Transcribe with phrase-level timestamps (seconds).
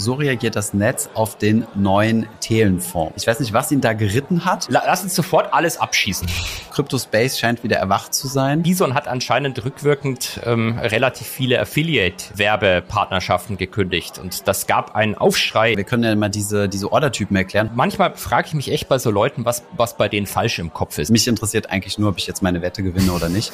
[0.00, 3.14] so reagiert das Netz auf den neuen Thelenfonds.
[3.16, 4.66] Ich weiß nicht, was ihn da geritten hat.
[4.70, 6.26] Lass uns sofort alles abschießen.
[6.72, 8.62] CryptoSpace scheint wieder erwacht zu sein.
[8.62, 15.76] Bison hat anscheinend rückwirkend ähm, relativ viele Affiliate-Werbepartnerschaften gekündigt und das gab einen Aufschrei.
[15.76, 17.70] Wir können ja mal diese, diese Ordertypen erklären.
[17.74, 20.98] Manchmal frage ich mich echt bei so Leuten, was, was bei denen falsch im Kopf
[20.98, 21.10] ist.
[21.10, 23.52] Mich interessiert eigentlich nur, ob ich jetzt meine Wette gewinne oder nicht.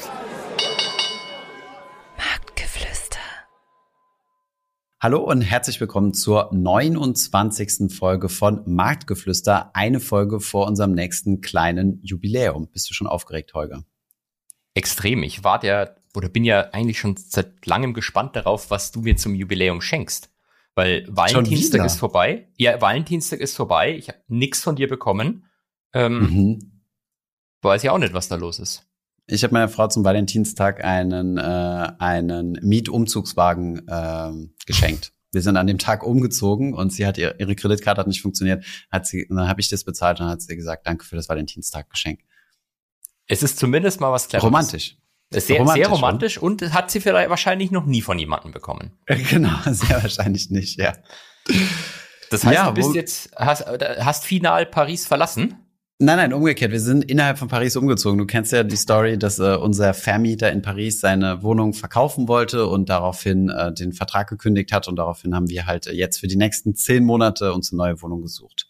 [4.99, 7.95] Hallo und herzlich willkommen zur 29.
[7.95, 9.69] Folge von Marktgeflüster.
[9.75, 12.67] Eine Folge vor unserem nächsten kleinen Jubiläum.
[12.71, 13.83] Bist du schon aufgeregt, Holger?
[14.73, 15.21] Extrem.
[15.21, 19.15] Ich warte ja oder bin ja eigentlich schon seit langem gespannt darauf, was du mir
[19.15, 20.31] zum Jubiläum schenkst.
[20.73, 22.47] Weil Valentinstag ist vorbei.
[22.57, 23.95] Ja, Valentinstag ist vorbei.
[23.95, 25.45] Ich habe nichts von dir bekommen.
[25.93, 26.81] Ähm, mhm.
[27.61, 28.86] Weiß ja auch nicht, was da los ist.
[29.29, 34.31] Ich habe meiner Frau zum Valentinstag einen, äh, einen Mietumzugswagen äh,
[34.65, 35.11] geschenkt.
[35.33, 38.63] Wir sind an dem Tag umgezogen und sie hat ihr, ihre Kreditkarte hat nicht funktioniert.
[38.89, 41.27] Hat sie, und dann habe ich das bezahlt und hat sie gesagt, danke für das
[41.27, 42.21] Valentinstag-Geschenk.
[43.27, 44.45] Es ist zumindest mal was Cleveres.
[44.45, 44.97] Romantisch.
[45.29, 48.97] Sehr romantisch, sehr romantisch und hat sie vielleicht wahrscheinlich noch nie von jemandem bekommen.
[49.29, 50.93] Genau, sehr wahrscheinlich nicht, ja.
[52.29, 55.66] Das heißt, ja, du bist jetzt, hast, hast final Paris verlassen?
[55.99, 56.71] Nein, nein, umgekehrt.
[56.71, 58.19] Wir sind innerhalb von Paris umgezogen.
[58.19, 62.67] Du kennst ja die Story, dass äh, unser Vermieter in Paris seine Wohnung verkaufen wollte
[62.67, 64.87] und daraufhin äh, den Vertrag gekündigt hat.
[64.87, 68.21] Und daraufhin haben wir halt jetzt für die nächsten zehn Monate uns eine neue Wohnung
[68.21, 68.67] gesucht.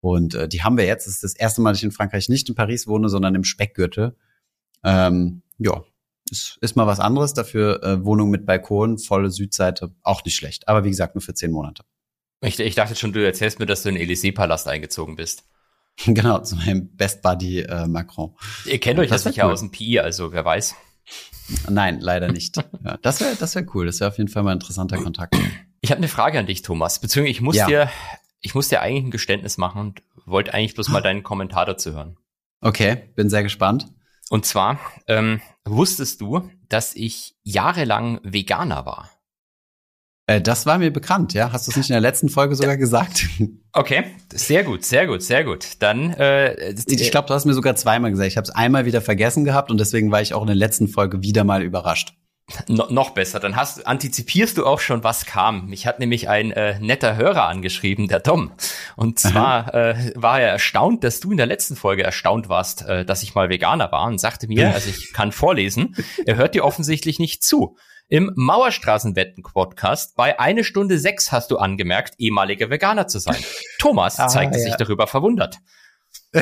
[0.00, 1.06] Und äh, die haben wir jetzt.
[1.06, 3.44] Das ist das erste Mal, dass ich in Frankreich nicht in Paris wohne, sondern im
[3.44, 4.14] Speckgürtel.
[4.84, 5.82] Ähm, ja,
[6.30, 7.32] ist, ist mal was anderes.
[7.32, 10.68] Dafür äh, Wohnung mit Balkon, volle Südseite, auch nicht schlecht.
[10.68, 11.82] Aber wie gesagt, nur für zehn Monate.
[12.42, 15.44] Ich, ich dachte schon, du erzählst mir, dass du in den Élysée-Palast eingezogen bist.
[16.06, 18.34] Genau, zu meinem Best Buddy äh, Macron.
[18.64, 19.52] Ihr kennt euch das, das sicher cool.
[19.52, 20.76] aus dem PI, also wer weiß.
[21.68, 22.56] Nein, leider nicht.
[22.84, 23.86] ja, das wäre das wär cool.
[23.86, 25.36] Das wäre auf jeden Fall mal ein interessanter Kontakt.
[25.80, 27.00] Ich habe eine Frage an dich, Thomas.
[27.00, 27.66] Beziehungsweise ich muss ja.
[27.66, 27.90] dir,
[28.40, 31.92] ich muss dir eigentlich ein Geständnis machen und wollte eigentlich bloß mal deinen Kommentar dazu
[31.92, 32.16] hören.
[32.60, 33.86] Okay, bin sehr gespannt.
[34.30, 39.10] Und zwar, ähm, wusstest du, dass ich jahrelang Veganer war?
[40.28, 41.52] Äh, das war mir bekannt, ja.
[41.52, 43.26] Hast du es nicht in der letzten Folge sogar gesagt?
[43.72, 45.66] Okay, sehr gut, sehr gut, sehr gut.
[45.78, 48.28] Dann, äh, ich glaube, du hast mir sogar zweimal gesagt.
[48.28, 50.88] Ich habe es einmal wieder vergessen gehabt und deswegen war ich auch in der letzten
[50.88, 52.14] Folge wieder mal überrascht.
[52.66, 55.66] No, noch besser, dann hast, antizipierst du auch schon, was kam.
[55.66, 58.52] Mich hat nämlich ein äh, netter Hörer angeschrieben, der Tom.
[58.96, 63.04] Und zwar äh, war er erstaunt, dass du in der letzten Folge erstaunt warst, äh,
[63.04, 66.64] dass ich mal Veganer war und sagte mir, also ich kann vorlesen, er hört dir
[66.64, 67.76] offensichtlich nicht zu.
[68.10, 73.36] Im Mauerstraßenwetten-Podcast bei eine Stunde sechs hast du angemerkt, ehemaliger Veganer zu sein.
[73.78, 74.64] Thomas ah, zeigte ja.
[74.64, 75.58] sich darüber verwundert.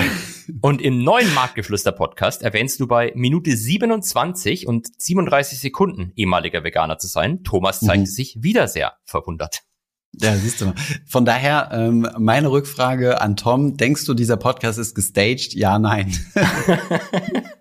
[0.60, 7.08] und im neuen Marktgeflüster-Podcast erwähnst du bei Minute 27 und 37 Sekunden ehemaliger Veganer zu
[7.08, 7.42] sein.
[7.42, 8.06] Thomas zeigte mhm.
[8.06, 9.62] sich wieder sehr verwundert.
[10.12, 10.74] Ja, siehst du mal.
[11.08, 15.52] Von daher, ähm, meine Rückfrage an Tom, denkst du, dieser Podcast ist gestaged?
[15.54, 16.16] Ja, nein.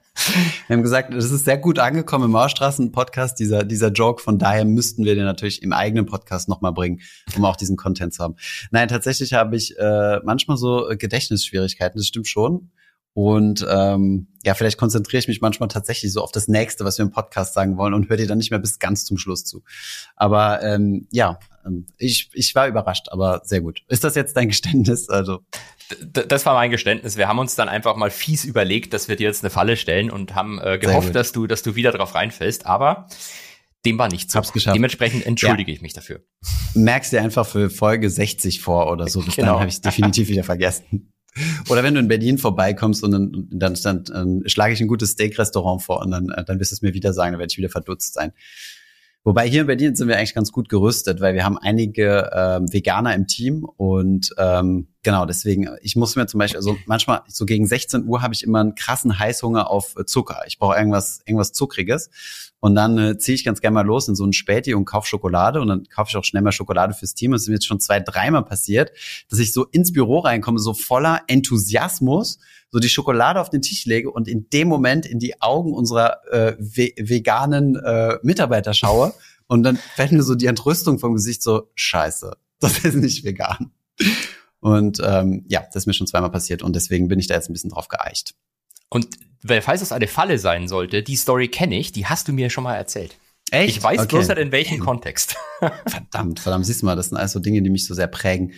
[0.67, 4.21] Wir haben gesagt, das ist sehr gut angekommen im Mauerstraßen-Podcast, dieser, dieser Joke.
[4.21, 7.01] Von daher müssten wir den natürlich im eigenen Podcast nochmal bringen,
[7.35, 8.35] um auch diesen Content zu haben.
[8.71, 12.71] Nein, tatsächlich habe ich äh, manchmal so Gedächtnisschwierigkeiten, das stimmt schon.
[13.13, 17.05] Und ähm, ja, vielleicht konzentriere ich mich manchmal tatsächlich so auf das Nächste, was wir
[17.05, 19.63] im Podcast sagen wollen und höre dir dann nicht mehr bis ganz zum Schluss zu.
[20.17, 23.83] Aber ähm, ja, ähm, ich, ich war überrascht, aber sehr gut.
[23.87, 25.07] Ist das jetzt dein Geständnis?
[25.07, 25.39] Also
[26.11, 27.17] das war mein Geständnis.
[27.17, 30.09] Wir haben uns dann einfach mal fies überlegt, dass wir dir jetzt eine Falle stellen
[30.09, 32.65] und haben äh, gehofft, dass du, dass du wieder drauf reinfällst.
[32.65, 33.07] Aber
[33.85, 34.37] dem war nicht so.
[34.37, 34.75] Hab's geschafft.
[34.75, 35.75] Dementsprechend entschuldige ja.
[35.75, 36.21] ich mich dafür.
[36.73, 39.21] Merkst dir einfach für Folge 60 vor oder so.
[39.21, 39.53] Bis genau.
[39.53, 41.11] dann habe ich definitiv wieder vergessen.
[41.69, 45.11] Oder wenn du in Berlin vorbeikommst und dann, dann, dann, dann schlage ich ein gutes
[45.11, 47.69] Steak-Restaurant vor und dann, dann wirst du es mir wieder sagen, dann werde ich wieder
[47.69, 48.31] verdutzt sein.
[49.25, 52.71] Wobei hier in Berlin sind wir eigentlich ganz gut gerüstet, weil wir haben einige ähm,
[52.71, 57.45] Veganer im Team und ähm, genau deswegen, ich muss mir zum Beispiel, also manchmal so
[57.47, 60.43] gegen 16 Uhr habe ich immer einen krassen Heißhunger auf äh, Zucker.
[60.45, 62.11] Ich brauche irgendwas, irgendwas Zuckriges
[62.59, 65.07] und dann äh, ziehe ich ganz gerne mal los in so einen Späti und kaufe
[65.07, 67.31] Schokolade und dann kaufe ich auch schnell mal Schokolade fürs Team.
[67.31, 68.91] Das ist mir jetzt schon zwei, dreimal passiert,
[69.31, 72.37] dass ich so ins Büro reinkomme, so voller Enthusiasmus
[72.71, 76.21] so die Schokolade auf den Tisch lege und in dem Moment in die Augen unserer
[76.31, 79.13] äh, ve veganen äh, Mitarbeiter schaue
[79.47, 83.71] und dann fällt mir so die Entrüstung vom Gesicht so, scheiße, das ist nicht vegan.
[84.59, 87.49] Und ähm, ja, das ist mir schon zweimal passiert und deswegen bin ich da jetzt
[87.49, 88.35] ein bisschen drauf geeicht.
[88.89, 89.07] Und
[89.61, 92.63] falls das eine Falle sein sollte, die Story kenne ich, die hast du mir schon
[92.63, 93.15] mal erzählt.
[93.51, 93.77] Echt?
[93.77, 94.07] Ich weiß okay.
[94.07, 95.35] bloß nicht in welchem Kontext.
[95.85, 98.53] verdammt, verdammt, siehst du mal, das sind also Dinge, die mich so sehr prägen.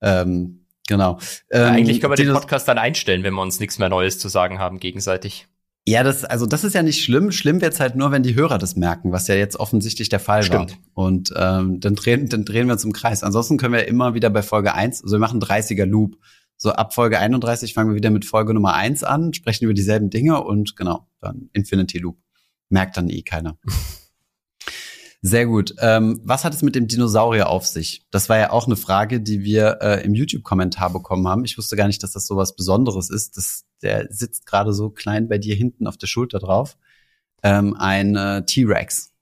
[0.00, 1.18] Ähm, Genau.
[1.50, 4.28] Ähm, Eigentlich können wir den Podcast dann einstellen, wenn wir uns nichts mehr Neues zu
[4.28, 5.46] sagen haben gegenseitig.
[5.86, 7.30] Ja, das, also das ist ja nicht schlimm.
[7.30, 10.42] Schlimm wird's halt nur, wenn die Hörer das merken, was ja jetzt offensichtlich der Fall
[10.42, 10.72] Stimmt.
[10.94, 11.04] war.
[11.04, 13.22] Und ähm, dann, drehen, dann drehen wir uns im Kreis.
[13.22, 16.18] Ansonsten können wir immer wieder bei Folge eins, also wir machen 30er Loop.
[16.56, 20.10] So ab Folge 31 fangen wir wieder mit Folge Nummer eins an, sprechen über dieselben
[20.10, 22.18] Dinge und genau, dann Infinity Loop.
[22.68, 23.56] Merkt dann eh keiner.
[25.20, 25.74] Sehr gut.
[25.80, 28.02] Ähm, was hat es mit dem Dinosaurier auf sich?
[28.10, 31.44] Das war ja auch eine Frage, die wir äh, im YouTube-Kommentar bekommen haben.
[31.44, 33.36] Ich wusste gar nicht, dass das so was Besonderes ist.
[33.36, 36.76] Das, der sitzt gerade so klein bei dir hinten auf der Schulter drauf.
[37.42, 39.12] Ähm, ein äh, T-Rex.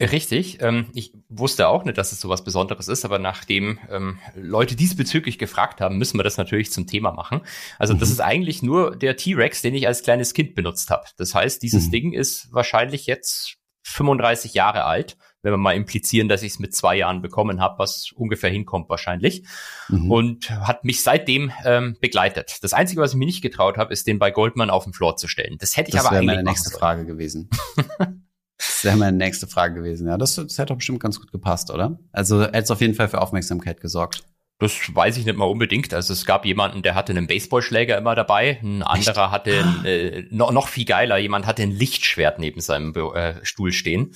[0.00, 0.60] Richtig.
[0.60, 4.76] Ähm, ich wusste auch nicht, dass es so was Besonderes ist, aber nachdem ähm, Leute
[4.76, 7.40] diesbezüglich gefragt haben, müssen wir das natürlich zum Thema machen.
[7.78, 7.98] Also mhm.
[7.98, 11.06] das ist eigentlich nur der T-Rex, den ich als kleines Kind benutzt habe.
[11.16, 11.90] Das heißt, dieses mhm.
[11.90, 16.74] Ding ist wahrscheinlich jetzt 35 Jahre alt, wenn wir mal implizieren, dass ich es mit
[16.74, 19.44] zwei Jahren bekommen habe, was ungefähr hinkommt wahrscheinlich.
[19.88, 20.10] Mhm.
[20.10, 22.58] Und hat mich seitdem ähm, begleitet.
[22.62, 25.16] Das Einzige, was ich mir nicht getraut habe, ist den bei Goldman auf den Floor
[25.16, 25.56] zu stellen.
[25.58, 26.26] Das hätte ich das aber eigentlich.
[26.26, 27.50] Das wäre meine nächste Frage gewesen.
[28.58, 30.08] das wäre meine nächste Frage gewesen.
[30.08, 31.98] Ja, das, das hätte doch bestimmt ganz gut gepasst, oder?
[32.12, 34.24] Also hätte es auf jeden Fall für Aufmerksamkeit gesorgt.
[34.58, 35.92] Das weiß ich nicht mal unbedingt.
[35.92, 39.32] Also es gab jemanden, der hatte einen Baseballschläger immer dabei, ein anderer Echt?
[39.32, 39.50] hatte
[39.84, 44.14] äh, noch, noch viel geiler, jemand hatte ein Lichtschwert neben seinem äh, Stuhl stehen.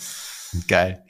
[0.68, 1.04] Geil.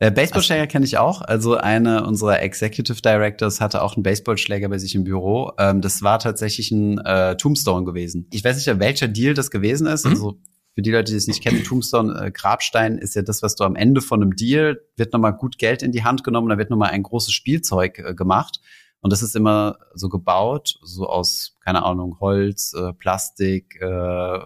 [0.00, 1.22] Äh, Baseballschläger kenne ich auch.
[1.22, 5.52] Also eine unserer Executive Directors hatte auch einen Baseballschläger bei sich im Büro.
[5.58, 8.26] Ähm, das war tatsächlich ein äh, Tombstone gewesen.
[8.32, 10.04] Ich weiß nicht, welcher Deal das gewesen ist.
[10.04, 10.10] Mhm.
[10.10, 10.38] Also
[10.74, 13.62] für die Leute, die es nicht kennen, Tombstone, äh, Grabstein ist ja das, was du
[13.64, 16.70] am Ende von einem Deal, wird nochmal gut Geld in die Hand genommen, da wird
[16.70, 18.60] nochmal ein großes Spielzeug äh, gemacht.
[19.00, 24.38] Und das ist immer so gebaut, so aus, keine Ahnung, Holz, äh, Plastik, äh,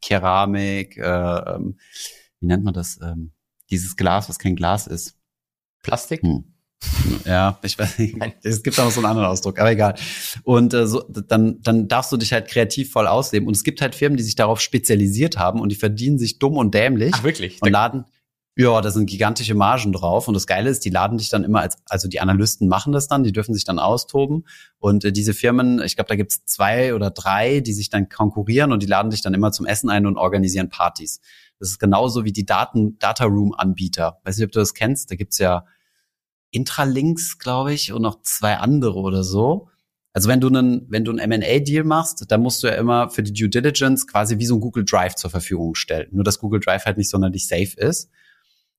[0.00, 1.78] Keramik, äh, ähm,
[2.40, 2.98] wie nennt man das?
[3.02, 3.32] Ähm,
[3.70, 5.16] dieses Glas, was kein Glas ist.
[5.82, 6.22] Plastik?
[6.22, 6.44] Hm.
[7.24, 8.16] Ja, ich weiß nicht.
[8.42, 9.94] Es gibt auch noch so einen anderen Ausdruck, aber egal.
[10.44, 13.48] Und äh, so, dann, dann darfst du dich halt kreativ voll ausleben.
[13.48, 16.56] Und es gibt halt Firmen, die sich darauf spezialisiert haben und die verdienen sich dumm
[16.56, 17.12] und dämlich.
[17.14, 17.60] Ach, wirklich?
[17.60, 18.04] Und laden,
[18.58, 20.26] ja, da sind gigantische Margen drauf.
[20.26, 23.06] Und das Geile ist, die laden dich dann immer als, also die Analysten machen das
[23.06, 24.48] dann, die dürfen sich dann austoben.
[24.80, 28.72] Und äh, diese Firmen, ich glaube, da gibt's zwei oder drei, die sich dann konkurrieren
[28.72, 31.20] und die laden dich dann immer zum Essen ein und organisieren Partys.
[31.60, 34.18] Das ist genauso wie die Daten, Data Room Anbieter.
[34.24, 35.12] Weiß nicht, ob du das kennst.
[35.12, 35.64] Da gibt's ja
[36.50, 39.68] Intralinks, glaube ich, und noch zwei andere oder so.
[40.12, 43.22] Also wenn du einen, wenn du einen M&A-Deal machst, dann musst du ja immer für
[43.22, 46.08] die Due Diligence quasi wie so ein Google Drive zur Verfügung stellen.
[46.10, 48.10] Nur dass Google Drive halt nicht sonderlich safe ist.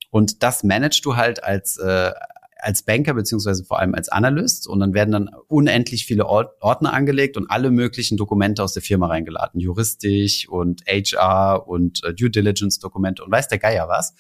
[0.10, 2.12] Und das managst du halt als, äh,
[2.58, 7.38] als Banker beziehungsweise vor allem als Analyst und dann werden dann unendlich viele Ordner angelegt
[7.38, 12.80] und alle möglichen Dokumente aus der Firma reingeladen, juristisch und HR und äh, Due Diligence
[12.80, 14.14] Dokumente und weiß der Geier was.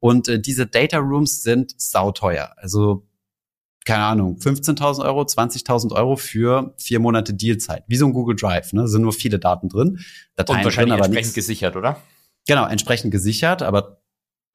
[0.00, 2.52] Und äh, diese Data Rooms sind sauteuer.
[2.56, 3.06] Also
[3.86, 7.84] keine Ahnung, 15.000 Euro, 20.000 Euro für vier Monate Dealzeit.
[7.86, 8.88] Wie so ein Google Drive, ne?
[8.88, 10.00] sind nur viele Daten drin.
[10.34, 11.34] Dateien und wahrscheinlich drin, aber entsprechend nichts.
[11.34, 12.02] gesichert, oder?
[12.48, 14.02] Genau, entsprechend gesichert, aber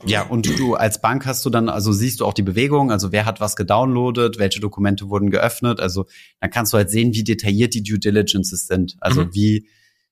[0.06, 3.12] ja, und du als Bank hast du dann, also siehst du auch die Bewegung, also
[3.12, 6.06] wer hat was gedownloadet, welche Dokumente wurden geöffnet, also
[6.40, 9.34] dann kannst du halt sehen, wie detailliert die Due Diligences sind, also mhm.
[9.34, 9.68] wie,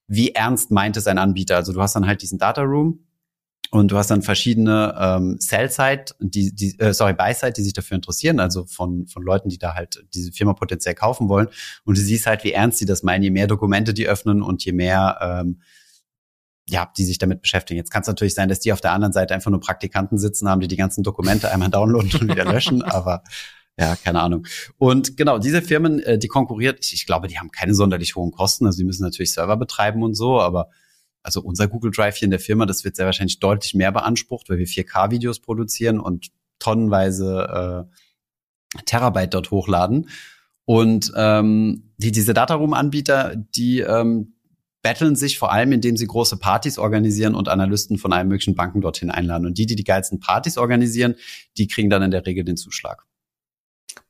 [0.08, 1.56] wie ernst meint es ein Anbieter.
[1.56, 3.06] Also du hast dann halt diesen Data Room
[3.72, 7.96] und du hast dann verschiedene ähm, Sell-Side, die, die äh, sorry, Buy-Side, die sich dafür
[7.96, 11.50] interessieren, also von, von Leuten, die da halt diese Firma potenziell kaufen wollen.
[11.86, 14.66] Und du siehst halt, wie ernst sie das meinen, je mehr Dokumente die öffnen und
[14.66, 15.62] je mehr ähm,
[16.70, 17.78] ja, die sich damit beschäftigen.
[17.78, 20.48] Jetzt kann es natürlich sein, dass die auf der anderen Seite einfach nur Praktikanten sitzen
[20.48, 23.24] haben, die die ganzen Dokumente einmal downloaden und wieder löschen, aber
[23.78, 24.46] ja, keine Ahnung.
[24.78, 28.32] Und genau, diese Firmen, äh, die konkurriert, ich, ich glaube, die haben keine sonderlich hohen
[28.32, 30.70] Kosten, also die müssen natürlich Server betreiben und so, aber
[31.24, 34.50] also unser Google Drive hier in der Firma, das wird sehr wahrscheinlich deutlich mehr beansprucht,
[34.50, 36.28] weil wir 4K-Videos produzieren und
[36.60, 37.88] tonnenweise
[38.76, 40.10] äh, Terabyte dort hochladen.
[40.66, 44.34] Und ähm, die, diese Dataroom-Anbieter, die ähm,
[44.82, 48.82] betteln sich vor allem, indem sie große Partys organisieren und Analysten von allen möglichen Banken
[48.82, 49.46] dorthin einladen.
[49.46, 51.16] Und die, die die geilsten Partys organisieren,
[51.58, 53.06] die kriegen dann in der Regel den Zuschlag.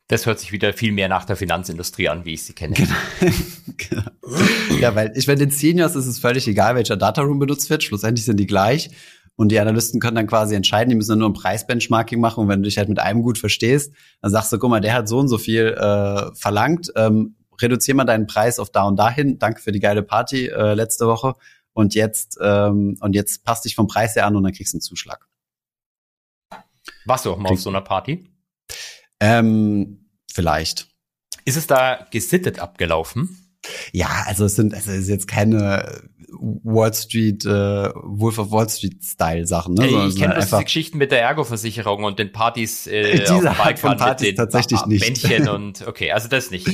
[0.07, 2.73] Das hört sich wieder viel mehr nach der Finanzindustrie an, wie ich sie kenne.
[2.73, 4.03] Genau.
[4.79, 7.83] Ja, weil ich meine, den Seniors ist es völlig egal, welcher Dataroom benutzt wird.
[7.83, 8.91] Schlussendlich sind die gleich.
[9.35, 12.41] Und die Analysten können dann quasi entscheiden, die müssen dann nur ein Preisbenchmarking machen.
[12.41, 14.93] Und wenn du dich halt mit einem gut verstehst, dann sagst du, guck mal, der
[14.93, 16.91] hat so und so viel äh, verlangt.
[16.95, 19.39] Ähm, reduzier mal deinen Preis auf da und dahin.
[19.39, 21.35] Danke für die geile Party äh, letzte Woche.
[21.73, 24.77] Und jetzt, ähm, und jetzt passt dich vom Preis her an und dann kriegst du
[24.77, 25.27] einen Zuschlag.
[27.05, 28.29] Warst du auch mal Krieg auf so einer Party?
[29.19, 30.87] Ähm, vielleicht.
[31.45, 33.48] Ist es da gesittet abgelaufen?
[33.91, 36.01] Ja, also es sind, also es ist jetzt keine
[36.31, 39.73] Wall Street, äh, Wolf of Wall Street Style Sachen.
[39.73, 39.87] Ne?
[40.07, 43.77] Ich kenne bloß diese Geschichten mit der Ergo-Versicherung und den Partys äh, diese auf dem
[43.77, 45.03] von Partys tatsächlich nicht.
[45.03, 46.67] Bändchen und okay, also das nicht.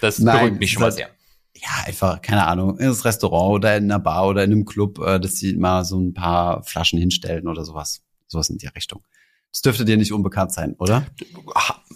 [0.00, 1.10] Das Nein, beruhigt mich schon mal sehr.
[1.54, 5.20] ja, einfach, keine Ahnung, ins Restaurant oder in einer Bar oder in einem Club, äh,
[5.20, 8.02] dass sie mal so ein paar Flaschen hinstellen oder sowas.
[8.26, 9.04] Sowas in die Richtung.
[9.52, 11.06] Das dürfte dir nicht unbekannt sein, oder?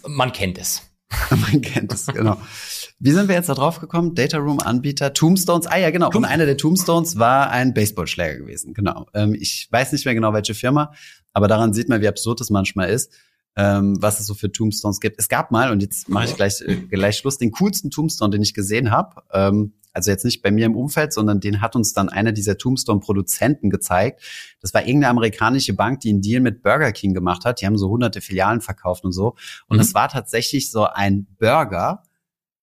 [0.07, 0.83] Man kennt es.
[1.31, 2.37] Man kennt es, genau.
[2.99, 4.15] Wie sind wir jetzt da drauf gekommen?
[4.15, 5.67] Data Room Anbieter, Tombstones.
[5.67, 6.09] Ah ja, genau.
[6.09, 8.73] Und einer der Tombstones war ein Baseballschläger gewesen.
[8.73, 9.05] Genau.
[9.13, 10.91] Ähm, ich weiß nicht mehr genau, welche Firma,
[11.31, 13.13] aber daran sieht man, wie absurd es manchmal ist,
[13.55, 15.19] ähm, was es so für Tombstones gibt.
[15.19, 18.41] Es gab mal, und jetzt mache ich gleich, äh, gleich Schluss, den coolsten Tombstone, den
[18.41, 19.21] ich gesehen habe.
[19.31, 22.57] Ähm, also jetzt nicht bei mir im Umfeld, sondern den hat uns dann einer dieser
[22.57, 24.21] Tombstone-Produzenten gezeigt.
[24.61, 27.61] Das war irgendeine amerikanische Bank, die einen Deal mit Burger King gemacht hat.
[27.61, 29.35] Die haben so hunderte Filialen verkauft und so.
[29.67, 29.95] Und es mhm.
[29.95, 32.03] war tatsächlich so ein Burger,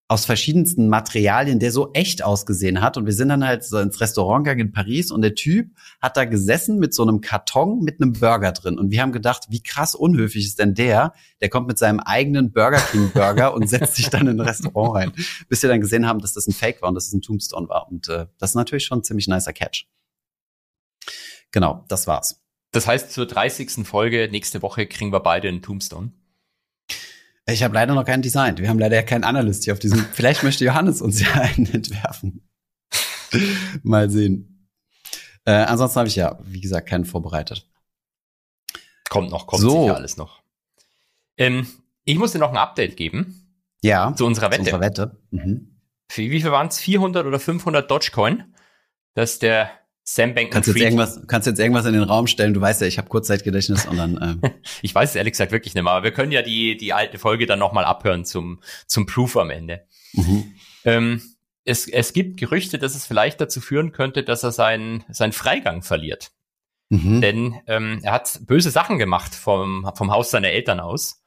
[0.07, 2.99] aus verschiedensten Materialien, der so echt ausgesehen hat.
[2.99, 5.71] Und wir sind dann halt so ins Restaurant gegangen in Paris und der Typ
[6.01, 8.79] hat da gesessen mit so einem Karton mit einem Burger drin.
[8.79, 11.15] Und wir haben gedacht, wie krass unhöflich ist denn der?
[11.41, 14.95] Der kommt mit seinem eigenen Burger King Burger und setzt sich dann in ein Restaurant
[14.95, 15.13] rein.
[15.49, 17.69] Bis wir dann gesehen haben, dass das ein Fake war und dass es ein Tombstone
[17.69, 17.91] war.
[17.91, 19.87] Und äh, das ist natürlich schon ein ziemlich nicer Catch.
[21.51, 22.43] Genau, das war's.
[22.73, 23.87] Das heißt, zur 30.
[23.87, 26.13] Folge nächste Woche kriegen wir beide einen Tombstone.
[27.47, 28.59] Ich habe leider noch keinen designt.
[28.59, 29.99] Wir haben leider keinen Analyst hier auf diesem.
[30.13, 32.49] Vielleicht möchte Johannes uns ja einen entwerfen.
[33.83, 34.69] Mal sehen.
[35.45, 37.69] Äh, ansonsten habe ich ja, wie gesagt, keinen vorbereitet.
[39.11, 39.83] Kommt noch, kommt so.
[39.83, 40.43] sicher alles noch.
[41.37, 41.67] Ähm,
[42.05, 43.59] ich muss dir noch ein Update geben.
[43.83, 44.15] Ja.
[44.17, 44.63] Zu unserer Wette.
[44.65, 45.21] Zu unserer Wette.
[45.31, 45.81] Mhm.
[46.09, 46.81] Für wie viel waren es?
[46.81, 48.55] 400 oder 500 Dogecoin?
[49.15, 49.71] Dass der
[50.07, 52.53] Sam Bankman kannst jetzt irgendwas, kannst jetzt irgendwas in den Raum stellen.
[52.53, 54.41] Du weißt ja, ich habe Kurzzeitgedächtnis und dann.
[54.43, 54.53] Ähm.
[54.83, 57.19] ich weiß es ehrlich gesagt wirklich nicht mehr, aber wir können ja die die alte
[57.19, 59.87] Folge dann nochmal abhören zum zum Proof am Ende.
[60.13, 60.55] Mhm.
[60.85, 61.23] Ähm,
[61.65, 65.83] es, es gibt Gerüchte, dass es vielleicht dazu führen könnte, dass er seinen seinen Freigang
[65.83, 66.33] verliert.
[66.91, 67.23] Mhm.
[67.23, 71.23] Denn ähm, er hat böse Sachen gemacht vom vom Haus seiner Eltern aus.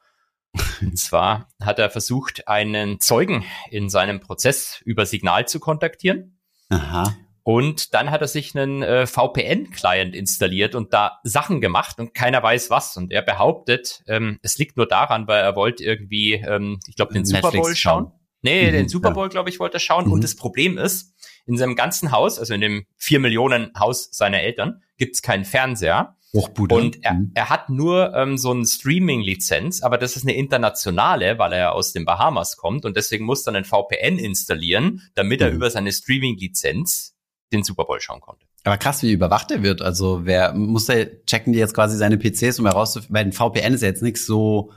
[0.80, 6.38] Und zwar hat er versucht, einen Zeugen in seinem Prozess über Signal zu kontaktieren.
[6.68, 7.16] Aha.
[7.48, 12.42] Und dann hat er sich einen äh, VPN-Client installiert und da Sachen gemacht und keiner
[12.42, 12.98] weiß was.
[12.98, 17.14] Und er behauptet, ähm, es liegt nur daran, weil er wollte irgendwie, ähm, ich glaube,
[17.14, 18.12] den Netflix Super Bowl schauen.
[18.42, 19.28] Nee, mhm, den Super Bowl, ja.
[19.30, 20.08] glaube ich, wollte er schauen.
[20.08, 20.12] Mhm.
[20.12, 21.14] Und das Problem ist,
[21.46, 26.16] in seinem ganzen Haus, also in dem vier Millionen Haus seiner Eltern, gibt's keinen Fernseher.
[26.34, 26.74] Hochbude.
[26.74, 27.30] Und er, mhm.
[27.32, 31.94] er hat nur ähm, so eine Streaming-Lizenz, aber das ist eine internationale, weil er aus
[31.94, 35.56] den Bahamas kommt und deswegen muss er einen VPN installieren, damit er mhm.
[35.56, 37.14] über seine Streaming-Lizenz
[37.52, 38.46] den Super Bowl schauen konnte.
[38.64, 39.82] Aber krass, wie überwacht er wird.
[39.82, 43.74] Also wer muss der checken die jetzt quasi seine PCs, um herauszufinden, weil ein VPN
[43.74, 44.72] ist ja jetzt nichts so.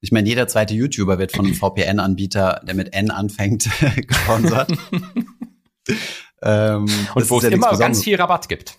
[0.00, 3.68] Ich meine, jeder zweite YouTuber wird von einem VPN-Anbieter, der mit N anfängt,
[4.06, 4.70] gesponsert.
[6.42, 8.78] ähm, Und wo es ja immer ganz viel Rabatt gibt.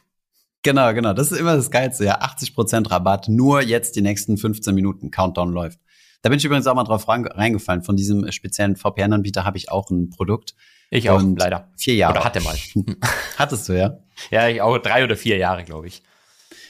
[0.64, 1.14] Genau, genau.
[1.14, 2.06] Das ist immer das Geilste.
[2.06, 3.30] Ja, 80% Rabatt.
[3.30, 5.80] Nur jetzt die nächsten 15 Minuten Countdown läuft.
[6.22, 7.84] Da bin ich übrigens auch mal drauf reingefallen.
[7.84, 10.56] Von diesem speziellen VPN-Anbieter habe ich auch ein Produkt.
[10.90, 11.70] Ich auch, und leider.
[11.76, 12.16] Vier Jahre.
[12.16, 12.56] Oder hatte mal.
[13.38, 14.00] Hattest du, ja?
[14.32, 16.02] Ja, ich auch drei oder vier Jahre, glaube ich.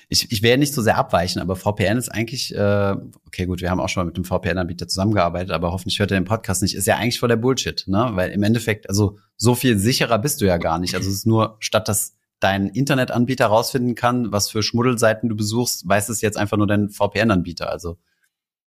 [0.09, 2.95] Ich, ich werde nicht so sehr abweichen, aber VPN ist eigentlich, äh,
[3.25, 6.19] okay, gut, wir haben auch schon mal mit dem VPN-Anbieter zusammengearbeitet, aber hoffentlich hört er
[6.19, 8.09] den Podcast nicht, ist ja eigentlich voll der Bullshit, ne?
[8.13, 10.95] Weil im Endeffekt, also so viel sicherer bist du ja gar nicht.
[10.95, 15.87] Also es ist nur, statt dass dein Internetanbieter rausfinden kann, was für Schmuddelseiten du besuchst,
[15.87, 17.69] weiß es jetzt einfach nur dein VPN-Anbieter.
[17.69, 17.97] Also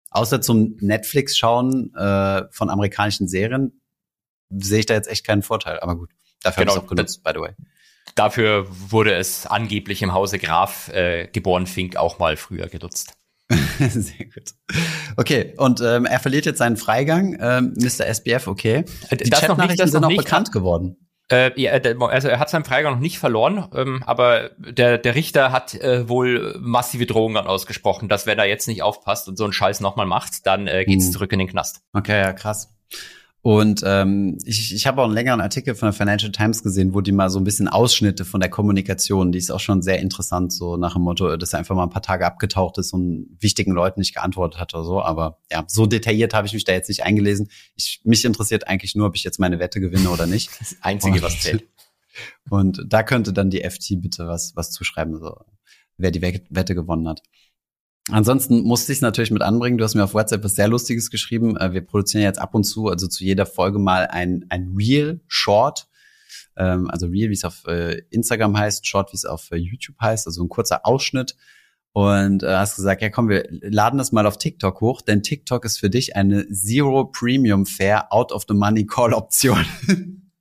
[0.09, 3.78] außer zum Netflix schauen äh, von amerikanischen Serien
[4.49, 5.79] sehe ich da jetzt echt keinen Vorteil.
[5.79, 6.09] Aber gut,
[6.41, 7.51] dafür genau, habe ich auch genutzt, by the way.
[8.15, 13.13] Dafür wurde es angeblich im Hause Graf äh, geboren Fink auch mal früher genutzt.
[13.79, 14.53] Sehr gut.
[15.17, 18.05] Okay, und ähm, er verliert jetzt seinen Freigang, ähm, Mr.
[18.05, 18.85] SBF, okay.
[19.09, 20.97] Äh, Die das Chatnachrichten sind auch bekannt geworden.
[21.31, 25.51] Äh, ja, also er hat seinen Freigang noch nicht verloren, ähm, aber der, der Richter
[25.51, 29.53] hat äh, wohl massive Drohungen ausgesprochen, dass wenn er jetzt nicht aufpasst und so einen
[29.53, 31.11] Scheiß nochmal macht, dann äh, geht's hm.
[31.13, 31.81] zurück in den Knast.
[31.93, 32.73] Okay, ja, krass.
[33.41, 36.99] Und ähm, ich, ich habe auch einen längeren Artikel von der Financial Times gesehen, wo
[36.99, 40.51] die mal so ein bisschen Ausschnitte von der Kommunikation, die ist auch schon sehr interessant,
[40.51, 43.71] so nach dem Motto, dass er einfach mal ein paar Tage abgetaucht ist und wichtigen
[43.71, 45.01] Leuten nicht geantwortet hat oder so.
[45.01, 47.49] Aber ja, so detailliert habe ich mich da jetzt nicht eingelesen.
[47.75, 50.49] Ich, mich interessiert eigentlich nur, ob ich jetzt meine Wette gewinne oder nicht.
[50.59, 51.67] Das Einzige, was zählt.
[52.49, 55.37] Und da könnte dann die FT bitte was, was zuschreiben, so,
[55.97, 57.21] wer die Wette gewonnen hat.
[58.11, 59.77] Ansonsten musste ich es natürlich mit anbringen.
[59.77, 61.57] Du hast mir auf WhatsApp was sehr Lustiges geschrieben.
[61.57, 65.19] Äh, wir produzieren jetzt ab und zu, also zu jeder Folge mal ein, ein Real
[65.27, 65.87] Short.
[66.57, 69.99] Ähm, also Real, wie es auf äh, Instagram heißt, Short, wie es auf äh, YouTube
[70.01, 71.35] heißt, also ein kurzer Ausschnitt.
[71.91, 75.79] Und hast gesagt, ja komm, wir laden das mal auf TikTok hoch, denn TikTok ist
[75.79, 79.65] für dich eine Zero Premium Fair Out of the Money Call Option.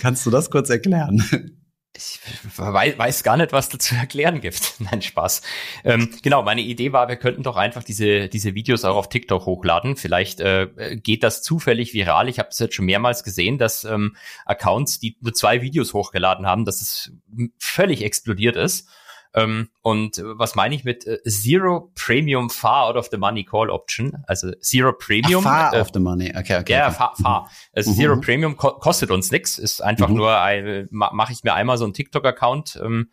[0.00, 1.58] Kannst du das kurz erklären?
[1.94, 2.20] Ich
[2.56, 4.74] weiß, gar nicht, was da zu erklären gibt.
[4.78, 5.42] Nein, Spaß.
[5.84, 9.44] Ähm, genau, meine Idee war, wir könnten doch einfach diese, diese Videos auch auf TikTok
[9.44, 9.96] hochladen.
[9.96, 12.28] Vielleicht äh, geht das zufällig viral.
[12.28, 16.46] Ich habe das jetzt schon mehrmals gesehen, dass ähm, Accounts, die nur zwei Videos hochgeladen
[16.46, 17.12] haben, dass es
[17.58, 18.88] völlig explodiert ist.
[19.34, 23.70] Ähm, und was meine ich mit äh, Zero Premium Far Out of the Money Call
[23.70, 24.22] Option?
[24.26, 25.44] Also Zero Premium.
[25.46, 26.72] Ach, far äh, of the Money, okay, okay.
[26.72, 26.96] Ja, okay.
[26.96, 27.50] far, far.
[27.72, 27.94] Also mhm.
[27.94, 30.16] Zero Premium ko kostet uns nichts, ist einfach mhm.
[30.16, 33.10] nur, ein, mache ich mir einmal so einen TikTok-Account, ähm,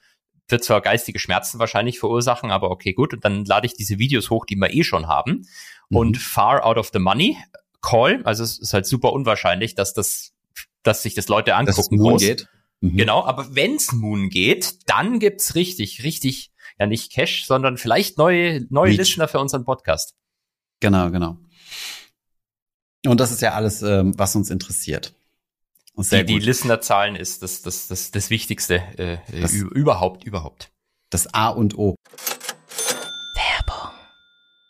[0.50, 3.14] wird zwar geistige Schmerzen wahrscheinlich verursachen, aber okay, gut.
[3.14, 5.46] Und dann lade ich diese Videos hoch, die wir eh schon haben.
[5.90, 5.98] Mhm.
[5.98, 7.38] Und Far Out of the Money
[7.82, 10.34] Call, also es ist halt super unwahrscheinlich, dass das,
[10.84, 12.22] dass sich das Leute angucken muss.
[12.22, 12.48] Geht.
[12.82, 12.98] Mhm.
[12.98, 18.66] Genau, aber wenn's Moon geht, dann gibt's richtig, richtig, ja nicht Cash, sondern vielleicht neue,
[18.70, 18.98] neue Reach.
[18.98, 20.16] Listener für unseren Podcast.
[20.80, 21.38] Genau, genau.
[23.06, 25.14] Und das ist ja alles, ähm, was uns interessiert.
[25.96, 30.72] Sehr die, die Listenerzahlen ist das, das, das, das Wichtigste äh, das, überhaupt, überhaupt.
[31.10, 31.96] Das A und O.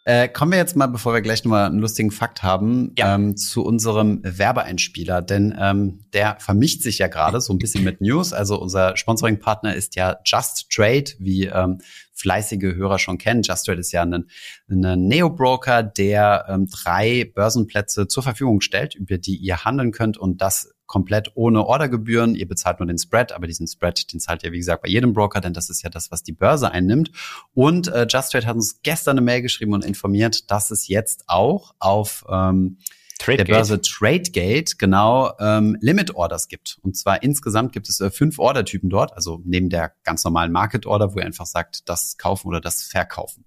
[0.06, 3.16] Äh, kommen wir jetzt mal, bevor wir gleich nochmal einen lustigen Fakt haben, ja.
[3.16, 5.22] ähm, zu unserem Werbeeinspieler.
[5.22, 8.34] Denn ähm, der vermischt sich ja gerade so ein bisschen mit News.
[8.34, 11.80] Also unser Sponsoring-Partner ist ja Just Trade, wie ähm,
[12.14, 13.44] fleißige Hörer schon kennen.
[13.44, 14.26] Just Trade ist ja ein,
[14.70, 20.18] ein Neo-Broker, der ähm, drei Börsenplätze zur Verfügung stellt, über die ihr handeln könnt.
[20.18, 22.36] Und das komplett ohne Ordergebühren.
[22.36, 25.14] Ihr bezahlt nur den Spread, aber diesen Spread, den zahlt ihr, wie gesagt, bei jedem
[25.14, 27.12] Broker, denn das ist ja das, was die Börse einnimmt.
[27.54, 31.26] Und äh, Just Trade hat uns gestern eine Mail geschrieben und informiert, dass es jetzt
[31.28, 32.80] auch auf ähm,
[33.26, 36.80] der Börse TradeGate genau ähm, Limit Orders gibt.
[36.82, 40.88] Und zwar insgesamt gibt es äh, fünf Ordertypen dort, also neben der ganz normalen Market
[40.88, 43.46] Order, wo ihr einfach sagt, das kaufen oder das verkaufen.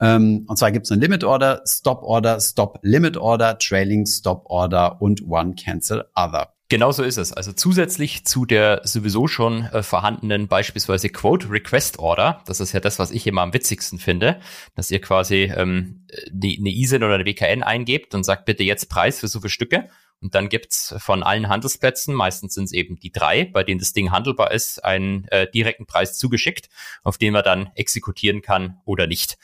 [0.00, 4.46] Ähm, und zwar gibt es eine Limit Order, Stop Order, Stop Limit Order, Trailing Stop
[4.46, 6.55] Order und One Cancel Other.
[6.68, 7.32] Genau so ist es.
[7.32, 12.80] Also zusätzlich zu der sowieso schon äh, vorhandenen beispielsweise Quote Request Order, das ist ja
[12.80, 14.40] das, was ich immer am witzigsten finde,
[14.74, 18.88] dass ihr quasi ähm, eine, eine ISIN oder eine WKN eingebt und sagt bitte jetzt
[18.88, 19.88] Preis für so viele Stücke.
[20.20, 23.92] Und dann gibt's von allen Handelsplätzen, meistens sind es eben die drei, bei denen das
[23.92, 26.68] Ding handelbar ist, einen äh, direkten Preis zugeschickt,
[27.04, 29.38] auf den man dann exekutieren kann oder nicht.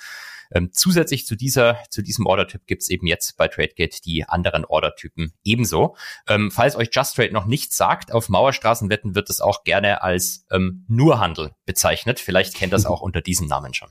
[0.54, 5.32] Ähm, zusätzlich zu dieser, zu diesem Ordertyp gibt's eben jetzt bei TradeGate die anderen Ordertypen
[5.44, 5.96] ebenso.
[6.28, 10.46] Ähm, falls euch Just Trade noch nichts sagt, auf Mauerstraßenwetten wird es auch gerne als
[10.50, 12.20] ähm, Nurhandel bezeichnet.
[12.20, 13.88] Vielleicht kennt das auch unter diesem Namen schon.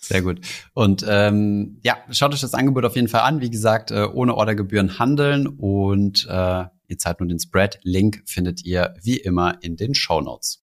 [0.00, 0.40] Sehr gut.
[0.74, 3.40] Und ähm, ja, schaut euch das Angebot auf jeden Fall an.
[3.40, 7.80] Wie gesagt, äh, ohne Ordergebühren handeln und äh, ihr zahlt nur den Spread.
[7.82, 10.62] Link findet ihr wie immer in den Show Notes.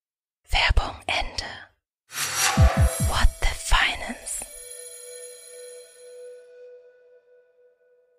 [0.50, 0.96] Werbung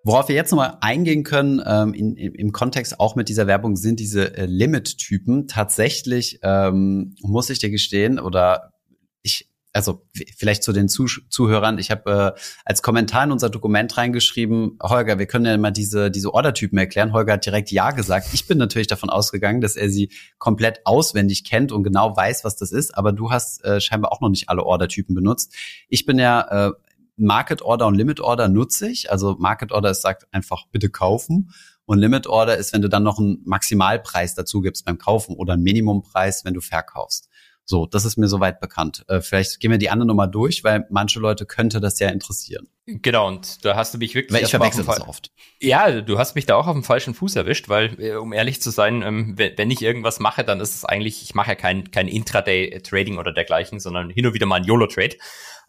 [0.06, 3.98] Worauf wir jetzt nochmal eingehen können, ähm, in, im Kontext auch mit dieser Werbung, sind
[3.98, 5.48] diese äh, Limit-Typen.
[5.48, 8.74] Tatsächlich ähm, muss ich dir gestehen, oder
[9.22, 13.96] ich, also vielleicht zu den Zuh Zuhörern, ich habe äh, als Kommentar in unser Dokument
[13.96, 17.14] reingeschrieben, Holger, wir können ja mal diese, diese Ordertypen erklären.
[17.14, 18.28] Holger hat direkt Ja gesagt.
[18.34, 22.56] Ich bin natürlich davon ausgegangen, dass er sie komplett auswendig kennt und genau weiß, was
[22.56, 25.54] das ist, aber du hast äh, scheinbar auch noch nicht alle Ordertypen benutzt.
[25.88, 26.72] Ich bin ja äh,
[27.16, 29.10] Market Order und Limit Order nutze ich.
[29.10, 31.50] Also Market Order ist sagt einfach bitte kaufen.
[31.86, 35.52] Und Limit Order ist, wenn du dann noch einen Maximalpreis dazu gibst beim Kaufen oder
[35.52, 37.28] einen Minimumpreis, wenn du verkaufst.
[37.66, 39.04] So, das ist mir soweit bekannt.
[39.08, 42.68] Äh, vielleicht gehen wir die andere nochmal durch, weil manche Leute könnte das ja interessieren.
[42.86, 44.38] Genau, und da hast du mich wirklich.
[44.38, 45.30] Weil ich verwechsel das oft.
[45.60, 48.60] Ja, du hast mich da auch auf dem falschen Fuß erwischt, weil, äh, um ehrlich
[48.60, 51.90] zu sein, ähm, wenn ich irgendwas mache, dann ist es eigentlich, ich mache ja kein,
[51.90, 55.16] kein Intraday-Trading oder dergleichen, sondern hin und wieder mal ein YOLO-Trade.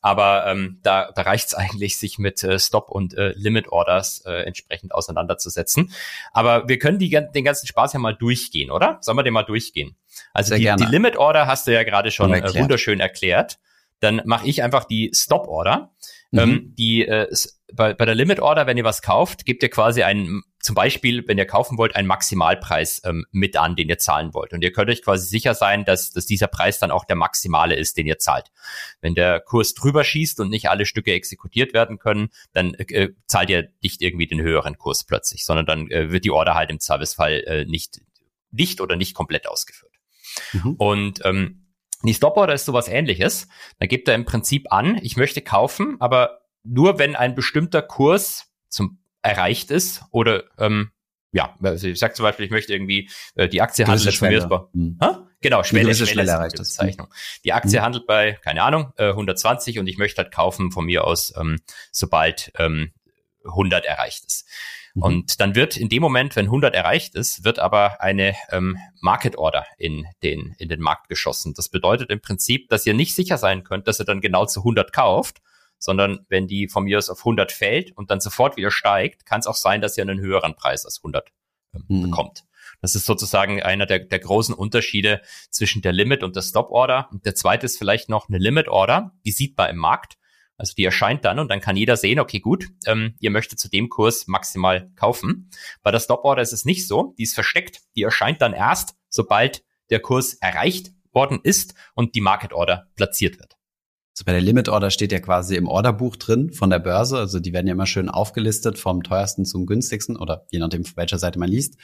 [0.06, 4.44] Aber ähm, da, da reicht es eigentlich, sich mit äh, Stop- und äh, Limit-Orders äh,
[4.44, 5.92] entsprechend auseinanderzusetzen.
[6.32, 9.00] Aber wir können die, den ganzen Spaß ja mal durchgehen, oder?
[9.02, 9.96] Sollen wir den mal durchgehen?
[10.32, 13.58] Also die, die Limit-Order hast du ja gerade schon äh, wunderschön erklärt.
[14.00, 15.92] Dann mache ich einfach die Stop-Order.
[16.30, 16.40] Mhm.
[16.40, 17.28] Ähm, die äh,
[17.74, 21.28] bei, bei der Limit Order, wenn ihr was kauft, gebt ihr quasi einen, zum Beispiel,
[21.28, 24.52] wenn ihr kaufen wollt, einen Maximalpreis ähm, mit an, den ihr zahlen wollt.
[24.52, 27.76] Und ihr könnt euch quasi sicher sein, dass, dass dieser Preis dann auch der maximale
[27.76, 28.52] ist, den ihr zahlt.
[29.00, 33.52] Wenn der Kurs drüber schießt und nicht alle Stücke exekutiert werden können, dann äh, zahlt
[33.52, 36.80] ihr nicht irgendwie den höheren Kurs plötzlich, sondern dann äh, wird die Order halt im
[36.80, 38.02] Servicefall äh, nicht,
[38.52, 39.94] nicht oder nicht komplett ausgeführt.
[40.54, 40.74] Mhm.
[40.78, 41.68] Und ähm,
[42.02, 43.48] die Stop-Order ist sowas ähnliches.
[43.78, 48.52] Da gibt er im Prinzip an, ich möchte kaufen, aber nur wenn ein bestimmter Kurs
[48.68, 50.92] zum erreicht ist oder ähm,
[51.32, 54.48] ja, also ich sag zum Beispiel, ich möchte irgendwie äh, die Aktie handelt von mir
[54.48, 54.98] bei, hm.
[55.42, 57.08] genau Schwelle, Schwelle, Schwelle erreicht ist Bezeichnung.
[57.44, 57.86] Die Aktie hm.
[57.86, 61.60] handelt bei keine Ahnung äh, 120 und ich möchte halt kaufen von mir aus, ähm,
[61.92, 62.94] sobald ähm,
[63.44, 64.48] 100 erreicht ist.
[64.96, 65.04] Mhm.
[65.04, 69.38] Und dann wird in dem Moment, wenn 100 erreicht ist, wird aber eine ähm, Market
[69.38, 71.54] Order in den, in den Markt geschossen.
[71.54, 74.62] Das bedeutet im Prinzip, dass ihr nicht sicher sein könnt, dass ihr dann genau zu
[74.62, 75.42] 100 kauft,
[75.80, 79.40] sondern wenn die von mir aus auf 100 fällt und dann sofort wieder steigt, kann
[79.40, 81.32] es auch sein, dass ihr einen höheren Preis als 100
[81.74, 82.02] ähm, mhm.
[82.04, 82.46] bekommt.
[82.82, 87.08] Das ist sozusagen einer der, der großen Unterschiede zwischen der Limit und der Stop Order.
[87.12, 90.18] Und der zweite ist vielleicht noch eine Limit Order, die sieht man im Markt.
[90.58, 93.70] Also die erscheint dann und dann kann jeder sehen, okay, gut, ähm, ihr möchtet zu
[93.70, 95.50] dem Kurs maximal kaufen.
[95.84, 98.96] Bei der Stop Order ist es nicht so, die ist versteckt, die erscheint dann erst,
[99.10, 103.55] sobald der Kurs erreicht worden ist und die Market Order platziert wird.
[104.16, 107.18] Also bei der Limit Order steht ja quasi im Orderbuch drin von der Börse.
[107.18, 110.96] Also die werden ja immer schön aufgelistet vom teuersten zum günstigsten oder je nachdem, von
[110.96, 111.76] welcher Seite man liest.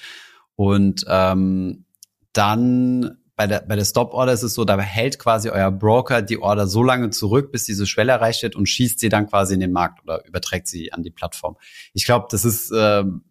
[0.56, 1.84] Und ähm,
[2.32, 6.38] dann bei der, bei der Stop-Order ist es so, da hält quasi euer Broker die
[6.38, 9.60] Order so lange zurück, bis diese Schwelle erreicht wird und schießt sie dann quasi in
[9.60, 11.58] den Markt oder überträgt sie an die Plattform.
[11.94, 13.24] Ich glaube, das ist ähm,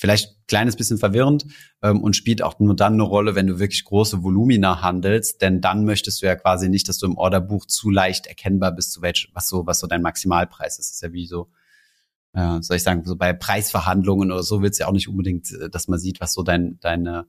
[0.00, 1.44] vielleicht ein kleines bisschen verwirrend
[1.82, 5.60] ähm, und spielt auch nur dann eine Rolle, wenn du wirklich große Volumina handelst, denn
[5.60, 9.02] dann möchtest du ja quasi nicht, dass du im Orderbuch zu leicht erkennbar bist, zu
[9.02, 10.88] welch, was so, was so dein Maximalpreis ist.
[10.88, 11.50] Das ist ja wie so,
[12.32, 15.52] äh, soll ich sagen, so bei Preisverhandlungen oder so willst du ja auch nicht unbedingt,
[15.52, 17.26] äh, dass man sieht, was so dein, deine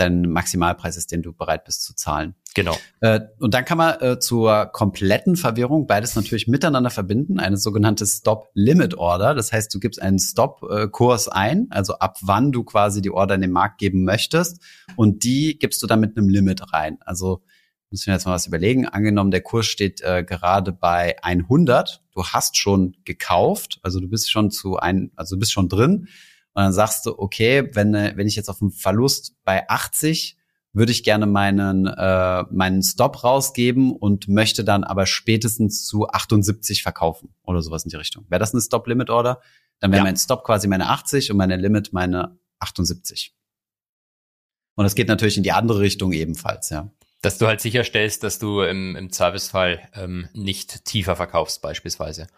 [0.00, 2.34] dein Maximalpreis ist, den du bereit bist zu zahlen.
[2.54, 2.76] Genau.
[3.00, 8.06] Äh, und dann kann man äh, zur kompletten Verwirrung beides natürlich miteinander verbinden, eine sogenannte
[8.06, 9.34] Stop-Limit-Order.
[9.34, 13.40] Das heißt, du gibst einen Stop-Kurs ein, also ab wann du quasi die Order in
[13.40, 14.60] den Markt geben möchtest
[14.96, 16.98] und die gibst du dann mit einem Limit rein.
[17.04, 17.42] Also
[17.90, 18.86] müssen wir jetzt mal was überlegen.
[18.86, 24.30] Angenommen, der Kurs steht äh, gerade bei 100, du hast schon gekauft, also du bist
[24.30, 26.08] schon zu ein, also du bist schon drin
[26.52, 30.36] und dann sagst du, okay, wenn, äh, wenn ich jetzt auf einen Verlust bei 80
[30.72, 36.82] würde ich gerne meinen, äh, meinen Stop rausgeben und möchte dann aber spätestens zu 78
[36.82, 38.24] verkaufen oder sowas in die Richtung.
[38.28, 39.40] Wäre das eine Stop-Limit-Order?
[39.80, 40.04] Dann wäre ja.
[40.04, 43.34] mein Stop quasi meine 80 und meine Limit meine 78.
[44.76, 46.90] Und das geht natürlich in die andere Richtung ebenfalls, ja.
[47.22, 52.28] Dass du halt sicherstellst, dass du im, im Servicefall ähm, nicht tiefer verkaufst beispielsweise.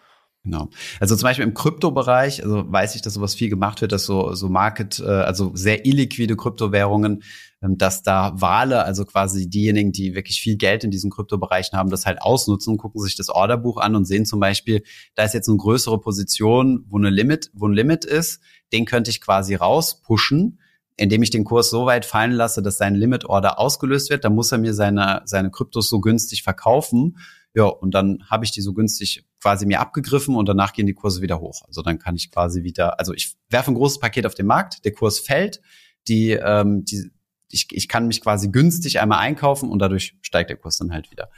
[0.45, 0.69] Genau.
[0.99, 4.33] Also zum Beispiel im Kryptobereich, also weiß ich, dass sowas viel gemacht wird, dass so,
[4.33, 7.23] so Market, äh, also sehr illiquide Kryptowährungen,
[7.61, 11.89] ähm, dass da Wale, also quasi diejenigen, die wirklich viel Geld in diesen Kryptobereichen haben,
[11.89, 14.83] das halt ausnutzen, gucken sich das Orderbuch an und sehen zum Beispiel,
[15.15, 18.41] da ist jetzt eine größere Position, wo eine Limit, wo ein Limit ist,
[18.73, 20.59] den könnte ich quasi rauspushen
[20.95, 24.35] indem ich den Kurs so weit fallen lasse, dass sein Limit Order ausgelöst wird, dann
[24.35, 27.17] muss er mir seine, seine Kryptos so günstig verkaufen.
[27.55, 30.95] Ja, und dann habe ich die so günstig quasi mir abgegriffen und danach gehen die
[30.95, 31.61] Kurse wieder hoch.
[31.67, 34.85] Also dann kann ich quasi wieder, also ich werfe ein großes Paket auf den Markt,
[34.85, 35.61] der Kurs fällt,
[36.07, 37.11] die, ähm, die,
[37.49, 41.11] ich, ich kann mich quasi günstig einmal einkaufen und dadurch steigt der Kurs dann halt
[41.11, 41.29] wieder.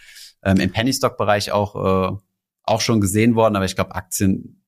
[0.41, 2.17] Ähm, Im Penny Stock Bereich auch äh,
[2.63, 4.64] auch schon gesehen worden, aber ich glaube Aktien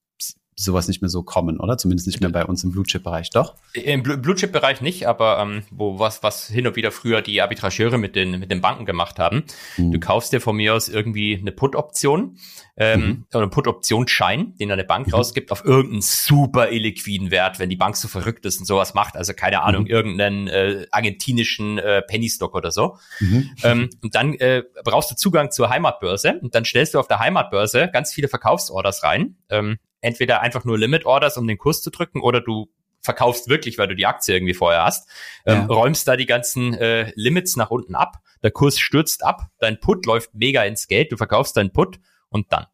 [0.60, 1.78] sowas nicht mehr so kommen, oder?
[1.78, 3.56] Zumindest nicht mehr bei uns im Blue Chip Bereich, doch?
[3.74, 7.42] Im Blue Chip Bereich nicht, aber ähm, wo was was hin und wieder früher die
[7.42, 9.44] Arbitrageure mit den mit den Banken gemacht haben.
[9.78, 9.92] Mhm.
[9.92, 12.38] Du kaufst dir von mir aus irgendwie eine Put Option
[12.76, 13.26] ähm, mhm.
[13.32, 15.14] oder einen Put Optionsschein, den eine Bank mhm.
[15.14, 19.16] rausgibt auf irgendeinen super illiquiden Wert, wenn die Bank so verrückt ist und sowas macht,
[19.16, 19.90] also keine Ahnung, mhm.
[19.90, 22.98] irgendeinen äh, argentinischen äh, Penny Stock oder so.
[23.20, 23.52] Mhm.
[23.64, 27.20] Ähm, und dann äh, brauchst du Zugang zur Heimatbörse und dann stellst du auf der
[27.20, 29.36] Heimatbörse ganz viele Verkaufsorders rein.
[29.50, 32.68] Ähm, entweder einfach nur Limit Orders, um den Kurs zu drücken, oder du
[33.02, 35.10] verkaufst wirklich, weil du die Aktie irgendwie vorher hast,
[35.46, 35.66] ähm, ja.
[35.68, 40.06] räumst da die ganzen äh, Limits nach unten ab, der Kurs stürzt ab, dein Put
[40.06, 42.66] läuft mega ins Geld, du verkaufst deinen Put und dann.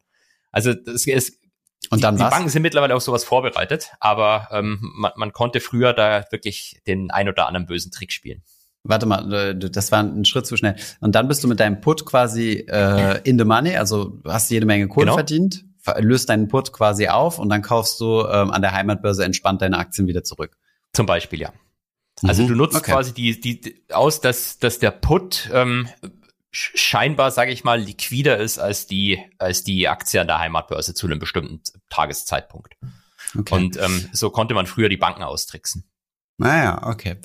[0.50, 1.40] Also das ist
[1.90, 5.60] und dann die, die Banken sind mittlerweile auf sowas vorbereitet, aber ähm, man, man konnte
[5.60, 8.42] früher da wirklich den ein oder anderen bösen Trick spielen.
[8.84, 10.76] Warte mal, äh, das war ein Schritt zu schnell.
[11.00, 14.66] Und dann bist du mit deinem Put quasi äh, in the money, also hast jede
[14.66, 15.14] Menge Kohle genau.
[15.14, 15.64] verdient
[15.98, 19.78] löst deinen Put quasi auf und dann kaufst du ähm, an der Heimatbörse entspannt deine
[19.78, 20.56] Aktien wieder zurück.
[20.92, 21.52] Zum Beispiel, ja.
[22.22, 22.48] Also mhm.
[22.48, 22.92] du nutzt okay.
[22.92, 25.88] quasi die, die aus, dass, dass der Put ähm,
[26.52, 31.06] scheinbar, sage ich mal, liquider ist als die, als die Aktie an der Heimatbörse zu
[31.06, 32.74] einem bestimmten Tageszeitpunkt.
[33.36, 33.54] Okay.
[33.54, 35.90] Und ähm, so konnte man früher die Banken austricksen.
[36.38, 37.16] Naja, ah okay.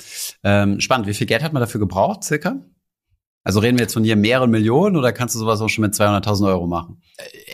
[0.44, 1.08] Ähm, spannend.
[1.08, 2.60] Wie viel Geld hat man dafür gebraucht, circa?
[3.44, 5.94] Also reden wir jetzt von hier mehreren Millionen oder kannst du sowas auch schon mit
[5.94, 7.02] 200.000 Euro machen?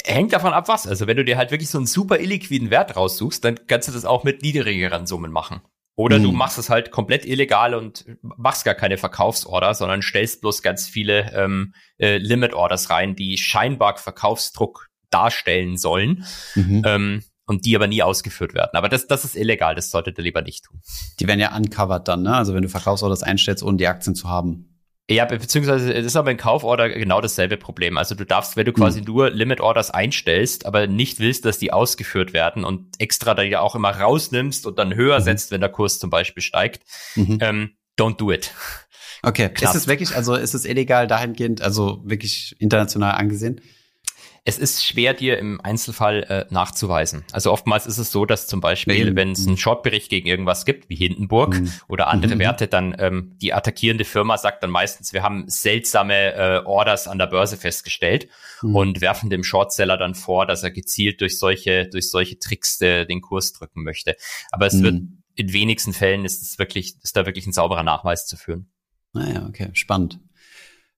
[0.06, 0.88] Hängt davon ab, was.
[0.88, 3.91] Also wenn du dir halt wirklich so einen super illiquiden Wert raussuchst, dann kannst du
[3.91, 5.62] das auch mit niedrigeren Summen machen.
[5.96, 6.24] Oder hm.
[6.24, 10.88] du machst es halt komplett illegal und machst gar keine Verkaufsorder, sondern stellst bloß ganz
[10.88, 16.26] viele ähm, äh, Limit-Orders rein, die scheinbar Verkaufsdruck darstellen sollen.
[16.56, 16.84] Mhm.
[16.86, 18.72] Ähm, und die aber nie ausgeführt werden.
[18.74, 20.82] Aber das, das ist illegal, das solltet ihr lieber nicht tun.
[21.20, 22.36] Die werden ja uncovered dann, ne?
[22.36, 24.75] Also wenn du Verkaufsorders einstellst, ohne die Aktien zu haben.
[25.10, 27.98] Ja, beziehungsweise es ist aber in Kauforder genau dasselbe Problem.
[27.98, 29.06] Also du darfst, wenn du quasi mhm.
[29.06, 33.60] nur Limit Orders einstellst, aber nicht willst, dass die ausgeführt werden und extra da ja
[33.60, 35.24] auch immer rausnimmst und dann höher mhm.
[35.24, 36.82] setzt, wenn der Kurs zum Beispiel steigt,
[37.15, 37.38] mhm.
[37.39, 38.52] ähm, don't do it.
[39.22, 39.76] Okay, Knapp.
[39.76, 43.62] ist es wirklich, also ist es illegal dahingehend, also wirklich international angesehen?
[44.47, 47.23] Es ist schwer, dir im Einzelfall äh, nachzuweisen.
[47.31, 50.88] Also oftmals ist es so, dass zum Beispiel, wenn es einen Shortbericht gegen irgendwas gibt,
[50.88, 51.71] wie Hindenburg mhm.
[51.88, 52.39] oder andere mhm.
[52.39, 57.17] Werte, dann ähm, die attackierende Firma sagt dann meistens, wir haben seltsame äh, Orders an
[57.17, 58.27] der Börse festgestellt
[58.62, 58.75] mhm.
[58.75, 63.08] und werfen dem Shortseller dann vor, dass er gezielt durch solche, durch solche Tricks äh,
[63.08, 64.15] den Kurs drücken möchte.
[64.51, 65.23] Aber es wird mhm.
[65.34, 68.67] in wenigsten Fällen ist es wirklich, ist da wirklich ein sauberer Nachweis zu führen.
[69.12, 70.19] Naja, ah okay, spannend.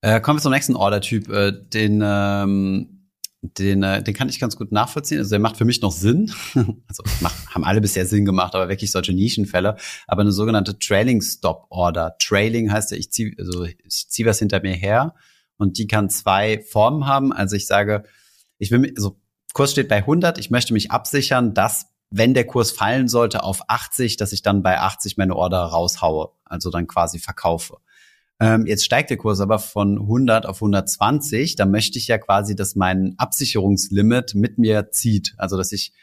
[0.02, 2.97] Äh, kommen wir zum nächsten Order-Typ, äh, den ähm
[3.42, 5.20] den, äh, den kann ich ganz gut nachvollziehen.
[5.20, 6.34] Also der macht für mich noch Sinn.
[6.88, 9.78] Also macht, haben alle bisher Sinn gemacht, aber wirklich solche Nischenfälle.
[10.08, 12.16] Aber eine sogenannte Trailing Stop Order.
[12.20, 15.16] Trailing heißt ja, ich ziehe also ich zieh was hinter mir her
[15.58, 17.34] und die kann zwei Formen haben.
[17.34, 18.04] Also ich sage,
[18.58, 19.20] ich will, also
[19.54, 20.38] Kurs steht bei 100.
[20.38, 24.64] Ich möchte mich absichern, dass wenn der Kurs fallen sollte auf 80, dass ich dann
[24.64, 27.78] bei 80 meine Order raushaue, also dann quasi verkaufe.
[28.40, 31.56] Ähm, jetzt steigt der Kurs aber von 100 auf 120.
[31.56, 35.34] Da möchte ich ja quasi, dass mein Absicherungslimit mit mir zieht.
[35.38, 35.94] Also, dass ich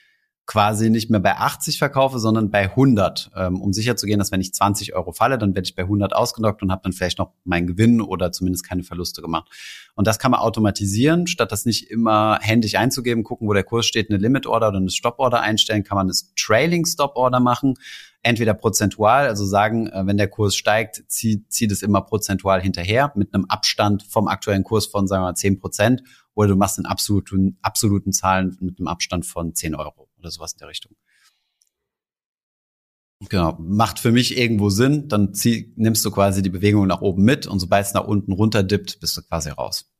[0.46, 4.30] quasi nicht mehr bei 80 verkaufe, sondern bei 100, ähm, um sicher zu gehen, dass
[4.30, 7.18] wenn ich 20 Euro falle, dann werde ich bei 100 ausgenockt und habe dann vielleicht
[7.18, 9.48] noch meinen Gewinn oder zumindest keine Verluste gemacht.
[9.94, 13.86] Und das kann man automatisieren, statt das nicht immer händisch einzugeben, gucken, wo der Kurs
[13.86, 17.40] steht, eine Limit Order oder eine Stop Order einstellen, kann man das Trailing Stop Order
[17.40, 17.74] machen
[18.24, 23.12] entweder prozentual, also sagen, äh, wenn der Kurs steigt, zieht, zieht es immer prozentual hinterher
[23.14, 26.02] mit einem Abstand vom aktuellen Kurs von, sagen wir mal, 10 Prozent,
[26.34, 30.54] oder du machst in absoluten, absoluten Zahlen mit einem Abstand von 10 Euro oder sowas
[30.54, 30.96] in der Richtung.
[33.28, 37.24] Genau, macht für mich irgendwo Sinn, dann zieh, nimmst du quasi die Bewegung nach oben
[37.24, 39.93] mit und sobald es nach unten runterdippt, bist du quasi raus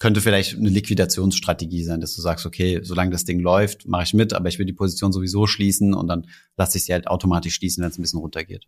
[0.00, 4.14] könnte vielleicht eine Liquidationsstrategie sein, dass du sagst, okay, solange das Ding läuft, mache ich
[4.14, 7.54] mit, aber ich will die Position sowieso schließen und dann lasse ich sie halt automatisch
[7.54, 8.66] schließen, wenn es ein bisschen runtergeht.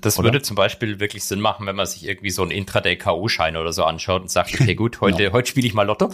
[0.00, 0.26] Das oder?
[0.26, 3.82] würde zum Beispiel wirklich Sinn machen, wenn man sich irgendwie so einen Intraday-K.O.-Schein oder so
[3.82, 5.32] anschaut und sagt, okay, gut, heute, ja.
[5.32, 6.12] heute spiele ich mal Lotto.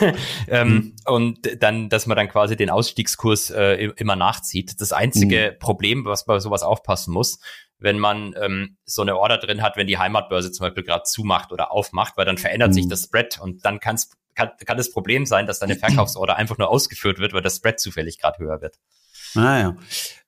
[0.48, 0.96] ähm, mhm.
[1.06, 4.80] Und dann, dass man dann quasi den Ausstiegskurs äh, immer nachzieht.
[4.80, 5.58] Das einzige mhm.
[5.60, 7.38] Problem, was bei sowas aufpassen muss,
[7.78, 11.52] wenn man ähm, so eine Order drin hat, wenn die Heimatbörse zum Beispiel gerade zumacht
[11.52, 12.74] oder aufmacht, weil dann verändert mhm.
[12.74, 16.58] sich das Spread und dann kann's, kann, kann das Problem sein, dass deine Verkaufsorder einfach
[16.58, 18.78] nur ausgeführt wird, weil das Spread zufällig gerade höher wird.
[19.34, 19.76] Ah ja.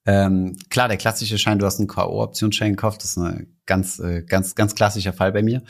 [0.06, 4.22] Ähm, klar, der klassische Schein, du hast einen K.O.-Optionsschein gekauft, das ist ein ganz, äh,
[4.22, 5.62] ganz, ganz klassischer Fall bei mir.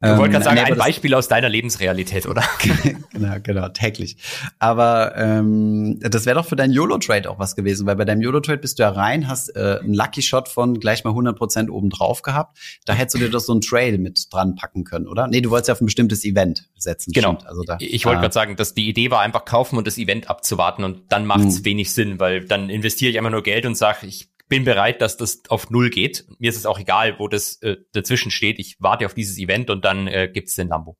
[0.00, 2.44] Du ähm, wolltest gerade sagen, ein Beispiel aus deiner Lebensrealität, oder?
[3.12, 4.16] genau, genau, täglich.
[4.60, 8.58] Aber ähm, das wäre doch für deinen YOLO-Trade auch was gewesen, weil bei deinem YOLO-Trade
[8.58, 12.56] bist du ja rein, hast äh, einen Lucky-Shot von gleich mal 100% oben drauf gehabt.
[12.84, 15.26] Da hättest du dir doch so einen Trail mit dran packen können, oder?
[15.26, 17.12] Nee, du wolltest ja auf ein bestimmtes Event setzen.
[17.12, 17.32] Genau.
[17.32, 17.48] Stimmt.
[17.48, 18.22] Also da, ich wollte ah.
[18.22, 21.44] gerade sagen, dass die Idee war, einfach kaufen und das Event abzuwarten und dann macht
[21.44, 21.64] es hm.
[21.64, 25.16] wenig Sinn, weil dann investiere ich einfach nur Geld und sage, ich bin bereit, dass
[25.16, 26.26] das auf Null geht.
[26.38, 28.58] Mir ist es auch egal, wo das äh, dazwischen steht.
[28.58, 30.96] Ich warte auf dieses Event und dann äh, gibt es den Lambo.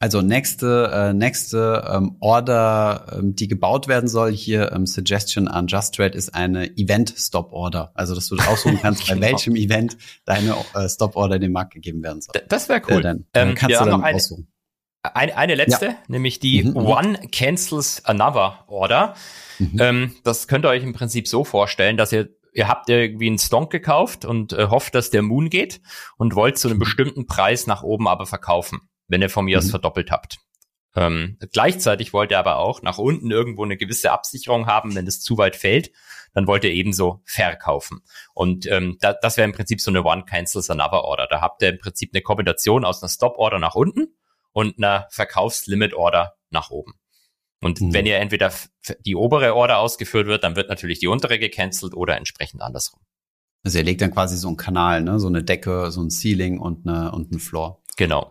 [0.00, 5.66] Also nächste, äh, nächste ähm, Order, ähm, die gebaut werden soll, hier ähm, Suggestion an
[5.66, 7.92] Just Trade ist eine Event-Stop-Order.
[7.94, 9.20] Also dass du aussuchen kannst, genau.
[9.20, 12.34] bei welchem Event deine äh, Stop-Order in den Markt gegeben werden soll.
[12.48, 12.98] Das wäre cool.
[12.98, 14.48] Äh, dann, ähm, kannst du dann eine, aussuchen.
[15.02, 15.96] Eine, eine letzte, ja.
[16.08, 19.14] nämlich die mhm, mhm, One Cancels Another Order.
[19.58, 19.78] Mhm.
[19.78, 23.38] Ähm, das könnt ihr euch im Prinzip so vorstellen, dass ihr ihr habt irgendwie einen
[23.38, 25.82] Stonk gekauft und äh, hofft, dass der Moon geht
[26.16, 26.80] und wollt zu einem mhm.
[26.80, 29.70] bestimmten Preis nach oben aber verkaufen, wenn ihr von mir aus mhm.
[29.70, 30.38] verdoppelt habt.
[30.96, 35.20] Ähm, gleichzeitig wollt ihr aber auch nach unten irgendwo eine gewisse Absicherung haben, wenn es
[35.20, 35.90] zu weit fällt,
[36.34, 38.02] dann wollt ihr ebenso verkaufen.
[38.32, 41.26] Und ähm, da, das wäre im Prinzip so eine One Cancels Another Order.
[41.28, 44.14] Da habt ihr im Prinzip eine Kombination aus einer Stop Order nach unten
[44.52, 46.94] und einer Verkaufslimit Order nach oben.
[47.64, 47.94] Und mhm.
[47.94, 48.52] wenn ihr entweder
[49.06, 53.00] die obere Order ausgeführt wird, dann wird natürlich die untere gecancelt oder entsprechend andersrum.
[53.64, 55.18] Also ihr legt dann quasi so einen Kanal, ne?
[55.18, 57.82] so eine Decke, so ein Ceiling und eine und ein Floor.
[57.96, 58.30] Genau.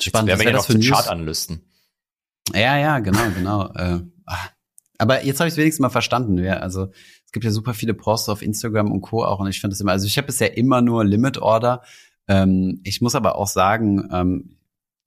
[0.00, 0.30] Spannend.
[0.30, 1.66] Jetzt wäre ja noch zu Chartanalysten.
[2.54, 3.66] Ja, ja, genau, genau.
[3.74, 4.48] äh, ah.
[4.96, 6.38] aber jetzt habe ich es wenigstens mal verstanden.
[6.38, 6.90] Ja, also
[7.26, 9.22] es gibt ja super viele Posts auf Instagram und Co.
[9.22, 11.82] auch und ich finde es immer, also ich habe bisher immer nur Limit Order.
[12.26, 14.56] Ähm, ich muss aber auch sagen, ähm,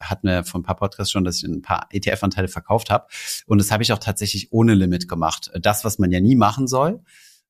[0.09, 3.07] hatten wir von ein paar Podcasts schon, dass ich ein paar ETF-Anteile verkauft habe.
[3.47, 5.51] Und das habe ich auch tatsächlich ohne Limit gemacht.
[5.59, 7.01] Das, was man ja nie machen soll.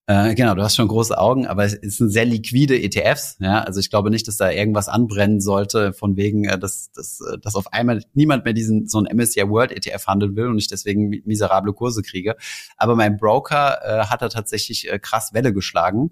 [0.05, 3.37] Äh, genau, du hast schon große Augen, aber es sind sehr liquide ETFs.
[3.39, 7.21] Ja, also ich glaube nicht, dass da irgendwas anbrennen sollte, von wegen, äh, dass, dass,
[7.21, 10.57] äh, dass auf einmal niemand mehr diesen so ein MSCI World ETF handeln will und
[10.57, 12.35] ich deswegen miserable Kurse kriege.
[12.75, 16.11] Aber mein Broker äh, hat da tatsächlich äh, krass Welle geschlagen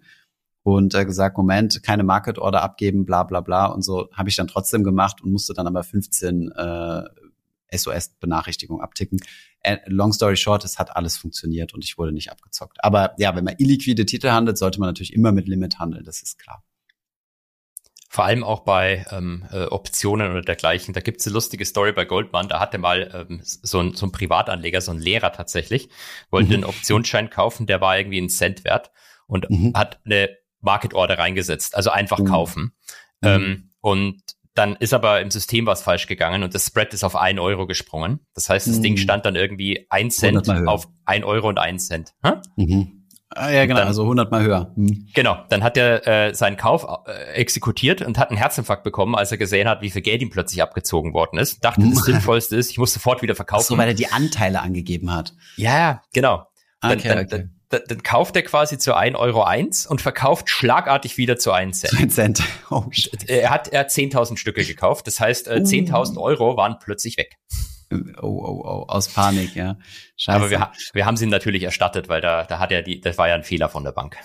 [0.64, 4.36] und äh, gesagt, Moment, keine Market Order abgeben, bla bla bla und so habe ich
[4.36, 7.04] dann trotzdem gemacht und musste dann aber 15 äh,
[7.74, 9.20] SOS-Benachrichtigungen abticken.
[9.62, 12.84] Äh, long story short, es hat alles funktioniert und ich wurde nicht abgezockt.
[12.84, 16.22] Aber ja, wenn man illiquide Titel handelt, sollte man natürlich immer mit Limit handeln, das
[16.22, 16.64] ist klar.
[18.10, 20.94] Vor allem auch bei ähm, äh, Optionen oder dergleichen.
[20.94, 22.50] Da gibt's eine lustige Story bei Goldman.
[22.50, 25.88] Da hatte mal ähm, so, ein, so ein Privatanleger, so ein Lehrer tatsächlich,
[26.30, 26.56] wollte mhm.
[26.56, 28.92] einen Optionsschein kaufen, der war irgendwie ein Cent wert
[29.28, 29.72] und mhm.
[29.76, 30.30] hat eine
[30.62, 32.26] Market Order reingesetzt, also einfach mhm.
[32.26, 32.74] kaufen.
[33.24, 34.22] Ähm, und
[34.54, 37.68] dann ist aber im System was falsch gegangen und das Spread ist auf ein Euro
[37.68, 38.20] gesprungen.
[38.34, 38.98] Das heißt, das Ding mhm.
[38.98, 42.14] stand dann irgendwie ein Cent auf ein Euro und ein Cent.
[42.58, 43.02] Mhm.
[43.34, 44.74] Ah, ja, genau, dann, also 100 mal höher.
[44.76, 45.08] Hm.
[45.14, 49.32] Genau, dann hat er äh, seinen Kauf äh, exekutiert und hat einen Herzinfarkt bekommen, als
[49.32, 51.64] er gesehen hat, wie viel Geld ihm plötzlich abgezogen worden ist.
[51.64, 53.64] Dachte, das Sinnvollste ist, ich muss sofort wieder verkaufen.
[53.64, 55.34] Ach so, weil er die Anteile angegeben hat.
[55.56, 56.46] Ja, genau.
[56.82, 57.50] Dann, okay, dann, okay.
[57.72, 62.00] Dann, kauft er quasi zu 1,01 Euro eins und verkauft schlagartig wieder zu 1 Cent.
[62.00, 62.44] 1 Cent.
[62.70, 63.30] Oh, shit.
[63.30, 65.08] er hat, er hat 10.000 Stücke gekauft.
[65.08, 67.38] Das heißt, äh, 10.000 Euro waren plötzlich weg.
[68.22, 69.78] Oh, oh, oh, aus Panik, ja.
[70.16, 70.36] Scheiße.
[70.38, 73.28] Aber wir, wir haben sie natürlich erstattet, weil da, da hat er die, das war
[73.28, 74.16] ja ein Fehler von der Bank.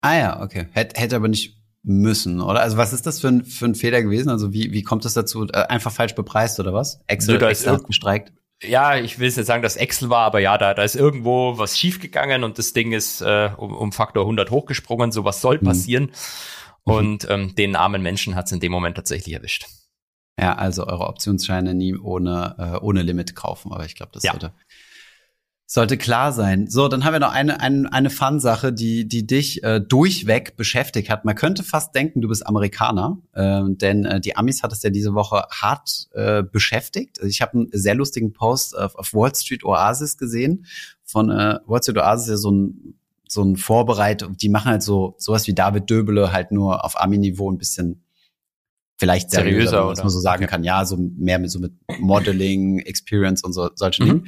[0.00, 0.66] Ah ja, okay.
[0.72, 2.60] Hätte, hätte aber nicht müssen, oder?
[2.60, 4.28] Also was ist das für ein, für ein Fehler gewesen?
[4.28, 5.46] Also wie, wie kommt es dazu?
[5.46, 7.00] Äh, einfach falsch bepreist oder was?
[7.06, 8.32] Excel, Nö, Excel hat gestreikt?
[8.62, 11.58] Ja, ich will jetzt nicht sagen, dass Excel war, aber ja, da, da ist irgendwo
[11.58, 15.12] was schiefgegangen und das Ding ist äh, um, um Faktor 100 hochgesprungen.
[15.12, 15.66] So was soll mhm.
[15.66, 16.04] passieren.
[16.04, 16.92] Mhm.
[16.92, 19.66] Und ähm, den armen Menschen hat es in dem Moment tatsächlich erwischt.
[20.40, 24.32] Ja, also eure Optionsscheine nie ohne, äh, ohne Limit kaufen, aber ich glaube, das ja.
[24.32, 24.52] sollte,
[25.70, 26.66] sollte klar sein.
[26.66, 31.10] So, dann haben wir noch eine, eine, eine Fun-Sache, die, die dich äh, durchweg beschäftigt
[31.10, 31.26] hat.
[31.26, 34.88] Man könnte fast denken, du bist Amerikaner, äh, denn äh, die Amis hat es ja
[34.88, 37.18] diese Woche hart äh, beschäftigt.
[37.20, 40.64] Also ich habe einen sehr lustigen Post auf, auf Wall Street Oasis gesehen.
[41.04, 42.94] Von äh, Wall Street Oasis ist ja so ein
[43.30, 47.52] so ein Vorbereit, die machen halt so sowas wie David Döbele halt nur auf Ami-Niveau
[47.52, 48.02] ein bisschen
[48.98, 50.50] vielleicht seriöser, seriöser was man so sagen okay.
[50.50, 50.64] kann.
[50.64, 54.08] Ja, so mehr mit so mit Modeling, Experience und so solchen mhm.
[54.08, 54.26] Dingen.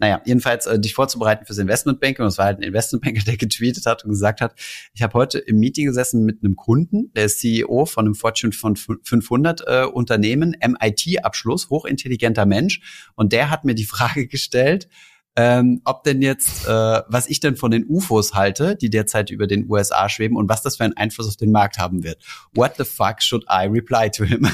[0.00, 2.24] Naja, jedenfalls äh, dich vorzubereiten fürs Investmentbanking.
[2.24, 4.54] Und es war halt ein Investmentbanker, der getweetet hat und gesagt hat,
[4.92, 8.52] ich habe heute im Meeting gesessen mit einem Kunden, der ist CEO von einem Fortune
[8.52, 13.10] von 500 äh, Unternehmen, MIT-Abschluss, hochintelligenter Mensch.
[13.14, 14.88] Und der hat mir die Frage gestellt,
[15.38, 19.46] ähm, ob denn jetzt, äh, was ich denn von den UFOs halte, die derzeit über
[19.46, 22.20] den USA schweben und was das für einen Einfluss auf den Markt haben wird.
[22.54, 24.42] What the fuck should I reply to him?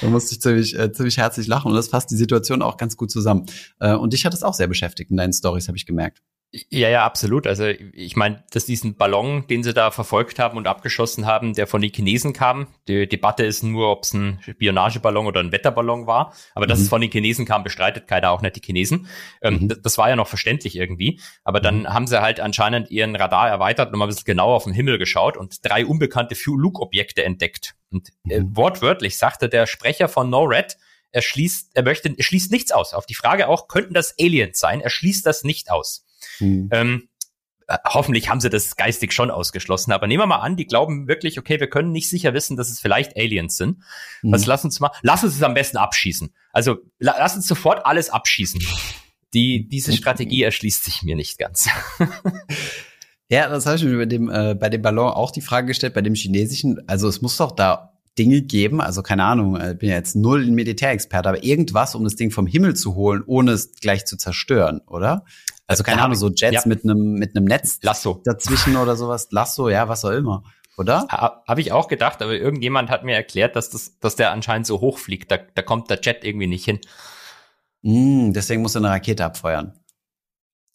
[0.00, 2.96] da musste ich ziemlich, äh, ziemlich herzlich lachen und das fasst die Situation auch ganz
[2.96, 3.44] gut zusammen.
[3.78, 6.22] Äh, und dich hat es auch sehr beschäftigt in deinen Stories, habe ich gemerkt.
[6.70, 7.48] Ja, ja, absolut.
[7.48, 11.66] Also ich meine, dass diesen Ballon, den sie da verfolgt haben und abgeschossen haben, der
[11.66, 12.68] von den Chinesen kam.
[12.86, 16.32] Die Debatte ist nur, ob es ein Spionageballon oder ein Wetterballon war.
[16.54, 16.68] Aber mhm.
[16.68, 19.08] dass es von den Chinesen kam, bestreitet keiner, auch nicht die Chinesen.
[19.42, 19.82] Ähm, mhm.
[19.82, 21.20] das, war ja noch verständlich irgendwie.
[21.42, 21.88] Aber dann mhm.
[21.88, 24.98] haben sie halt anscheinend ihren Radar erweitert und mal ein bisschen genauer auf den Himmel
[24.98, 27.74] geschaut und drei unbekannte Flugobjekte entdeckt.
[27.90, 28.56] Und äh, mhm.
[28.56, 30.76] wortwörtlich sagte der Sprecher von NORAD,
[31.10, 32.94] er schließt, er möchte, er schließt nichts aus.
[32.94, 34.80] Auf die Frage auch, könnten das Aliens sein?
[34.80, 36.04] Er schließt das nicht aus.
[36.40, 36.68] Mhm.
[36.72, 37.08] Ähm,
[37.66, 41.08] äh, hoffentlich haben sie das geistig schon ausgeschlossen, aber nehmen wir mal an, die glauben
[41.08, 43.78] wirklich, okay, wir können nicht sicher wissen, dass es vielleicht Aliens sind.
[44.22, 44.32] Mhm.
[44.32, 46.34] Was lass uns mal, lass uns es am besten abschießen.
[46.52, 48.62] Also la, lass uns sofort alles abschießen.
[49.32, 51.68] Die, diese Strategie erschließt sich mir nicht ganz.
[53.28, 55.94] ja, das habe ich mir bei dem, äh, bei dem Ballon auch die Frage gestellt,
[55.94, 59.88] bei dem chinesischen, also es muss doch da Dinge geben, also keine Ahnung, ich bin
[59.88, 63.52] ja jetzt null ein Militärexperte, aber irgendwas, um das Ding vom Himmel zu holen, ohne
[63.52, 65.24] es gleich zu zerstören, oder?
[65.66, 66.62] Also keine Ahnung, so Jets ja.
[66.66, 70.44] mit einem mit einem Netz Lasso dazwischen oder sowas, Lasso, ja, was auch immer,
[70.76, 71.06] oder?
[71.08, 74.80] Habe ich auch gedacht, aber irgendjemand hat mir erklärt, dass das, dass der anscheinend so
[74.80, 76.80] hoch fliegt, da, da kommt der Jet irgendwie nicht hin.
[77.82, 79.78] Mm, deswegen muss er eine Rakete abfeuern.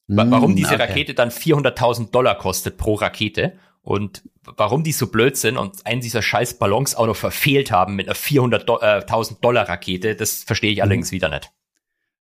[0.07, 0.83] Warum mm, diese okay.
[0.83, 6.01] Rakete dann 400.000 Dollar kostet pro Rakete und warum die so blöd sind und einen
[6.01, 10.81] dieser scheiß Ballons auch noch verfehlt haben mit einer 400.000 Dollar Rakete, das verstehe ich
[10.81, 11.15] allerdings mhm.
[11.15, 11.51] wieder nicht.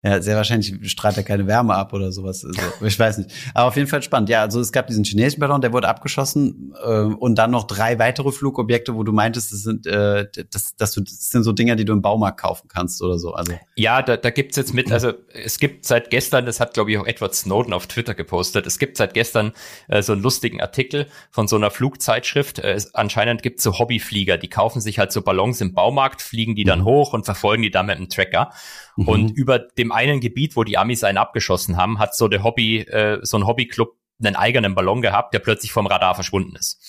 [0.06, 2.46] Ja, sehr wahrscheinlich strahlt er keine Wärme ab oder sowas.
[2.46, 3.32] Also, ich weiß nicht.
[3.56, 4.30] Aber auf jeden Fall spannend.
[4.30, 7.98] Ja, also es gab diesen chinesischen Ballon, der wurde abgeschossen äh, und dann noch drei
[7.98, 11.86] weitere Flugobjekte, wo du meintest, das sind, äh, das, das, das sind so Dinger, die
[11.86, 13.34] du im Baumarkt kaufen kannst oder so.
[13.34, 14.92] Also ja, da, da gibt's jetzt mit.
[14.92, 18.68] Also es gibt seit gestern, das hat glaube ich auch Edward Snowden auf Twitter gepostet.
[18.68, 19.54] Es gibt seit gestern
[19.88, 22.60] äh, so einen lustigen Artikel von so einer Flugzeitschrift.
[22.60, 26.54] Äh, es, anscheinend gibt's so Hobbyflieger, die kaufen sich halt so Ballons im Baumarkt, fliegen
[26.54, 26.86] die dann mhm.
[26.86, 28.52] hoch und verfolgen die dann mit einem Tracker.
[28.96, 29.08] Mhm.
[29.08, 32.80] Und über dem einen Gebiet, wo die Amis einen abgeschossen haben, hat so der Hobby,
[32.80, 36.80] äh, so ein Hobbyclub einen eigenen Ballon gehabt, der plötzlich vom Radar verschwunden ist.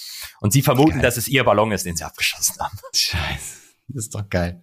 [0.41, 1.03] Und sie vermuten, geil.
[1.03, 2.79] dass es ihr Ballon ist, den sie abgeschossen haben.
[2.95, 3.57] Scheiße,
[3.95, 4.61] ist doch geil.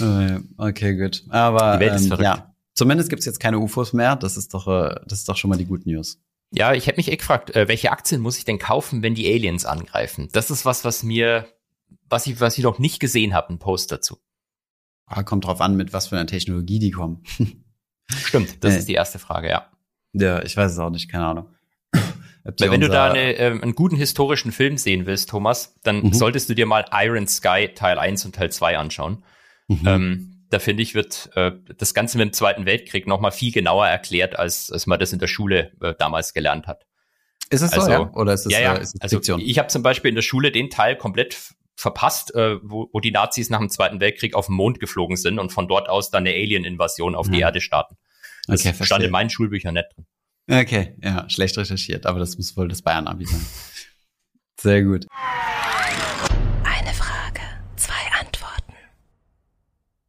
[0.00, 1.24] Äh, okay, gut.
[1.28, 2.24] Aber die Welt ist ähm, verrückt.
[2.24, 4.16] ja, zumindest gibt's jetzt keine UFOs mehr.
[4.16, 6.20] Das ist doch, äh, das ist doch schon mal die gute News.
[6.50, 9.32] Ja, ich hätte mich eh gefragt, äh, welche Aktien muss ich denn kaufen, wenn die
[9.32, 10.28] Aliens angreifen?
[10.32, 11.46] Das ist was, was mir,
[12.08, 14.18] was ich, was ich noch nicht gesehen habe, ein Post dazu.
[15.08, 17.22] Ah, kommt drauf an, mit was für einer Technologie die kommen.
[18.10, 19.70] Stimmt, das äh, ist die erste Frage, ja.
[20.12, 21.48] Ja, ich weiß es auch nicht, keine Ahnung.
[22.44, 26.12] Weil wenn du da eine, äh, einen guten historischen Film sehen willst, Thomas, dann mhm.
[26.12, 29.24] solltest du dir mal Iron Sky Teil 1 und Teil 2 anschauen.
[29.68, 29.86] Mhm.
[29.86, 33.52] Ähm, da finde ich, wird äh, das Ganze mit dem Zweiten Weltkrieg noch mal viel
[33.52, 36.86] genauer erklärt, als, als man das in der Schule äh, damals gelernt hat.
[37.50, 38.10] Ist es also, so, ja?
[38.12, 38.74] Oder ist es, ja, ja.
[38.74, 42.34] Äh, ist es also ich habe zum Beispiel in der Schule den Teil komplett verpasst,
[42.34, 45.52] äh, wo, wo die Nazis nach dem Zweiten Weltkrieg auf den Mond geflogen sind und
[45.52, 47.32] von dort aus dann eine Alien-Invasion auf mhm.
[47.32, 47.96] die Erde starten.
[48.48, 50.06] Das okay, stand in meinen Schulbüchern nicht drin.
[50.50, 53.46] Okay, ja, schlecht recherchiert, aber das muss wohl das Bayern-Abi sein.
[54.60, 55.06] Sehr gut.
[56.64, 57.42] Eine Frage,
[57.76, 58.74] zwei Antworten.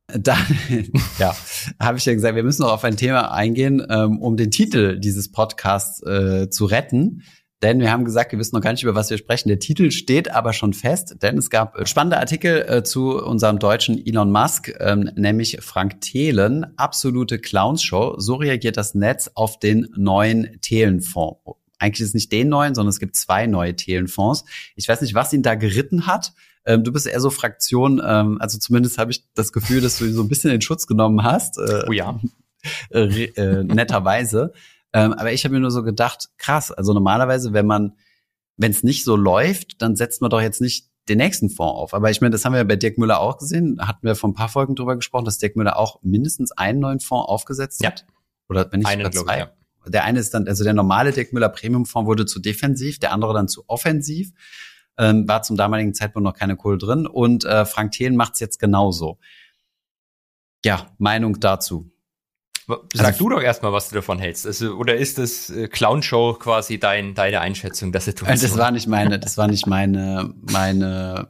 [0.08, 0.58] Dann,
[1.20, 1.36] ja,
[1.80, 4.98] habe ich ja gesagt, wir müssen noch auf ein Thema eingehen, ähm, um den Titel
[4.98, 7.22] dieses Podcasts äh, zu retten.
[7.62, 9.50] Denn wir haben gesagt, wir wissen noch gar nicht, über was wir sprechen.
[9.50, 13.60] Der Titel steht aber schon fest, denn es gab äh, spannende Artikel äh, zu unserem
[13.60, 18.16] deutschen Elon Musk, ähm, nämlich Frank Thelen, absolute Clownshow.
[18.18, 21.40] So reagiert das Netz auf den neuen Thelenfonds.
[21.80, 24.46] Eigentlich ist es nicht den neuen, sondern es gibt zwei neue Thelenfonds.
[24.76, 26.34] Ich weiß nicht, was ihn da geritten hat.
[26.66, 30.06] Ähm, du bist eher so Fraktion, ähm, also zumindest habe ich das Gefühl, dass du
[30.06, 31.58] ihn so ein bisschen in Schutz genommen hast.
[31.58, 32.20] Äh, oh ja.
[32.90, 34.52] Äh, äh, netterweise.
[34.94, 37.94] Ähm, aber ich habe mir nur so gedacht, krass, also normalerweise, wenn man,
[38.58, 41.94] wenn es nicht so läuft, dann setzt man doch jetzt nicht den nächsten Fonds auf.
[41.94, 44.30] Aber ich meine, das haben wir ja bei Dirk Müller auch gesehen, hatten wir vor
[44.30, 47.92] ein paar Folgen drüber gesprochen, dass Dirk Müller auch mindestens einen neuen Fonds aufgesetzt ja.
[47.92, 48.06] hat.
[48.48, 49.40] Oder wenn nicht sogar zwei.
[49.40, 49.52] Ja.
[49.88, 53.12] Der eine ist dann, also der normale Dirk Müller Premium Fonds wurde zu defensiv, der
[53.12, 54.32] andere dann zu offensiv.
[54.98, 57.08] Ähm, war zum damaligen Zeitpunkt noch keine Kohle drin.
[57.08, 59.18] Und äh, Frank Thelen macht es jetzt genauso.
[60.66, 61.90] Ja, Meinung dazu.
[62.94, 64.46] Sag also, du doch erstmal, was du davon hältst.
[64.46, 68.40] Also, oder ist das äh, Clown-Show quasi dein, deine Einschätzung der Situation?
[68.40, 71.30] Das war nicht meine, das war nicht meine, meine,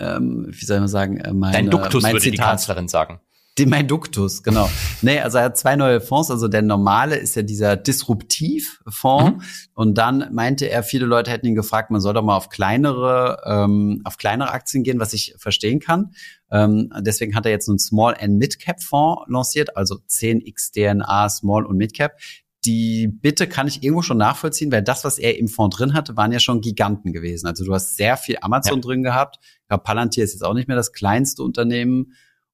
[0.00, 2.38] ähm, wie soll man sagen, äh, meine, Dein Duktus mein würde Zitat.
[2.38, 3.20] die Kanzlerin sagen.
[3.58, 4.70] Die, mein Duktus, genau.
[5.02, 6.30] nee, also er hat zwei neue Fonds.
[6.30, 9.30] Also der normale ist ja dieser Disruptivfonds.
[9.30, 9.42] Mhm.
[9.74, 13.42] Und dann meinte er, viele Leute hätten ihn gefragt, man soll doch mal auf kleinere,
[13.44, 16.12] ähm, auf kleinere Aktien gehen, was ich verstehen kann.
[16.52, 21.28] Ähm, deswegen hat er jetzt einen Small and Mid Cap Fonds lanciert, also 10x DNA
[21.30, 22.18] Small und Mid Cap.
[22.64, 26.16] Die Bitte kann ich irgendwo schon nachvollziehen, weil das, was er im Fonds drin hatte,
[26.16, 27.48] waren ja schon Giganten gewesen.
[27.48, 28.80] Also du hast sehr viel Amazon ja.
[28.82, 29.38] drin gehabt.
[29.42, 32.12] Ich glaube, Palantir ist jetzt auch nicht mehr das kleinste Unternehmen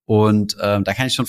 [0.09, 1.27] und ähm, da kann ich schon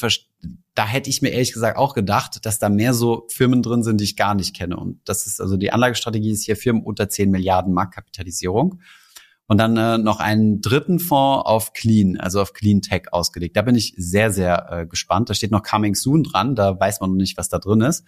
[0.74, 4.00] da hätte ich mir ehrlich gesagt auch gedacht, dass da mehr so Firmen drin sind,
[4.00, 4.78] die ich gar nicht kenne.
[4.78, 8.80] Und das ist also die Anlagestrategie ist hier Firmen unter 10 Milliarden Marktkapitalisierung.
[9.50, 13.58] Und dann äh, noch einen dritten Fonds auf Clean, also auf Clean Tech ausgelegt.
[13.58, 15.32] Da bin ich sehr, sehr äh, gespannt.
[15.32, 18.06] Da steht noch Coming Soon dran, da weiß man noch nicht, was da drin ist.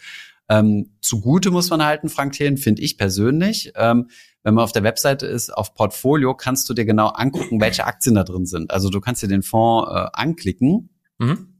[0.49, 3.73] Ähm, zugute muss man halten, Frank Thelen, finde ich persönlich.
[3.75, 4.09] Ähm,
[4.43, 8.13] wenn man auf der Webseite ist, auf Portfolio, kannst du dir genau angucken, welche Aktien
[8.13, 8.69] da drin sind.
[8.69, 10.89] Also du kannst dir den Fonds äh, anklicken.
[11.17, 11.55] Mhm.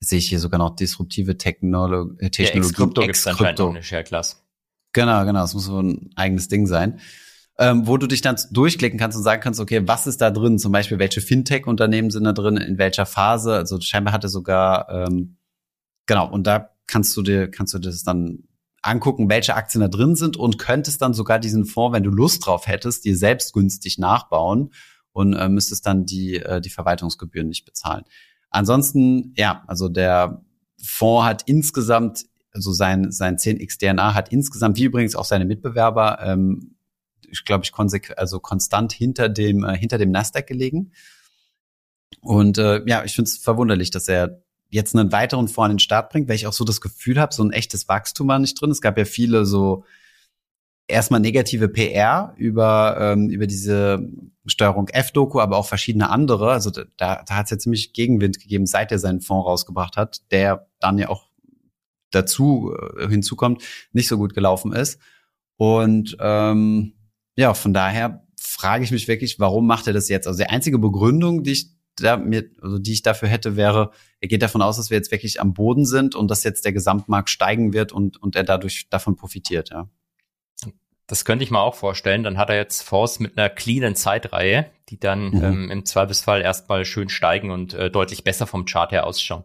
[0.00, 2.58] Jetzt sehe ich hier sogar noch disruptive Technolo äh, Technologie.
[2.58, 4.44] Ja, Ex-Krypto gibt es anscheinend eine Share-Class.
[4.92, 5.40] Genau, genau.
[5.40, 7.00] Das muss so ein eigenes Ding sein.
[7.58, 10.58] Ähm, wo du dich dann durchklicken kannst und sagen kannst, okay, was ist da drin?
[10.58, 13.54] Zum Beispiel, welche Fintech-Unternehmen sind da drin, in welcher Phase?
[13.54, 15.38] Also scheinbar hatte sogar, ähm,
[16.04, 18.44] genau, und da kannst du dir, kannst du das dann
[18.82, 22.46] angucken, welche Aktien da drin sind und könntest dann sogar diesen Fonds, wenn du Lust
[22.46, 24.70] drauf hättest, dir selbst günstig nachbauen
[25.12, 28.04] und äh, müsstest dann die, äh, die Verwaltungsgebühren nicht bezahlen.
[28.50, 30.44] Ansonsten, ja, also der
[30.82, 36.18] Fonds hat insgesamt, also sein, sein 10x DNA hat insgesamt, wie übrigens auch seine Mitbewerber,
[36.22, 36.75] ähm,
[37.28, 40.92] ich glaube, ich konsequent, also konstant hinter dem, äh, hinter dem Nasdaq gelegen.
[42.20, 45.78] Und äh, ja, ich finde es verwunderlich, dass er jetzt einen weiteren vor an den
[45.78, 48.60] Start bringt, weil ich auch so das Gefühl habe, so ein echtes Wachstum war nicht
[48.60, 48.70] drin.
[48.70, 49.84] Es gab ja viele so
[50.88, 54.08] erstmal negative PR über, ähm, über diese
[54.46, 56.52] Steuerung F-Doku, aber auch verschiedene andere.
[56.52, 60.30] Also da, da hat es ja ziemlich Gegenwind gegeben, seit er seinen Fonds rausgebracht hat,
[60.30, 61.28] der dann ja auch
[62.10, 63.62] dazu äh, hinzukommt,
[63.92, 65.00] nicht so gut gelaufen ist.
[65.56, 66.95] Und ähm,
[67.36, 70.26] ja, von daher frage ich mich wirklich, warum macht er das jetzt?
[70.26, 74.28] Also die einzige Begründung, die ich da mir, also die ich dafür hätte, wäre, er
[74.28, 77.30] geht davon aus, dass wir jetzt wirklich am Boden sind und dass jetzt der Gesamtmarkt
[77.30, 79.88] steigen wird und, und er dadurch davon profitiert, ja.
[81.06, 82.24] Das könnte ich mir auch vorstellen.
[82.24, 85.44] Dann hat er jetzt Fonds mit einer cleanen Zeitreihe, die dann mhm.
[85.44, 89.44] ähm, im Zweifelsfall erstmal schön steigen und äh, deutlich besser vom Chart her ausschauen.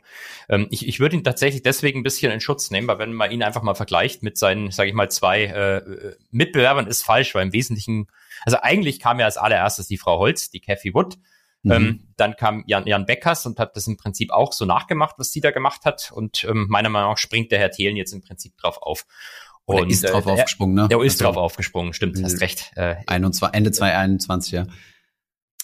[0.50, 3.32] Ähm, ich, ich würde ihn tatsächlich deswegen ein bisschen in Schutz nehmen, weil wenn man
[3.32, 7.46] ihn einfach mal vergleicht mit seinen, sage ich mal, zwei äh, Mitbewerbern, ist falsch, weil
[7.46, 8.08] im Wesentlichen,
[8.44, 11.18] also eigentlich kam ja als allererstes die Frau Holz, die Kathy Wood,
[11.64, 11.72] Mhm.
[11.72, 15.32] Ähm, dann kam Jan, Jan Beckers und hat das im Prinzip auch so nachgemacht, was
[15.32, 16.12] sie da gemacht hat.
[16.14, 19.06] Und ähm, meiner Meinung nach springt der Herr Thelen jetzt im Prinzip drauf auf.
[19.76, 20.88] Und, ist drauf äh, aufgesprungen, ne?
[20.88, 22.72] Der ist also, drauf aufgesprungen, stimmt, hast recht.
[22.76, 24.68] Äh, 21, Ende 2021, ja.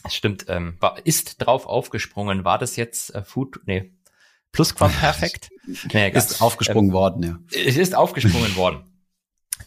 [0.10, 2.46] Stimmt, ähm, war, ist drauf aufgesprungen.
[2.46, 3.60] War das jetzt äh, Food?
[3.66, 3.92] Nee,
[4.52, 5.50] Plusquamperfekt?
[5.94, 7.40] nee, ist aufgesprungen ähm, worden, ja.
[7.52, 8.84] Es ist aufgesprungen worden.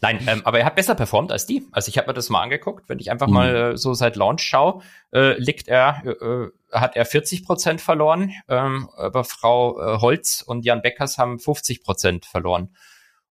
[0.01, 1.67] Nein, ähm, aber er hat besser performt als die.
[1.73, 2.89] Also ich habe mir das mal angeguckt.
[2.89, 3.35] Wenn ich einfach mhm.
[3.35, 4.83] mal äh, so seit Launch schaue,
[5.13, 10.41] äh, liegt er, äh, äh hat er 40 Prozent verloren, ähm, aber Frau äh, Holz
[10.41, 12.77] und Jan Beckers haben 50 Prozent verloren.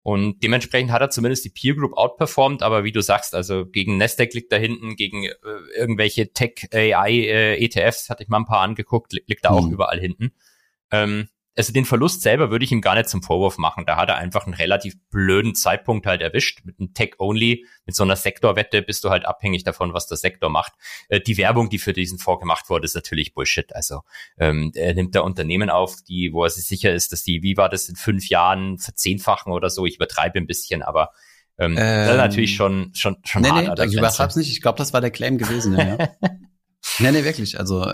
[0.07, 3.97] Und dementsprechend hat er zumindest die Peer Group outperformed, aber wie du sagst, also gegen
[3.97, 5.33] Nasdaq liegt da hinten, gegen äh,
[5.75, 9.57] irgendwelche Tech AI äh, ETFs, hatte ich mal ein paar angeguckt, liegt da mhm.
[9.57, 10.31] auch überall hinten.
[10.91, 11.27] Ähm,
[11.57, 13.85] also den Verlust selber würde ich ihm gar nicht zum Vorwurf machen.
[13.87, 16.61] Da hat er einfach einen relativ blöden Zeitpunkt halt erwischt.
[16.63, 20.51] Mit einem Tech-Only, mit so einer Sektorwette bist du halt abhängig davon, was der Sektor
[20.51, 20.73] macht.
[21.09, 23.75] Äh, die Werbung, die für diesen Fonds gemacht wurde, ist natürlich Bullshit.
[23.75, 24.01] Also
[24.37, 27.57] ähm, er nimmt da Unternehmen auf, die, wo er sich sicher ist, dass die, wie
[27.57, 29.87] war das, in fünf Jahren verzehnfachen oder so.
[29.87, 31.11] Ich übertreibe ein bisschen, aber
[31.57, 33.79] ähm, ähm, das ist natürlich schon schon schon nee, hart.
[33.79, 34.51] Nee, ich übertreib's nicht.
[34.51, 35.75] Ich glaube, das war der Claim gewesen.
[35.75, 35.97] Ja, ja.
[36.99, 37.59] nee, nee, wirklich.
[37.59, 37.91] Also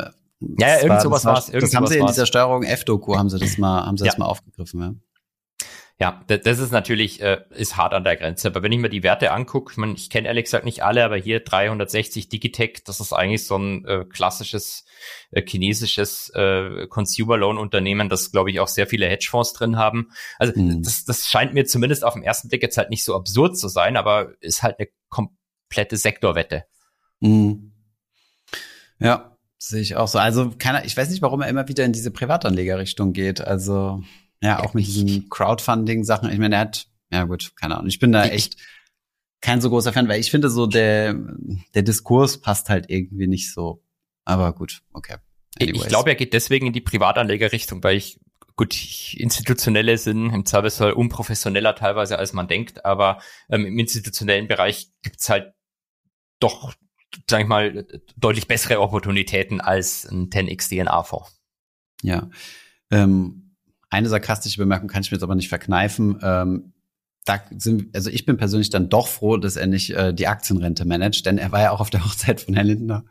[0.58, 1.48] ja, ja, irgend sowas war es.
[1.48, 4.12] Das haben sie in dieser Steuerung F-Doku, haben sie das mal, haben sie ja.
[4.12, 4.94] das mal aufgegriffen, ja.
[6.00, 8.48] Ja, das ist natürlich äh, ist hart an der Grenze.
[8.48, 11.06] Aber wenn ich mir die Werte angucke, ich, mein, ich kenne ehrlich gesagt nicht alle,
[11.06, 14.86] aber hier 360 Digitech, das ist eigentlich so ein äh, klassisches
[15.32, 20.10] äh, chinesisches äh, Consumer Loan Unternehmen, das glaube ich auch sehr viele Hedgefonds drin haben.
[20.39, 20.82] Also mhm.
[20.82, 23.68] das, das scheint mir zumindest auf den ersten Blick jetzt halt nicht so absurd zu
[23.68, 26.66] sein, aber ist halt eine komplette Sektorwette.
[27.20, 27.72] Mhm.
[29.00, 29.33] Ja,
[29.66, 30.20] Sehe ich auch so.
[30.20, 33.39] Also, keiner, ich weiß nicht, warum er immer wieder in diese Privatanlegerrichtung geht.
[33.39, 34.03] Also,
[34.41, 36.30] ja, auch mit diesen Crowdfunding-Sachen.
[36.30, 37.88] Ich meine, er hat, ja gut, keine Ahnung.
[37.88, 38.57] Ich bin da echt
[39.39, 41.16] kein so großer Fan, weil ich finde so, der,
[41.76, 43.82] der Diskurs passt halt irgendwie nicht so.
[44.26, 45.16] Aber gut, okay.
[45.61, 45.84] Anyways.
[45.84, 48.20] Ich glaube, er geht deswegen in die Privatanlegerrichtung, weil ich
[48.57, 48.76] gut,
[49.14, 55.30] institutionelle sind im Zweifelsfall unprofessioneller teilweise, als man denkt, aber ähm, im institutionellen Bereich gibt's
[55.30, 55.53] halt
[56.41, 56.74] doch
[57.30, 57.86] sag ich mal,
[58.18, 61.39] deutlich bessere Opportunitäten als ein 10x DNA-Fonds.
[62.01, 62.30] Ja.
[62.91, 63.55] Ähm,
[63.89, 66.20] eine sarkastische Bemerkung kann ich mir jetzt aber nicht verkneifen.
[66.22, 66.74] Ähm,
[67.26, 70.84] da sind, also ich bin persönlich dann doch froh, dass er nicht äh, die Aktienrente
[70.86, 73.05] managt, denn er war ja auch auf der Hochzeit von Herrn Lindner.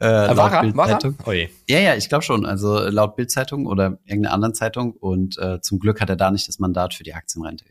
[0.00, 0.76] Äh, laut war er?
[0.76, 1.14] War er?
[1.26, 2.46] Oh ja, ja, ich glaube schon.
[2.46, 4.92] Also laut Bildzeitung oder irgendeiner anderen Zeitung.
[4.92, 7.66] Und äh, zum Glück hat er da nicht das Mandat für die Aktienrente.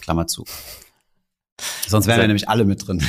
[0.00, 0.44] Klammer zu.
[1.86, 3.02] Sonst wären wir nämlich alle mit drin.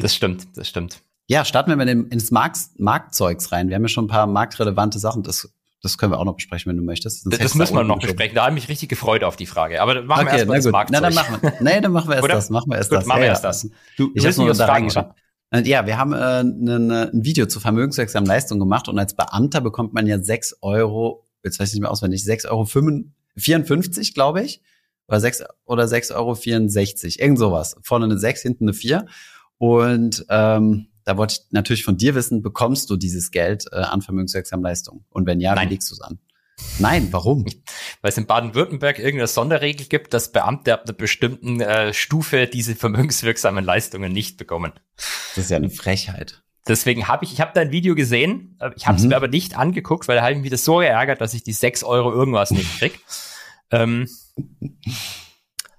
[0.00, 1.00] das stimmt, das stimmt.
[1.26, 3.68] Ja, starten wir mit dem ins Markt, Marktzeugs rein.
[3.68, 5.22] Wir haben ja schon ein paar marktrelevante Sachen.
[5.22, 5.48] Das,
[5.82, 7.26] das können wir auch noch besprechen, wenn du möchtest.
[7.26, 8.34] Das, das müssen wir noch besprechen.
[8.34, 9.80] Da habe ich mich richtig gefreut auf die Frage.
[9.80, 11.00] Aber machen okay, wir erst mal das Marktzeug.
[11.00, 12.50] Na, dann machen wir, nee, dann machen wir erst das.
[12.50, 13.06] Machen wir erst Gut, das.
[13.06, 13.68] Machen wir ja, erst das.
[13.96, 15.10] Du, ich habe nur da reingeschaut.
[15.64, 19.94] Ja, wir haben äh, ein, ein Video zur vermögenswirksamen Leistung gemacht und als Beamter bekommt
[19.94, 24.62] man ja sechs Euro, jetzt weiß ich nicht mehr auswendig, sechs Euro 54, glaube ich.
[25.06, 27.76] Oder sechs oder sechs Euro, 64, irgend sowas.
[27.82, 29.06] Vorne eine sechs, hinten eine vier.
[29.58, 34.02] Und ähm, da wollte ich natürlich von dir wissen, bekommst du dieses Geld äh, an
[34.02, 35.04] vermögenswirksamen Leistungen?
[35.10, 35.68] Und wenn ja, Nein.
[35.68, 36.18] wie legst du es an?
[36.78, 37.44] Nein, warum?
[38.00, 42.74] Weil es in Baden-Württemberg irgendeine Sonderregel gibt, dass Beamte ab einer bestimmten äh, Stufe diese
[42.76, 44.72] vermögenswirksamen Leistungen nicht bekommen.
[45.34, 46.42] Das ist ja eine Frechheit.
[46.66, 49.10] Deswegen habe ich, ich habe dein Video gesehen, äh, ich habe es mhm.
[49.10, 51.52] mir aber nicht angeguckt, weil da habe ich mich wieder so geärgert, dass ich die
[51.52, 53.00] sechs Euro irgendwas nicht krieg.
[53.70, 54.08] ähm,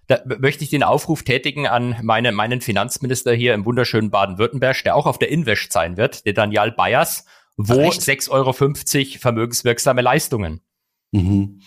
[0.08, 4.95] da möchte ich den Aufruf tätigen an meine, meinen Finanzminister hier im wunderschönen Baden-Württemberg, der
[4.95, 7.26] auch auf der Invest sein wird, der Daniel Bayers,
[7.58, 10.62] wo 6,50 Euro vermögenswirksame Leistungen.
[11.12, 11.62] Mhm.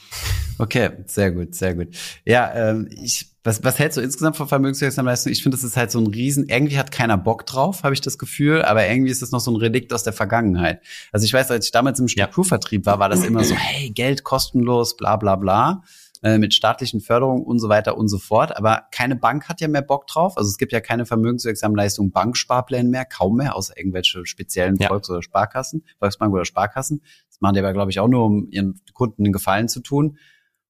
[0.59, 1.89] Okay, sehr gut, sehr gut.
[2.25, 5.33] Ja, ähm, ich, was, was hältst du insgesamt von vermögenswirksamen Leistungen?
[5.33, 8.01] Ich finde, das ist halt so ein Riesen, irgendwie hat keiner Bock drauf, habe ich
[8.01, 10.83] das Gefühl, aber irgendwie ist das noch so ein Relikt aus der Vergangenheit.
[11.13, 14.25] Also ich weiß, als ich damals im Strukturvertrieb war, war das immer so, hey, Geld
[14.25, 15.83] kostenlos, bla bla bla.
[16.21, 18.57] Äh, mit staatlichen Förderungen und so weiter und so fort.
[18.57, 20.37] Aber keine Bank hat ja mehr Bock drauf.
[20.37, 24.89] Also es gibt ja keine vermögenswirksamen Leistungen Banksparpläne mehr, kaum mehr, außer irgendwelche speziellen ja.
[24.89, 27.03] Volks- oder Sparkassen, Volksbank oder Sparkassen.
[27.29, 30.19] Das machen die aber, glaube ich, auch nur, um ihren Kunden einen Gefallen zu tun.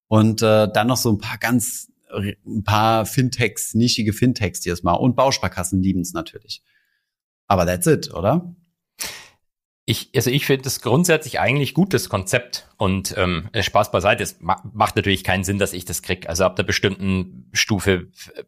[0.07, 4.83] Und äh, dann noch so ein paar ganz, ein paar Fintechs, nischige Fintechs, die es
[4.83, 6.63] mal und Bausparkassen lieben es natürlich.
[7.47, 8.55] Aber that's it, oder?
[9.89, 14.22] Ich, also ich finde das grundsätzlich eigentlich gutes Konzept und ähm, Spaß beiseite.
[14.22, 16.28] Es ma macht natürlich keinen Sinn, dass ich das krieg.
[16.28, 18.43] Also ab der bestimmten Stufe äh,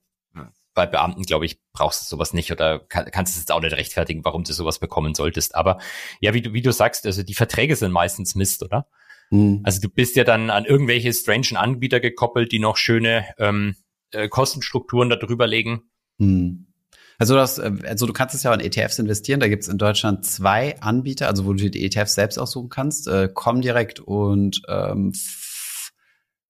[0.74, 3.72] bei Beamten, glaube ich, brauchst du sowas nicht oder kann, kannst es jetzt auch nicht
[3.72, 5.54] rechtfertigen, warum du sowas bekommen solltest.
[5.54, 5.78] Aber
[6.20, 8.86] ja, wie du, wie du sagst, also die Verträge sind meistens Mist, oder?
[9.30, 9.60] Mhm.
[9.62, 13.76] Also du bist ja dann an irgendwelche strangen Anbieter gekoppelt, die noch schöne ähm,
[14.10, 15.90] äh, Kostenstrukturen da drüber legen.
[16.18, 16.66] Mhm.
[17.20, 19.40] Also, das, äh, also du kannst es ja auch in ETFs investieren.
[19.40, 23.08] Da gibt es in Deutschland zwei Anbieter, also wo du die ETFs selbst aussuchen kannst,
[23.08, 25.12] äh, Comdirect und ähm,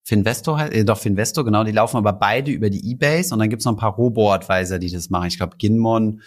[0.03, 3.49] Finvesto heißt, äh, doch Finvesto, genau, die laufen aber beide über die Ebays und dann
[3.49, 5.27] gibt's noch ein paar Robo-Advisor, die das machen.
[5.27, 6.21] Ich glaube, Ginmon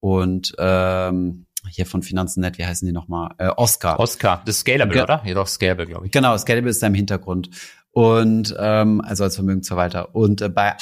[0.00, 3.30] und ähm, hier von Finanzen.net, wie heißen die nochmal?
[3.38, 3.98] Äh, Oscar.
[3.98, 5.22] Oscar, das ist Scalable, Ge oder?
[5.24, 6.12] Ja, doch, Scalable, glaube ich.
[6.12, 7.48] Genau, Scalable ist da im Hintergrund.
[7.92, 10.14] Und ähm, also als Vermögensverwalter.
[10.14, 10.76] Und äh, bei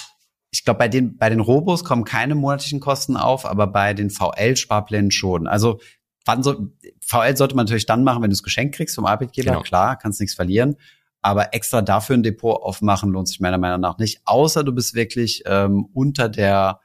[0.55, 4.09] ich glaube, bei den, bei den Robos kommen keine monatlichen Kosten auf, aber bei den
[4.09, 5.49] VL-Sparplänen schon.
[5.49, 5.81] Also
[6.25, 6.69] wann so,
[7.01, 9.51] VL sollte man natürlich dann machen, wenn du es geschenkt kriegst vom Arbeitgeber.
[9.51, 9.63] Genau.
[9.63, 10.77] Klar, kannst nichts verlieren.
[11.23, 14.95] Aber extra dafür ein Depot aufmachen lohnt sich meiner Meinung nach nicht, außer du bist
[14.95, 16.79] wirklich ähm, unter der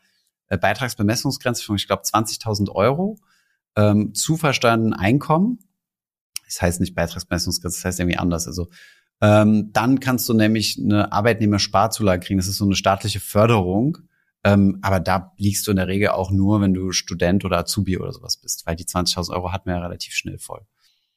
[0.48, 3.20] äh, Beitragsbemessungsgrenze von, ich glaube, 20.000 Euro
[3.76, 5.60] ähm, zu verstandenen Einkommen.
[6.46, 8.48] Das heißt nicht Beitragsbemessungsgrenze, das heißt irgendwie anders.
[8.48, 8.70] Also
[9.22, 12.40] ähm, dann kannst du nämlich eine Arbeitnehmersparzulage kriegen.
[12.40, 13.98] Das ist so eine staatliche Förderung.
[14.44, 17.98] Ähm, aber da liegst du in der Regel auch nur, wenn du Student oder Azubi
[17.98, 20.62] oder sowas bist, weil die 20.000 Euro hat man ja relativ schnell voll.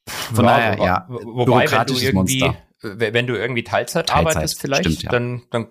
[0.07, 2.57] Von ja, daher, ja, wobei, wenn du irgendwie, Monster.
[2.81, 5.11] wenn du irgendwie Teilzeit, Teilzeit arbeitest vielleicht, stimmt, ja.
[5.11, 5.69] dann, dann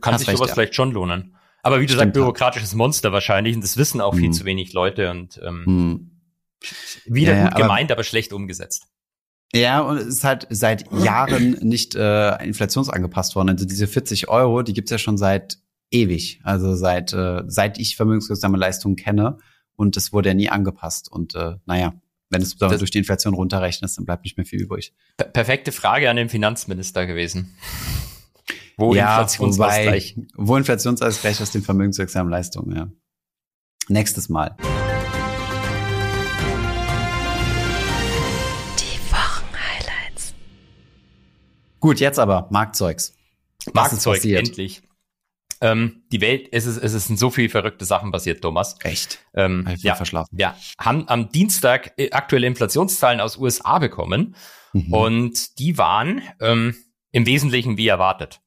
[0.00, 0.54] kann Hast sich sowas ja.
[0.54, 1.36] vielleicht schon lohnen.
[1.62, 4.20] Aber wie du sagst, bürokratisches Monster wahrscheinlich und das wissen auch hm.
[4.20, 6.10] viel zu wenig Leute und ähm, hm.
[7.04, 8.89] wieder gut gemeint, aber schlecht umgesetzt.
[9.52, 13.50] Ja, und es ist halt seit Jahren nicht äh, inflationsangepasst worden.
[13.50, 15.58] Also diese 40 Euro, die gibt's ja schon seit
[15.90, 16.40] ewig.
[16.44, 19.38] Also seit, äh, seit ich vermögenswirksame Leistungen kenne.
[19.74, 21.10] Und das wurde ja nie angepasst.
[21.10, 21.94] Und äh, naja,
[22.28, 24.94] wenn es das durch die Inflation runterrechnest, dann bleibt nicht mehr viel übrig.
[25.16, 27.56] Per perfekte Frage an den Finanzminister gewesen.
[28.76, 30.16] Wo ja, Inflationsausgleich?
[30.16, 32.88] Wobei, wo Inflationsausgleich aus den vermögenswirksamen Leistungen, ja.
[33.88, 34.56] Nächstes Mal.
[41.80, 43.14] Gut, jetzt aber Marktzeugs.
[43.72, 44.82] Marktzeug, endlich.
[45.62, 48.76] Ähm, die Welt, es ist, es sind so viele verrückte Sachen passiert, Thomas.
[48.82, 49.18] Echt?
[49.34, 50.38] Ähm, ja, verschlafen.
[50.38, 54.34] Ja, haben am Dienstag äh, aktuelle Inflationszahlen aus USA bekommen
[54.72, 54.92] mhm.
[54.94, 56.76] und die waren ähm,
[57.12, 58.40] im Wesentlichen wie erwartet.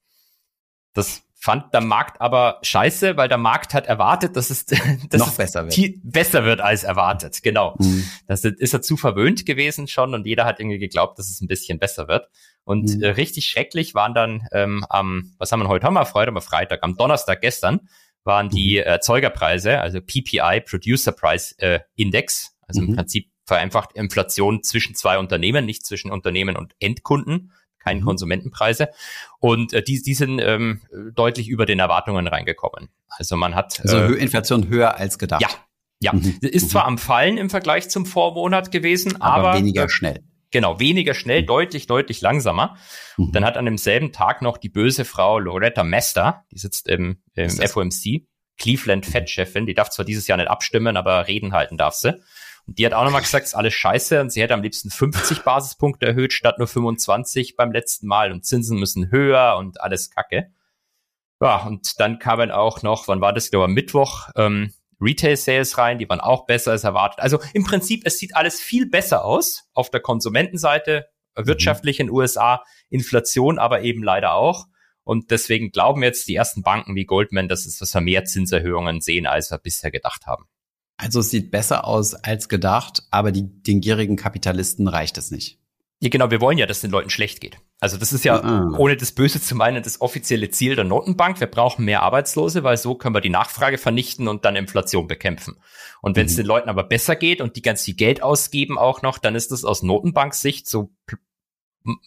[0.94, 4.66] Das fand der Markt aber scheiße, weil der Markt hat erwartet, dass es,
[5.10, 6.02] dass noch besser wird.
[6.04, 7.44] besser wird als erwartet.
[7.44, 7.76] Genau.
[7.78, 8.06] Mhm.
[8.28, 11.48] Das ist er zu verwöhnt gewesen schon und jeder hat irgendwie geglaubt, dass es ein
[11.48, 12.28] bisschen besser wird.
[12.66, 13.03] Und mhm.
[13.03, 15.86] äh, richtig schrecklich waren dann ähm, am, was haben wir heute?
[15.86, 17.82] Haben wir Freude, aber Freitag, am Donnerstag gestern
[18.24, 18.84] waren die mhm.
[18.84, 22.89] Erzeugerpreise, also PPI, Producer Price äh, Index, also mhm.
[22.89, 28.05] im Prinzip vereinfacht Inflation zwischen zwei Unternehmen, nicht zwischen Unternehmen und Endkunden, keine mhm.
[28.05, 28.89] Konsumentenpreise.
[29.39, 30.82] Und äh, die, die sind ähm,
[31.14, 32.89] deutlich über den Erwartungen reingekommen.
[33.09, 33.82] Also man hat.
[33.82, 35.41] Also äh, Inflation höher als gedacht.
[35.41, 35.49] Ja,
[35.99, 36.14] ja.
[36.14, 36.38] Mhm.
[36.41, 40.24] Ist zwar am Fallen im Vergleich zum Vormonat gewesen, aber, aber weniger schnell.
[40.54, 41.47] Genau, weniger schnell, mhm.
[41.47, 42.78] deutlich, deutlich langsamer.
[43.18, 43.32] Mhm.
[43.32, 47.49] Dann hat an demselben Tag noch die böse Frau Loretta Mester, die sitzt im, im
[47.49, 48.28] FOMC,
[48.60, 49.12] Cleveland mhm.
[49.12, 52.22] Fed-Chefin, die darf zwar dieses Jahr nicht abstimmen, aber reden halten darf sie.
[52.68, 55.39] Und die hat auch nochmal gesagt, ist alles scheiße und sie hätte am liebsten 50
[55.43, 60.51] Basispunkte erhöht statt nur 25 beim letzten Mal und Zinsen müssen höher und alles kacke.
[61.41, 64.72] Ja, und dann kamen auch noch, wann war das, ich glaube am Mittwoch, ähm,
[65.04, 67.20] Retail-Sales rein, die waren auch besser als erwartet.
[67.20, 71.06] Also im Prinzip, es sieht alles viel besser aus auf der Konsumentenseite,
[71.38, 71.47] mhm.
[71.47, 74.68] wirtschaftlich in USA, Inflation aber eben leider auch.
[75.04, 79.01] Und deswegen glauben jetzt die ersten Banken wie Goldman, dass es dass wir mehr Zinserhöhungen
[79.01, 80.45] sehen, als wir bisher gedacht haben.
[80.97, 85.60] Also es sieht besser aus als gedacht, aber die, den gierigen Kapitalisten reicht es nicht.
[85.99, 87.58] Ja, genau, wir wollen ja, dass den Leuten schlecht geht.
[87.84, 88.76] Also das ist ja, mhm.
[88.80, 91.42] ohne das Böse zu meinen, das offizielle Ziel der Notenbank.
[91.42, 95.58] Wir brauchen mehr Arbeitslose, weil so können wir die Nachfrage vernichten und dann Inflation bekämpfen.
[96.02, 96.38] Und wenn es mhm.
[96.38, 99.52] den Leuten aber besser geht und die ganz viel Geld ausgeben auch noch, dann ist
[99.52, 100.94] das aus Notenbanksicht so,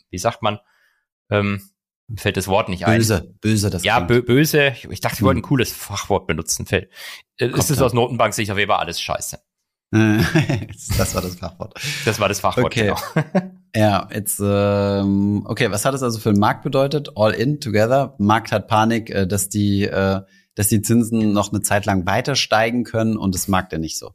[0.08, 0.60] wie sagt man,
[1.28, 1.68] ähm,
[2.16, 2.96] fällt das Wort nicht ein.
[2.96, 4.76] Böse, böse das Ja, bö böse.
[4.88, 5.46] Ich dachte, wir wollten ein mhm.
[5.46, 6.64] cooles Fachwort benutzen.
[6.64, 6.90] Fällt.
[7.36, 9.40] Äh, ist es aus Notenbanksicht auf jeden Fall alles scheiße.
[9.92, 11.78] das war das Fachwort.
[12.06, 12.94] Das war das Fachwort, okay.
[12.94, 13.50] genau.
[13.74, 17.10] Ja, jetzt, ähm, okay, was hat es also für den Markt bedeutet?
[17.16, 18.14] All in, together.
[18.18, 20.22] Markt hat Panik, äh, dass die, äh,
[20.54, 23.98] dass die Zinsen noch eine Zeit lang weiter steigen können und das mag er nicht
[23.98, 24.12] so.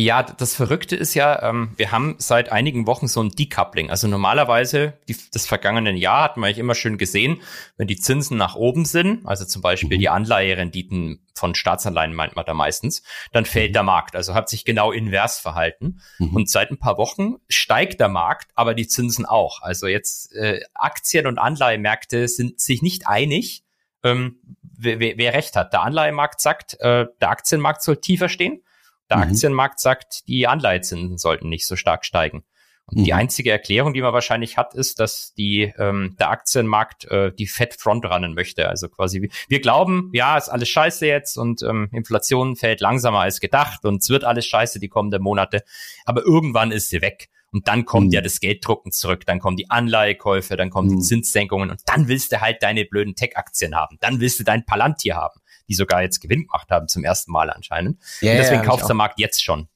[0.00, 3.90] Ja, das Verrückte ist ja, ähm, wir haben seit einigen Wochen so ein Decoupling.
[3.90, 7.42] Also normalerweise, die, das vergangene Jahr hat man eigentlich immer schön gesehen,
[7.76, 10.00] wenn die Zinsen nach oben sind, also zum Beispiel mhm.
[10.00, 13.74] die Anleiherenditen von Staatsanleihen meint man da meistens, dann fällt mhm.
[13.74, 14.16] der Markt.
[14.16, 16.00] Also hat sich genau invers verhalten.
[16.18, 16.34] Mhm.
[16.34, 19.60] Und seit ein paar Wochen steigt der Markt, aber die Zinsen auch.
[19.60, 23.64] Also jetzt äh, Aktien- und Anleihemärkte sind sich nicht einig,
[24.02, 25.74] ähm, wer, wer recht hat.
[25.74, 28.62] Der Anleihemarkt sagt, äh, der Aktienmarkt soll tiefer stehen.
[29.10, 29.24] Der mhm.
[29.24, 32.44] Aktienmarkt sagt, die Anleihezinsen sollten nicht so stark steigen.
[32.90, 33.04] Und mhm.
[33.04, 37.46] die einzige Erklärung, die man wahrscheinlich hat, ist, dass die ähm, der Aktienmarkt äh, die
[37.46, 38.68] Fed frontrannen möchte.
[38.68, 43.40] Also quasi, wir glauben, ja, ist alles scheiße jetzt und ähm, Inflation fällt langsamer als
[43.40, 45.62] gedacht und es wird alles scheiße die kommenden Monate,
[46.04, 47.28] aber irgendwann ist sie weg.
[47.52, 48.12] Und dann kommt mhm.
[48.12, 50.96] ja das Gelddrucken zurück, dann kommen die Anleihekäufe, dann kommen mhm.
[50.98, 53.98] die Zinssenkungen und dann willst du halt deine blöden Tech-Aktien haben.
[54.00, 55.39] Dann willst du dein Palantir haben,
[55.70, 57.98] die sogar jetzt Gewinn gemacht haben zum ersten Mal anscheinend.
[58.20, 59.68] Ja, und deswegen ja, kauft der Markt jetzt schon.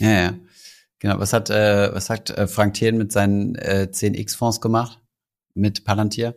[0.00, 0.34] Ja, ja.
[0.98, 1.20] Genau.
[1.20, 5.00] Was hat, äh, was hat äh, Frank Thien mit seinen äh, 10x-Fonds gemacht?
[5.54, 6.36] Mit Palantir?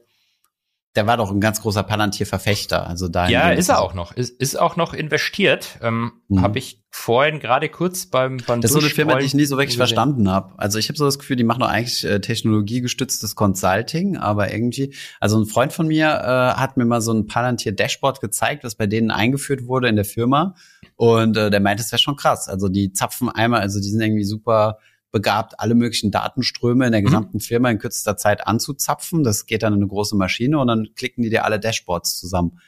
[0.96, 2.86] Der war doch ein ganz großer Palantir-Verfechter.
[2.86, 4.12] Also da ja, ist er auch noch.
[4.12, 5.80] Ist, ist auch noch investiert.
[5.82, 6.42] Ähm, mhm.
[6.42, 9.46] Habe ich vorhin gerade kurz beim, beim Das ist so eine Firma, die ich nie
[9.46, 9.80] so wirklich gesehen.
[9.80, 10.54] verstanden habe.
[10.58, 14.94] Also ich habe so das Gefühl, die machen doch eigentlich äh, technologiegestütztes Consulting, aber irgendwie,
[15.22, 18.88] also ein Freund von mir äh, hat mir mal so ein Palantir-Dashboard gezeigt, was bei
[18.88, 20.56] denen eingeführt wurde in der Firma.
[20.98, 22.50] Und äh, der meinte, es wäre schon krass.
[22.50, 24.78] Also die zapfen einmal, also die sind irgendwie super
[25.12, 27.06] begabt, alle möglichen Datenströme in der mhm.
[27.06, 27.42] gesamten mhm.
[27.42, 29.24] Firma in kürzester Zeit anzuzapfen.
[29.24, 32.60] Das geht dann in eine große Maschine und dann klicken die dir alle Dashboards zusammen,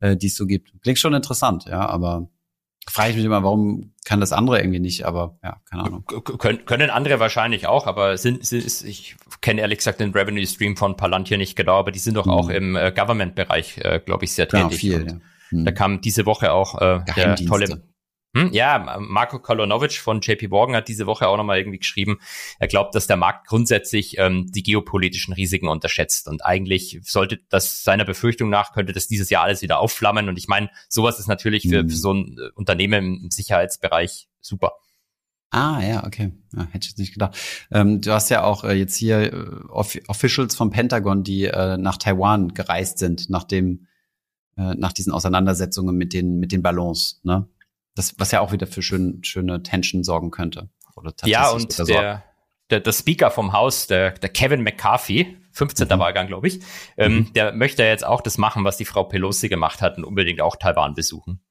[0.00, 0.72] äh, die es so gibt.
[0.82, 2.28] Klingt schon interessant, ja, aber
[2.88, 6.04] frage ich mich immer, warum kann das andere irgendwie nicht, aber ja, keine Ahnung.
[6.06, 10.76] Können, können andere wahrscheinlich auch, aber sind, sind ich kenne ehrlich gesagt den Revenue Stream
[10.76, 12.32] von Palantir nicht genau, aber die sind doch mhm.
[12.32, 14.80] auch im äh, Government-Bereich, äh, glaube ich, sehr genau, tätig.
[14.80, 15.14] Viel, ja.
[15.50, 15.64] mhm.
[15.66, 17.82] Da kam diese Woche auch äh, der tolle
[18.34, 22.18] hm, ja, Marco Kolonovic von JP Morgan hat diese Woche auch nochmal irgendwie geschrieben,
[22.60, 26.28] er glaubt, dass der Markt grundsätzlich ähm, die geopolitischen Risiken unterschätzt.
[26.28, 30.28] Und eigentlich sollte das seiner Befürchtung nach, könnte das dieses Jahr alles wieder aufflammen.
[30.28, 31.88] Und ich meine, sowas ist natürlich für, für mhm.
[31.88, 34.74] so ein äh, Unternehmen im Sicherheitsbereich super.
[35.50, 36.30] Ah, ja, okay.
[36.54, 37.36] Ja, hätte ich jetzt nicht gedacht.
[37.72, 41.76] Ähm, du hast ja auch äh, jetzt hier äh, Off Officials vom Pentagon, die äh,
[41.76, 43.88] nach Taiwan gereist sind, nach dem,
[44.56, 47.48] äh, nach diesen Auseinandersetzungen mit den, mit den Ballons, ne?
[48.00, 50.70] Das, was ja auch wieder für schön, schöne Tension sorgen könnte.
[50.96, 52.24] Oder ja, und der,
[52.70, 55.86] der, der Speaker vom Haus, der, der Kevin McCarthy, 15.
[55.86, 55.98] Mhm.
[55.98, 56.60] Wahlgang, glaube ich,
[56.96, 57.32] ähm, mhm.
[57.34, 60.56] der möchte jetzt auch das machen, was die Frau Pelosi gemacht hat und unbedingt auch
[60.56, 61.42] Taiwan besuchen.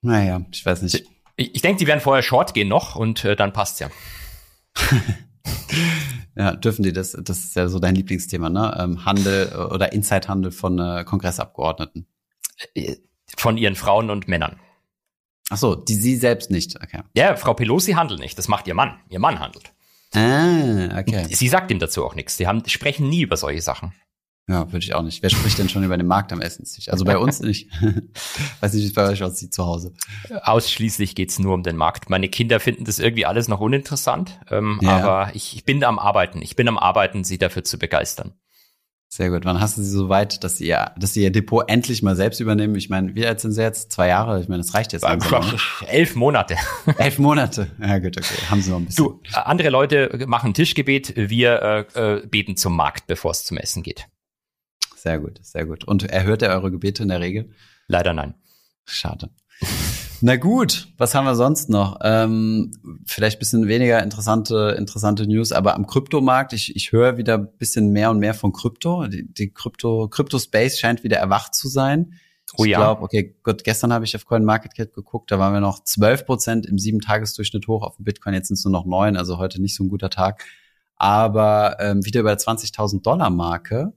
[0.00, 1.04] Naja, ich weiß nicht.
[1.36, 3.90] Ich, ich denke, die werden vorher Short gehen noch und äh, dann passt's ja.
[6.36, 7.12] ja, dürfen die das?
[7.12, 8.76] Das ist ja so dein Lieblingsthema, ne?
[8.76, 12.08] Ähm, Handel äh, oder Inside-Handel von äh, Kongressabgeordneten.
[13.36, 14.60] Von ihren Frauen und Männern.
[15.50, 17.02] Ach so, die sie selbst nicht, okay.
[17.14, 19.00] Ja, Frau Pelosi handelt nicht, das macht ihr Mann.
[19.08, 19.72] Ihr Mann handelt.
[20.14, 21.26] Ah, okay.
[21.30, 22.36] Sie sagt ihm dazu auch nichts.
[22.36, 23.92] Sie haben, sprechen nie über solche Sachen.
[24.48, 25.22] Ja, würde ich auch nicht.
[25.22, 26.88] Wer spricht denn schon über den Markt am Essenstisch?
[26.88, 27.70] Also bei uns nicht.
[28.60, 29.94] Weiß nicht, wie es bei euch aussieht zu Hause.
[30.42, 32.10] Ausschließlich geht's nur um den Markt.
[32.10, 34.40] Meine Kinder finden das irgendwie alles noch uninteressant.
[34.50, 34.98] Ähm, ja.
[34.98, 36.42] Aber ich, ich bin am Arbeiten.
[36.42, 38.34] Ich bin am Arbeiten, sie dafür zu begeistern.
[39.14, 39.44] Sehr gut.
[39.44, 42.16] Wann hast du sie so weit, dass sie, ihr, dass sie ihr Depot endlich mal
[42.16, 42.74] selbst übernehmen?
[42.76, 43.92] Ich meine, wie alt sind sie jetzt?
[43.92, 44.40] Zwei Jahre?
[44.40, 45.44] Ich meine, das reicht jetzt langsam.
[45.44, 45.56] Ne?
[45.86, 46.56] Elf Monate.
[46.96, 47.70] Elf Monate.
[47.78, 48.36] Ja gut, okay.
[48.48, 49.04] Haben sie noch ein bisschen.
[49.04, 53.82] Du, andere Leute machen Tischgebet, wir äh, äh, beten zum Markt, bevor es zum Essen
[53.82, 54.06] geht.
[54.96, 55.84] Sehr gut, sehr gut.
[55.84, 57.50] Und erhört er eure Gebete in der Regel?
[57.88, 58.32] Leider nein.
[58.86, 59.28] Schade.
[60.24, 61.98] Na gut, was haben wir sonst noch?
[62.00, 62.70] Ähm,
[63.04, 68.08] vielleicht bisschen weniger interessante, interessante News, aber am Kryptomarkt, ich, ich höre wieder bisschen mehr
[68.12, 69.08] und mehr von Krypto.
[69.08, 72.14] Die, die Krypto, Krypto-Space scheint wieder erwacht zu sein.
[72.56, 72.78] Oh, ich ja.
[72.78, 76.66] glaube, okay, gut, gestern habe ich auf CoinMarketCap geguckt, da waren wir noch 12 Prozent
[76.66, 79.74] im Sieben-Tages-Durchschnitt hoch auf dem Bitcoin, jetzt sind es nur noch neun, also heute nicht
[79.74, 80.44] so ein guter Tag.
[80.94, 83.92] Aber ähm, wieder über 20.000 Dollar Marke.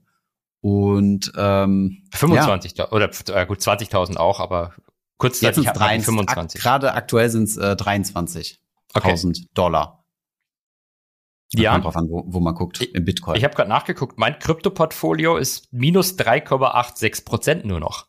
[0.60, 2.90] Und ähm, 25 ja.
[2.90, 4.72] oder äh, gut 20.000 auch, aber
[5.18, 6.60] Kurzzeitig Jetzt 23, 25.
[6.60, 8.58] Ak gerade aktuell sind es äh, 23.000
[8.94, 9.46] okay.
[9.54, 10.04] Dollar.
[11.52, 11.72] Da ja.
[11.72, 13.36] Kommt drauf an, wo, wo man guckt, im Bitcoin.
[13.36, 18.06] Ich habe gerade nachgeguckt, mein Krypto-Portfolio ist minus 3,86 Prozent nur noch.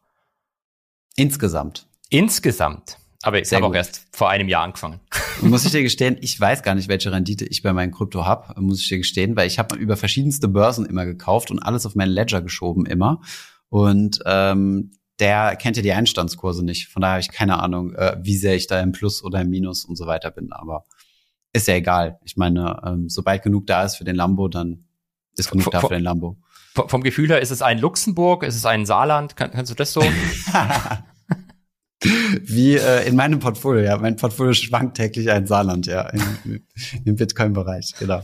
[1.16, 1.88] Insgesamt.
[2.10, 2.98] Insgesamt.
[3.24, 5.00] Aber ich habe auch erst vor einem Jahr angefangen.
[5.42, 8.60] muss ich dir gestehen, ich weiß gar nicht, welche Rendite ich bei meinem Krypto habe,
[8.62, 11.96] muss ich dir gestehen, weil ich habe über verschiedenste Börsen immer gekauft und alles auf
[11.96, 13.22] meinen Ledger geschoben immer.
[13.70, 16.88] Und ähm, der kennt ja die Einstandskurse nicht.
[16.88, 19.50] Von daher habe ich keine Ahnung, äh, wie sehr ich da im Plus oder im
[19.50, 20.52] Minus und so weiter bin.
[20.52, 20.86] Aber
[21.54, 22.20] ist ja egal.
[22.24, 24.86] Ich meine, ähm, sobald genug da ist für den Lambo, dann
[25.36, 26.38] ist genug da für den Lambo.
[26.74, 29.36] Vom Gefühl her, ist es ein Luxemburg, ist es ein Saarland?
[29.36, 30.02] Kann, kannst du das so?
[32.44, 33.98] Wie äh, in meinem Portfolio, ja.
[33.98, 36.62] Mein Portfolio schwankt täglich ein Saarland, ja, im,
[37.06, 38.22] im Bitcoin-Bereich, genau.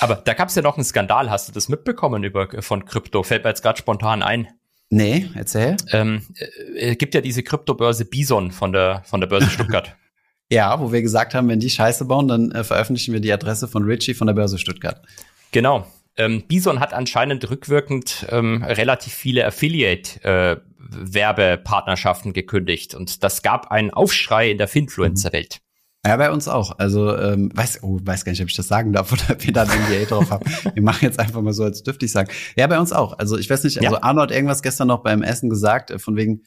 [0.00, 3.22] Aber da gab es ja noch einen Skandal, hast du das mitbekommen über von Krypto?
[3.22, 4.48] Fällt mir jetzt gerade spontan ein.
[4.92, 5.76] Nee, erzähl.
[5.90, 6.20] Ähm,
[6.76, 9.96] äh, gibt ja diese Kryptobörse Bison von der, von der Börse Stuttgart.
[10.52, 13.68] ja, wo wir gesagt haben, wenn die Scheiße bauen, dann äh, veröffentlichen wir die Adresse
[13.68, 15.00] von Richie von der Börse Stuttgart.
[15.50, 15.86] Genau.
[16.18, 23.92] Ähm, Bison hat anscheinend rückwirkend ähm, relativ viele Affiliate-Werbepartnerschaften äh, gekündigt und das gab einen
[23.92, 25.62] Aufschrei in der Finfluencer-Welt.
[26.04, 26.78] Ja, bei uns auch.
[26.78, 29.52] Also ähm, weiß, oh, weiß gar nicht, ob ich das sagen darf oder ob wir
[29.52, 30.44] da ein NDA drauf haben.
[30.74, 32.28] Wir machen jetzt einfach mal so, als dürfte ich sagen.
[32.56, 33.18] Ja, bei uns auch.
[33.18, 34.02] Also ich weiß nicht, also ja.
[34.02, 36.42] Arno hat irgendwas gestern noch beim Essen gesagt, äh, von wegen,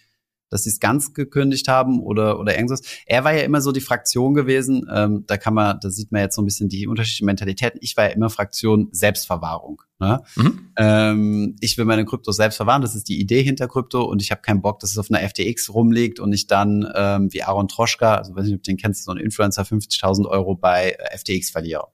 [0.50, 2.82] dass sie es ganz gekündigt haben oder oder irgendwas.
[3.06, 4.88] Er war ja immer so die Fraktion gewesen.
[4.94, 7.80] Ähm, da kann man, da sieht man jetzt so ein bisschen die unterschiedlichen Mentalitäten.
[7.82, 9.82] Ich war ja immer Fraktion Selbstverwahrung.
[10.00, 10.22] Ne?
[10.36, 10.72] Mhm.
[10.78, 12.82] Ähm, ich will meine Kryptos selbst verwahren.
[12.82, 15.28] Das ist die Idee hinter Krypto und ich habe keinen Bock, dass es auf einer
[15.28, 18.78] FTX rumliegt und ich dann ähm, wie Aaron Troschka, also weiß nicht, ob du den
[18.78, 21.88] kennst, so ein Influencer 50.000 Euro bei äh, FTX verliere.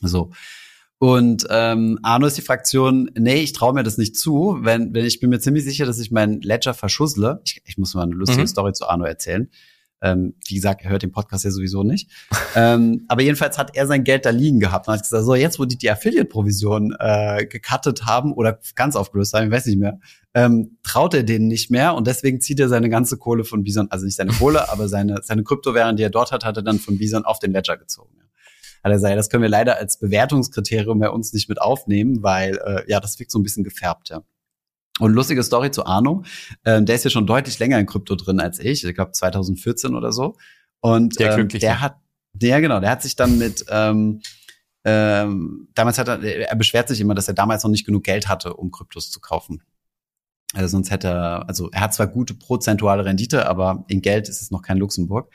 [0.00, 0.30] So.
[1.04, 5.04] Und ähm, Arno ist die Fraktion, nee, ich traue mir das nicht zu, wenn, wenn
[5.04, 7.42] ich bin mir ziemlich sicher, dass ich meinen Ledger verschussle.
[7.44, 8.46] Ich, ich muss mal eine lustige mhm.
[8.46, 9.50] Story zu Arno erzählen.
[10.00, 12.10] Ähm, wie gesagt, er hört den Podcast ja sowieso nicht.
[12.56, 15.58] ähm, aber jedenfalls hat er sein Geld da liegen gehabt und hat gesagt, so jetzt,
[15.58, 20.00] wo die die Affiliate-Provision äh, gecuttet haben oder ganz aufgelöst haben, ich weiß nicht mehr,
[20.32, 23.90] ähm, traut er denen nicht mehr und deswegen zieht er seine ganze Kohle von Bison,
[23.90, 26.78] also nicht seine Kohle, aber seine, seine Kryptowährung, die er dort hat, hat er dann
[26.78, 28.23] von Bison auf den Ledger gezogen
[28.84, 32.58] hat er gesagt, das können wir leider als Bewertungskriterium bei uns nicht mit aufnehmen, weil
[32.64, 34.22] äh, ja, das wirkt so ein bisschen gefärbt, ja.
[35.00, 36.22] Und lustige Story zu Arno,
[36.64, 39.94] ähm, der ist ja schon deutlich länger in Krypto drin als ich, ich glaube 2014
[39.96, 40.36] oder so.
[40.80, 41.96] Und der, ähm, der hat,
[42.32, 44.20] der genau, der hat sich dann mit ähm,
[44.84, 48.28] ähm, damals hat er, er beschwert sich immer, dass er damals noch nicht genug Geld
[48.28, 49.62] hatte, um Kryptos zu kaufen.
[50.54, 54.42] Also sonst hätte er, also er hat zwar gute prozentuale Rendite, aber in Geld ist
[54.42, 55.32] es noch kein Luxemburg.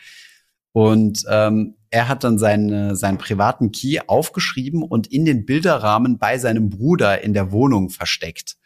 [0.72, 6.38] Und ähm, er hat dann seine, seinen privaten Key aufgeschrieben und in den Bilderrahmen bei
[6.38, 8.58] seinem Bruder in der Wohnung versteckt.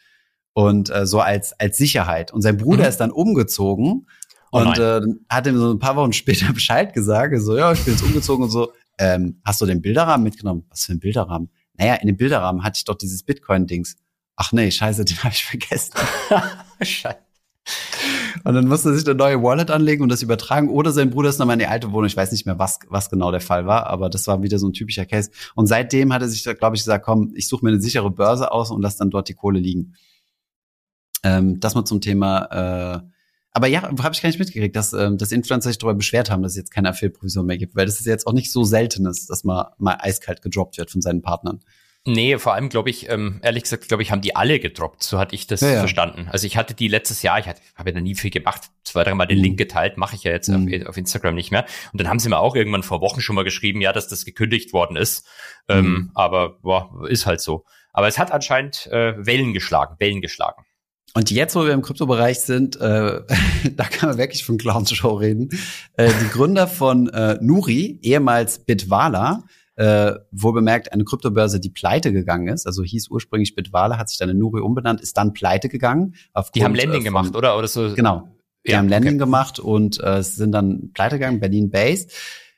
[0.52, 2.32] Und äh, so als, als Sicherheit.
[2.32, 2.88] Und sein Bruder mhm.
[2.88, 4.06] ist dann umgezogen
[4.52, 7.34] oh und äh, hat ihm so ein paar Wochen später Bescheid gesagt.
[7.40, 8.72] So, ja, ich bin jetzt umgezogen und so.
[8.98, 10.64] Ähm, hast du den Bilderrahmen mitgenommen?
[10.68, 11.50] Was für ein Bilderrahmen?
[11.76, 13.96] Naja, in dem Bilderrahmen hatte ich doch dieses Bitcoin-Dings.
[14.36, 15.94] Ach nee, scheiße, den habe ich vergessen.
[16.80, 17.18] scheiße.
[18.42, 20.68] Und dann musste er sich eine neue Wallet anlegen und das übertragen.
[20.68, 22.06] Oder sein Bruder ist nochmal in die alte Wohnung.
[22.06, 24.68] Ich weiß nicht mehr, was, was genau der Fall war, aber das war wieder so
[24.68, 25.30] ein typischer Case.
[25.54, 28.50] Und seitdem hat er sich, glaube ich, gesagt, komm, ich suche mir eine sichere Börse
[28.50, 29.94] aus und lass dann dort die Kohle liegen.
[31.22, 33.02] Ähm, das mal zum Thema.
[33.02, 33.14] Äh,
[33.56, 36.42] aber ja, habe ich gar nicht mitgekriegt, dass, ähm, dass Influencer sich darüber beschwert haben,
[36.42, 39.26] dass es jetzt keine Affiliate-Provision mehr gibt, weil das ist jetzt auch nicht so seltenes,
[39.26, 41.60] dass man mal eiskalt gedroppt wird von seinen Partnern.
[42.06, 45.02] Nee, vor allem glaube ich, ähm, ehrlich gesagt, glaube ich, haben die alle gedroppt.
[45.02, 45.78] So hatte ich das ja, ja.
[45.78, 46.28] verstanden.
[46.30, 49.26] Also ich hatte die letztes Jahr, ich habe ja da nie viel gemacht, zwei, dreimal
[49.26, 49.44] den mhm.
[49.44, 50.82] Link geteilt, mache ich ja jetzt mhm.
[50.82, 51.64] auf, auf, Instagram nicht mehr.
[51.92, 54.26] Und dann haben sie mir auch irgendwann vor Wochen schon mal geschrieben, ja, dass das
[54.26, 55.26] gekündigt worden ist.
[55.66, 55.94] Ähm, mhm.
[55.94, 57.64] Ähm, aber boah, ist halt so.
[57.94, 60.62] Aber es hat anscheinend äh, Wellen geschlagen, Wellen geschlagen.
[61.14, 63.22] Und jetzt, wo wir im Kryptobereich sind, äh,
[63.76, 65.48] da kann man wirklich von Clowns Show reden.
[65.96, 69.44] Äh, die Gründer von äh, Nuri, ehemals Bitwala,
[69.76, 74.18] äh, wohl bemerkt eine Kryptobörse, die pleite gegangen ist, also hieß ursprünglich Bitwala, hat sich
[74.18, 76.14] dann in Nuri umbenannt, ist dann pleite gegangen.
[76.32, 77.58] Aufgrund, die haben Landing äh, gemacht, oder?
[77.58, 77.94] oder so?
[77.94, 78.28] Genau.
[78.66, 79.18] Die ja, haben Landing okay.
[79.18, 82.08] gemacht und äh, sind dann pleite gegangen, Berlin Base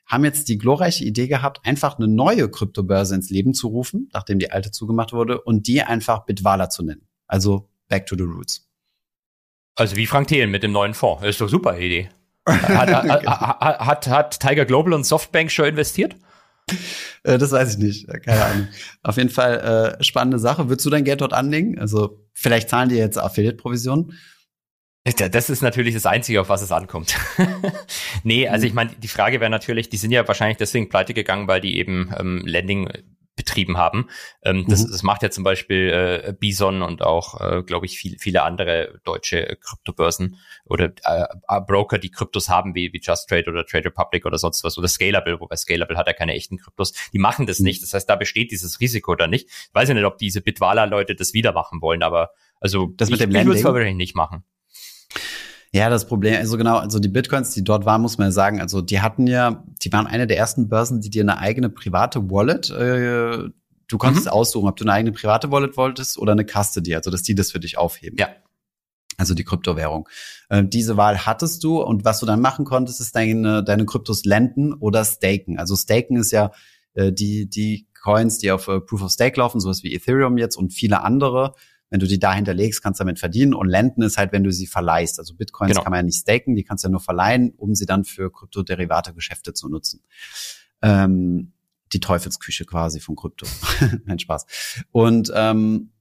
[0.07, 4.39] haben jetzt die glorreiche Idee gehabt, einfach eine neue Kryptobörse ins Leben zu rufen, nachdem
[4.39, 7.07] die alte zugemacht wurde, und die einfach Bitwala zu nennen.
[7.27, 8.69] Also back to the roots.
[9.75, 11.21] Also wie Frank Thelen mit dem neuen Fonds.
[11.21, 12.09] Das ist doch super Idee.
[12.47, 16.15] Hat, hat, hat, hat, hat Tiger Global und Softbank schon investiert?
[17.23, 18.67] Äh, das weiß ich nicht, keine Ahnung.
[19.03, 20.69] Auf jeden Fall äh, spannende Sache.
[20.69, 21.79] Würdest du dein Geld dort anlegen?
[21.79, 24.13] Also vielleicht zahlen die jetzt Affiliate-Provisionen.
[25.31, 27.15] Das ist natürlich das Einzige, auf was es ankommt.
[28.23, 31.47] nee, also ich meine, die Frage wäre natürlich, die sind ja wahrscheinlich deswegen pleite gegangen,
[31.47, 32.89] weil die eben ähm, Landing
[33.37, 34.09] betrieben haben.
[34.43, 34.91] Ähm, das, mhm.
[34.91, 35.89] das macht ja zum Beispiel
[36.25, 41.61] äh, Bison und auch, äh, glaube ich, viel, viele andere deutsche Kryptobörsen oder äh, äh,
[41.65, 44.89] Broker, die Kryptos haben, wie, wie Just Trade oder Trade Republic oder sonst was oder
[44.89, 46.91] Scalable, wobei Scalable hat ja keine echten Kryptos.
[47.13, 47.65] Die machen das mhm.
[47.65, 47.83] nicht.
[47.83, 49.47] Das heißt, da besteht dieses Risiko da nicht.
[49.47, 53.21] Ich weiß ja nicht, ob diese Bitwala-Leute das wieder machen wollen, aber also das mit
[53.21, 54.43] ich, dem ich würde es wahrscheinlich nicht machen.
[55.73, 58.61] Ja, das Problem, also genau, also die Bitcoins, die dort waren, muss man ja sagen,
[58.61, 62.29] also die hatten ja, die waren eine der ersten Börsen, die dir eine eigene private
[62.29, 63.49] Wallet, äh,
[63.87, 64.31] du konntest mhm.
[64.31, 67.51] aussuchen, ob du eine eigene private Wallet wolltest oder eine Custody, also dass die das
[67.51, 68.17] für dich aufheben.
[68.17, 68.29] Ja.
[69.17, 70.07] Also die Kryptowährung.
[70.49, 74.25] Äh, diese Wahl hattest du und was du dann machen konntest, ist deine, deine Kryptos
[74.25, 75.57] lenden oder staken.
[75.57, 76.51] Also staken ist ja
[76.93, 80.55] äh, die, die Coins, die auf äh, Proof of Stake laufen, sowas wie Ethereum jetzt
[80.55, 81.55] und viele andere
[81.89, 83.53] wenn du die da hinterlegst, kannst du damit verdienen.
[83.53, 85.19] Und Lenden ist halt, wenn du sie verleihst.
[85.19, 85.83] Also Bitcoins genau.
[85.83, 88.31] kann man ja nicht staken, die kannst du ja nur verleihen, um sie dann für
[88.31, 90.03] Kryptoderivate-Geschäfte zu nutzen.
[90.81, 91.53] Ähm,
[91.93, 93.45] die Teufelsküche quasi von Krypto.
[94.05, 94.45] Nein, Spaß.
[94.91, 95.91] Und ähm,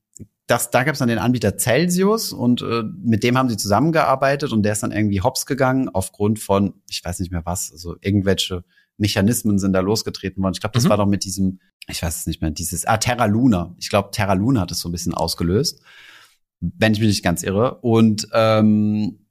[0.46, 4.52] das, da gab es dann den Anbieter Celsius und äh, mit dem haben sie zusammengearbeitet
[4.52, 7.96] und der ist dann irgendwie hops gegangen aufgrund von, ich weiß nicht mehr was, also
[8.00, 8.64] irgendwelche
[8.98, 10.54] Mechanismen sind da losgetreten worden.
[10.54, 10.88] Ich glaube, das mhm.
[10.88, 13.74] war doch mit diesem, ich weiß es nicht mehr, dieses, ah, Terra Luna.
[13.78, 15.82] Ich glaube, Terra Luna hat es so ein bisschen ausgelöst,
[16.60, 17.76] wenn ich mich nicht ganz irre.
[17.80, 19.26] Und ähm,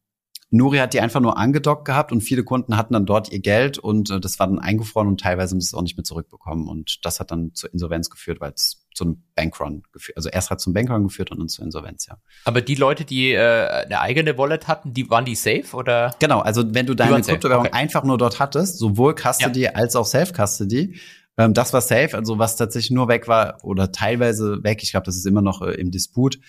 [0.51, 3.77] Nuri hat die einfach nur angedockt gehabt und viele Kunden hatten dann dort ihr Geld
[3.77, 6.67] und äh, das war dann eingefroren und teilweise haben sie es auch nicht mehr zurückbekommen.
[6.67, 10.17] Und das hat dann zur Insolvenz geführt, weil es zum Bankrun geführt.
[10.17, 12.17] Also erst hat zum Bankrun geführt und dann zur Insolvenz, ja.
[12.45, 16.15] Aber die Leute, die äh, eine eigene Wallet hatten, die waren die safe oder?
[16.19, 17.75] Genau, also wenn du deine Kryptowährung okay.
[17.75, 19.71] einfach nur dort hattest, sowohl Custody ja.
[19.71, 20.99] als auch Self-Custody,
[21.37, 25.05] ähm, das war safe, also was tatsächlich nur weg war oder teilweise weg, ich glaube,
[25.05, 26.39] das ist immer noch äh, im Disput,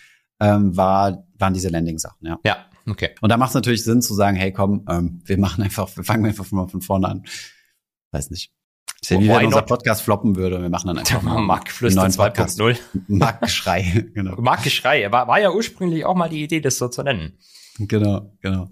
[0.41, 2.39] ähm, war, waren diese Landing-Sachen, ja.
[2.45, 3.11] Ja, okay.
[3.21, 6.05] Und da macht es natürlich Sinn zu sagen, hey komm, ähm, wir machen einfach, wir
[6.05, 7.25] fangen einfach von, von vorne an.
[8.13, 8.53] Weiß nicht.
[9.01, 10.61] Ist ja wie wenn unser Podcast floppen würde.
[10.61, 12.77] Wir machen dann einfach mal Mark Flüster 2.0.
[13.09, 14.35] Mark Geschrei, genau.
[14.41, 15.11] Mark Geschrei.
[15.13, 17.39] War, war ja ursprünglich auch mal die Idee, das so zu nennen.
[17.79, 18.69] Genau, genau.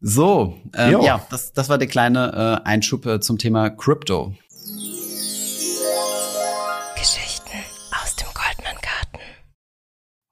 [0.00, 4.34] So, ähm, ja, das, das war der kleine äh, Einschub äh, zum Thema Crypto.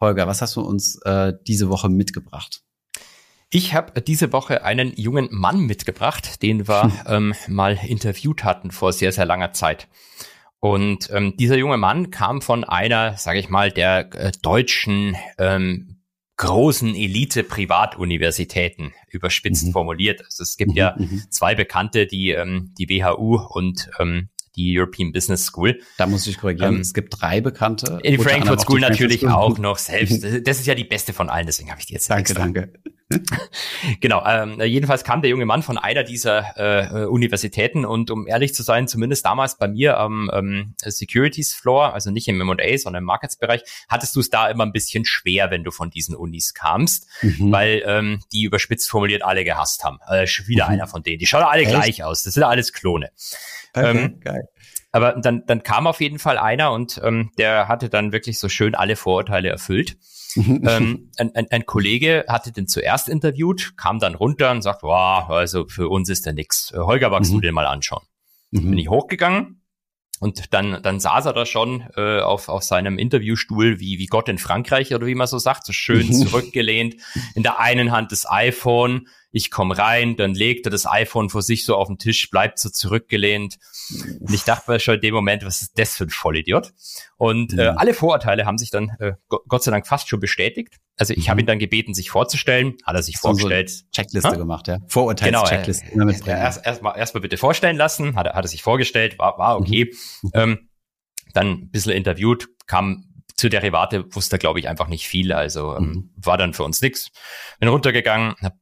[0.01, 2.63] Holger, was hast du uns äh, diese Woche mitgebracht?
[3.51, 8.93] Ich habe diese Woche einen jungen Mann mitgebracht, den wir ähm, mal interviewt hatten vor
[8.93, 9.89] sehr, sehr langer Zeit.
[10.59, 16.01] Und ähm, dieser junge Mann kam von einer, sage ich mal, der äh, deutschen ähm,
[16.39, 19.73] großen Elite-Privatuniversitäten überspitzt mhm.
[19.73, 20.25] formuliert.
[20.25, 21.23] Also es gibt mhm, ja mhm.
[21.31, 25.81] zwei bekannte, die ähm, die WHU und ähm, die European Business School.
[25.99, 26.77] Da muss ich korrigieren.
[26.77, 27.99] Ähm, es gibt drei bekannte.
[28.05, 29.33] Die Frankfurt School natürlich School.
[29.33, 30.25] auch noch selbst.
[30.25, 32.11] Das ist ja die beste von allen, deswegen habe ich die jetzt.
[32.11, 32.43] Danke, extra.
[32.45, 32.73] danke.
[34.01, 34.25] genau.
[34.27, 38.63] Ähm, jedenfalls kam der junge Mann von einer dieser äh, Universitäten und um ehrlich zu
[38.63, 43.07] sein, zumindest damals bei mir am ähm, Securities Floor, also nicht im M&A, sondern im
[43.07, 47.07] Markets-Bereich, hattest du es da immer ein bisschen schwer, wenn du von diesen Unis kamst,
[47.23, 47.53] mhm.
[47.53, 49.99] weil ähm, die überspitzt formuliert alle gehasst haben.
[50.09, 50.73] Äh, wieder mhm.
[50.73, 51.19] einer von denen.
[51.19, 51.71] Die schauen alle Echt?
[51.71, 52.25] gleich aus.
[52.25, 53.11] Das sind alles Klone.
[53.77, 54.43] Okay, ähm, geil.
[54.93, 58.49] Aber dann, dann kam auf jeden Fall einer und ähm, der hatte dann wirklich so
[58.49, 59.99] schön alle Vorurteile erfüllt.
[60.37, 65.29] ähm, ein, ein, ein Kollege hatte den zuerst interviewt, kam dann runter und sagt, wow,
[65.31, 66.73] also für uns ist der nix.
[66.73, 67.37] Äh, Holger, magst mhm.
[67.37, 68.05] du den mal anschauen?
[68.51, 68.71] Mhm.
[68.71, 69.61] Bin ich hochgegangen,
[70.19, 74.29] und dann, dann saß er da schon äh, auf, auf seinem Interviewstuhl wie, wie Gott
[74.29, 76.97] in Frankreich oder wie man so sagt, so schön zurückgelehnt.
[77.35, 81.43] In der einen Hand das iPhone, ich komme rein, dann legt er das iPhone vor
[81.43, 83.57] sich so auf den Tisch, bleibt so zurückgelehnt.
[84.21, 86.73] Und ich dachte mir schon in dem Moment, was ist das für ein Vollidiot?
[87.17, 90.79] Und äh, alle Vorurteile haben sich dann äh, Gott sei Dank fast schon bestätigt.
[90.97, 91.31] Also ich mhm.
[91.31, 92.77] habe ihn dann gebeten, sich vorzustellen.
[92.85, 93.71] Hat er sich so vorgestellt.
[93.71, 94.35] So Checkliste ha?
[94.35, 94.79] gemacht, ja.
[94.89, 95.87] Vorurteils-Checkliste.
[95.91, 98.17] Genau, äh, erst, erst, mal, erst mal bitte vorstellen lassen.
[98.17, 99.93] Hat er, hat er sich vorgestellt, war, war okay.
[100.23, 100.31] Mhm.
[100.35, 100.69] Ähm,
[101.35, 103.05] dann ein bisschen interviewt, kam
[103.37, 105.33] zu Derivate wusste, glaube ich, einfach nicht viel.
[105.33, 106.11] Also ähm, mhm.
[106.17, 107.11] war dann für uns nix.
[107.61, 108.55] Bin runtergegangen, hab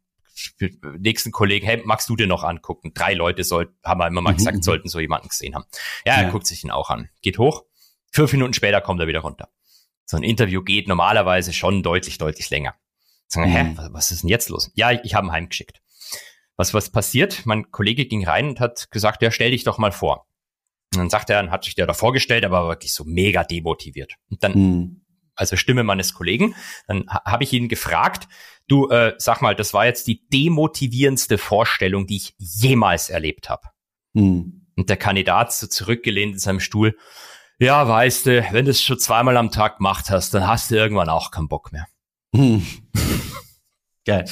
[0.98, 2.92] nächsten Kollegen, hey, magst du dir noch angucken?
[2.94, 4.36] Drei Leute soll, haben wir immer mal mhm.
[4.36, 4.62] gesagt, mhm.
[4.62, 5.64] sollten so jemanden gesehen haben.
[6.04, 6.30] Ja, er ja.
[6.30, 7.08] guckt sich ihn auch an.
[7.22, 7.64] Geht hoch.
[8.12, 9.48] Fünf Minuten später kommt er wieder runter.
[10.06, 12.74] So ein Interview geht normalerweise schon deutlich, deutlich länger.
[13.26, 13.54] Sagen, mhm.
[13.54, 14.70] hä, was ist denn jetzt los?
[14.74, 15.80] Ja, ich, ich habe ihn heimgeschickt.
[16.56, 17.46] Was, was passiert?
[17.46, 20.26] Mein Kollege ging rein und hat gesagt, ja, stell dich doch mal vor.
[20.94, 24.14] Und dann sagt er, dann hat sich der da vorgestellt, aber wirklich so mega demotiviert.
[24.30, 25.04] Und dann, mhm.
[25.34, 26.54] also Stimme meines Kollegen,
[26.86, 28.28] dann habe ich ihn gefragt,
[28.66, 33.68] Du, äh, sag mal, das war jetzt die demotivierendste Vorstellung, die ich jemals erlebt habe.
[34.16, 34.66] Hm.
[34.76, 36.96] Und der Kandidat so zurückgelehnt in seinem Stuhl.
[37.58, 40.76] Ja, weißt du, wenn du es schon zweimal am Tag gemacht hast, dann hast du
[40.76, 41.86] irgendwann auch keinen Bock mehr.
[42.34, 42.66] Hm.
[44.06, 44.26] Geil.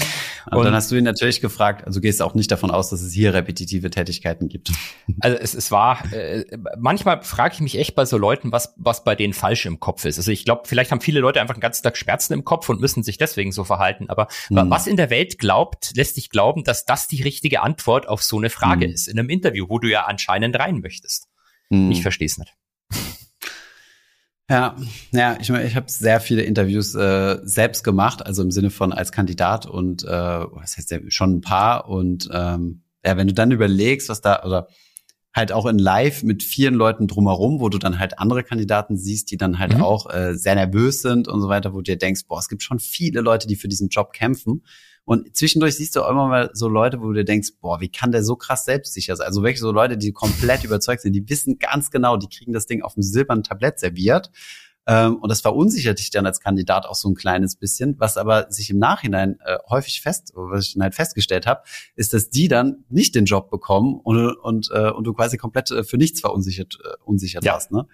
[0.50, 3.00] Und, und, dann hast du ihn natürlich gefragt, also gehst auch nicht davon aus, dass
[3.00, 4.70] es hier repetitive Tätigkeiten gibt.
[5.20, 6.44] Also es, es war, äh,
[6.78, 10.04] manchmal frage ich mich echt bei so Leuten, was, was bei denen falsch im Kopf
[10.04, 10.18] ist.
[10.18, 12.80] Also ich glaube, vielleicht haben viele Leute einfach den ganzen Tag Schmerzen im Kopf und
[12.80, 14.08] müssen sich deswegen so verhalten.
[14.08, 14.70] Aber hm.
[14.70, 18.38] was in der Welt glaubt, lässt dich glauben, dass das die richtige Antwort auf so
[18.38, 18.92] eine Frage hm.
[18.92, 19.06] ist.
[19.06, 21.28] In einem Interview, wo du ja anscheinend rein möchtest.
[21.70, 21.90] Hm.
[21.90, 22.54] Ich verstehe es nicht.
[24.53, 24.76] Ja,
[25.12, 28.92] ja, ich meine, ich habe sehr viele Interviews äh, selbst gemacht, also im Sinne von
[28.92, 33.32] als Kandidat und äh, was heißt ja schon ein paar und ähm, ja, wenn du
[33.32, 34.68] dann überlegst, was da oder
[35.34, 39.30] halt auch in Live mit vielen Leuten drumherum, wo du dann halt andere Kandidaten siehst,
[39.30, 39.82] die dann halt mhm.
[39.82, 42.62] auch äh, sehr nervös sind und so weiter, wo du dir denkst, boah, es gibt
[42.62, 44.64] schon viele Leute, die für diesen Job kämpfen
[45.05, 47.88] und zwischendurch siehst du auch immer mal so Leute, wo du dir denkst, boah, wie
[47.88, 49.26] kann der so krass selbstsicher sein?
[49.26, 52.66] Also wirklich so Leute, die komplett überzeugt sind, die wissen ganz genau, die kriegen das
[52.66, 54.30] Ding auf dem silbernen Tablett serviert.
[54.86, 57.98] Ähm, und das verunsichert dich dann als Kandidat auch so ein kleines bisschen.
[57.98, 61.62] Was aber sich im Nachhinein äh, häufig fest, was ich dann halt festgestellt habe,
[61.94, 65.70] ist, dass die dann nicht den Job bekommen und, und, äh, und du quasi komplett
[65.70, 67.53] äh, für nichts verunsichert äh, unsichert ja.
[67.53, 67.70] warst.
[67.70, 67.86] Ne?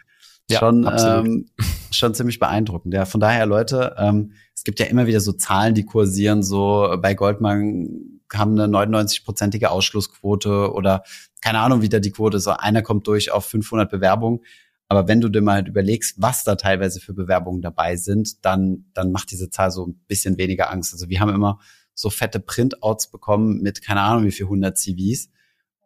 [0.51, 1.47] Ja, schon, ähm,
[1.91, 2.95] schon ziemlich beeindruckend.
[2.95, 4.33] Ja, von daher, Leute, ähm,
[4.69, 10.75] gibt ja immer wieder so Zahlen, die kursieren, so bei Goldman haben eine 99-prozentige Ausschlussquote
[10.75, 11.05] oder
[11.41, 12.49] keine Ahnung, wie da die Quote ist.
[12.49, 14.41] Einer kommt durch auf 500 Bewerbungen.
[14.87, 18.85] Aber wenn du dir mal halt überlegst, was da teilweise für Bewerbungen dabei sind, dann,
[18.93, 20.93] dann macht diese Zahl so ein bisschen weniger Angst.
[20.93, 21.61] Also wir haben immer
[21.95, 25.31] so fette Printouts bekommen mit keine Ahnung wie viel 100 CVs.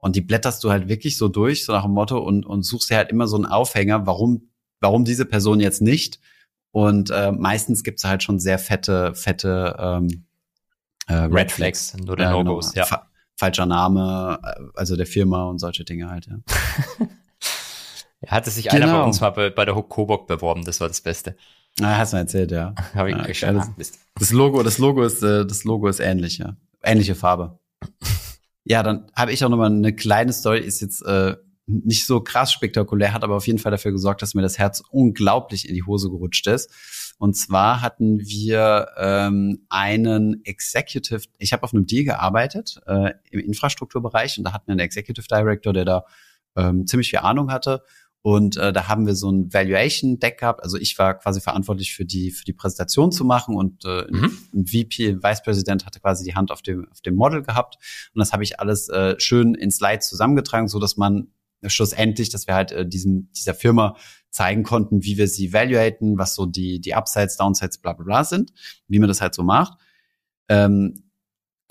[0.01, 2.91] Und die blätterst du halt wirklich so durch, so nach dem Motto und, und suchst
[2.91, 4.49] dir halt immer so einen Aufhänger, warum
[4.83, 6.19] warum diese Person jetzt nicht?
[6.73, 10.25] Und äh, meistens gibt's halt schon sehr fette, fette ähm,
[11.07, 12.83] äh, Red, Red Flags oder ja, Logos, genau.
[12.83, 12.87] ja.
[12.87, 16.39] Fa falscher Name, äh, also der Firma und solche Dinge halt, ja.
[18.29, 18.85] Hatte sich genau.
[18.85, 21.37] einer bei uns mal bei, bei der Hook Coburg beworben, das war das Beste.
[21.81, 22.75] Ah, hast du erzählt, ja.
[22.95, 26.39] Hab ich ja, ja das, das, Logo, das Logo ist, äh, das Logo ist ähnlich,
[26.39, 26.57] ja.
[26.83, 27.59] Ähnliche Farbe.
[28.65, 31.37] ja, dann habe ich auch noch mal eine kleine Story, ist jetzt äh,
[31.67, 34.83] nicht so krass spektakulär, hat aber auf jeden Fall dafür gesorgt, dass mir das Herz
[34.91, 37.15] unglaublich in die Hose gerutscht ist.
[37.19, 43.41] Und zwar hatten wir ähm, einen Executive, ich habe auf einem Deal gearbeitet äh, im
[43.41, 46.05] Infrastrukturbereich und da hatten wir einen Executive Director, der da
[46.57, 47.83] ähm, ziemlich viel Ahnung hatte
[48.23, 50.63] und äh, da haben wir so ein Valuation Deck gehabt.
[50.63, 54.39] Also ich war quasi verantwortlich für die für die Präsentation zu machen und äh, mhm.
[54.55, 57.79] ein VP, ein Vice President hatte quasi die Hand auf dem auf dem Model gehabt
[58.15, 61.33] und das habe ich alles äh, schön in Slides zusammengetragen, so dass man
[61.67, 63.97] schlussendlich, dass wir halt äh, diesem dieser Firma
[64.31, 68.25] zeigen konnten, wie wir sie evaluaten, was so die die Upsides, Downsides, bla bla bla
[68.25, 68.53] sind,
[68.89, 69.79] wie man das halt so macht.
[70.49, 71.05] Ähm,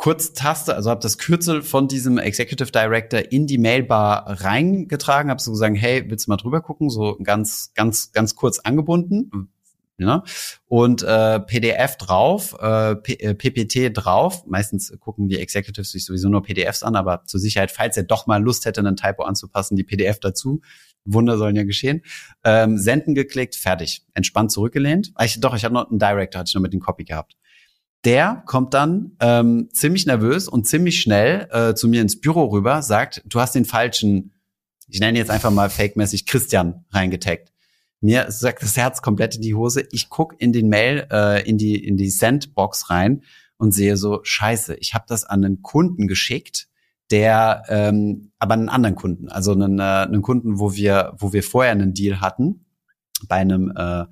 [0.01, 5.51] Kurztaste, also habe das Kürzel von diesem Executive Director in die Mailbar reingetragen, habe so
[5.51, 6.89] gesagt, hey, willst du mal drüber gucken?
[6.89, 9.51] So ganz, ganz, ganz kurz angebunden.
[10.01, 10.23] Ja,
[10.65, 14.47] und äh, PDF drauf, äh, PPT äh, drauf.
[14.47, 18.25] Meistens gucken die Executives sich sowieso nur PDFs an, aber zur Sicherheit, falls er doch
[18.25, 20.61] mal Lust hätte, einen Typo anzupassen, die PDF dazu.
[21.05, 22.01] Wunder sollen ja geschehen.
[22.43, 24.03] Ähm, senden geklickt, fertig.
[24.15, 25.13] Entspannt zurückgelehnt.
[25.23, 27.35] Ich, doch, ich hatte noch einen Director, hatte ich noch mit dem Copy gehabt.
[28.03, 32.81] Der kommt dann ähm, ziemlich nervös und ziemlich schnell äh, zu mir ins Büro rüber,
[32.81, 34.33] sagt, du hast den falschen,
[34.87, 37.50] ich nenne jetzt einfach mal fake-mäßig Christian reingetaggt.
[38.01, 39.87] Mir sagt das Herz komplett in die Hose.
[39.91, 43.23] Ich guck in den Mail, äh, in die in die Sendbox rein
[43.57, 46.67] und sehe so, scheiße, ich habe das an einen Kunden geschickt,
[47.11, 51.43] der ähm, aber einen anderen Kunden, also einen, äh, einen Kunden, wo wir wo wir
[51.43, 52.65] vorher einen Deal hatten
[53.27, 54.05] bei einem äh,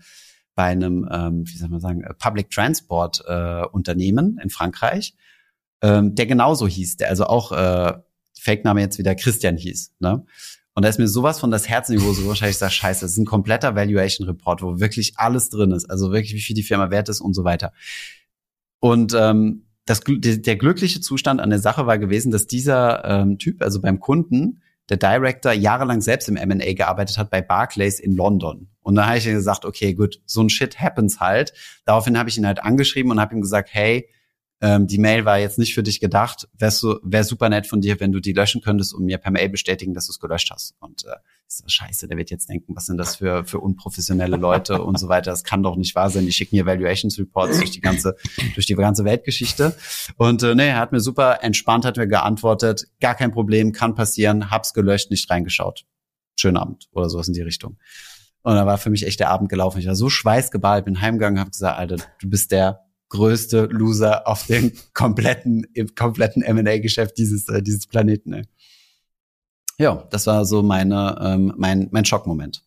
[0.53, 5.15] bei einem, ähm, wie soll man sagen, Public Transport äh, Unternehmen in Frankreich,
[5.81, 7.93] ähm, der genauso hieß, der also auch äh,
[8.37, 9.93] Fake-Name jetzt wieder Christian hieß.
[9.99, 10.25] Ne?
[10.75, 13.11] Und da ist mir sowas von das Herz in die Hose wahrscheinlich sage, scheiße, das
[13.11, 16.63] ist ein kompletter Valuation Report, wo wirklich alles drin ist, also wirklich, wie viel die
[16.63, 17.73] Firma wert ist und so weiter.
[18.79, 23.61] Und ähm, das, der glückliche Zustand an der Sache war gewesen, dass dieser ähm, Typ,
[23.61, 28.69] also beim Kunden, der Director jahrelang selbst im M&A gearbeitet hat bei Barclays in London.
[28.81, 31.53] Und dann habe ich gesagt, okay, gut, so ein Shit happens halt.
[31.85, 34.09] Daraufhin habe ich ihn halt angeschrieben und habe ihm gesagt, hey,
[34.61, 37.79] ähm, die Mail war jetzt nicht für dich gedacht, wäre so, wär super nett von
[37.79, 40.51] dir, wenn du die löschen könntest und mir per Mail bestätigen, dass du es gelöscht
[40.51, 40.75] hast.
[40.79, 41.15] Und äh,
[41.47, 44.99] ist das scheiße, der wird jetzt denken, was sind das für, für unprofessionelle Leute und
[44.99, 45.31] so weiter.
[45.31, 46.25] Das kann doch nicht wahr sein.
[46.25, 48.15] Die schicken mir Valuations Reports durch die ganze,
[48.53, 49.75] durch die ganze Weltgeschichte.
[50.17, 53.95] Und äh, nee, er hat mir super entspannt, hat mir geantwortet, gar kein Problem, kann
[53.95, 55.85] passieren, hab's gelöscht, nicht reingeschaut.
[56.37, 57.77] Schönen Abend oder sowas in die Richtung.
[58.41, 59.79] Und da war für mich echt der Abend gelaufen.
[59.79, 64.45] Ich war so schweißgeballt, bin heimgegangen, habe gesagt, Alter, du bist der größte Loser auf
[64.45, 68.33] dem kompletten, im kompletten M&A-Geschäft dieses, äh, dieses Planeten.
[68.33, 68.45] Ey.
[69.77, 72.63] Ja, das war so meine, ähm, mein, mein Schockmoment.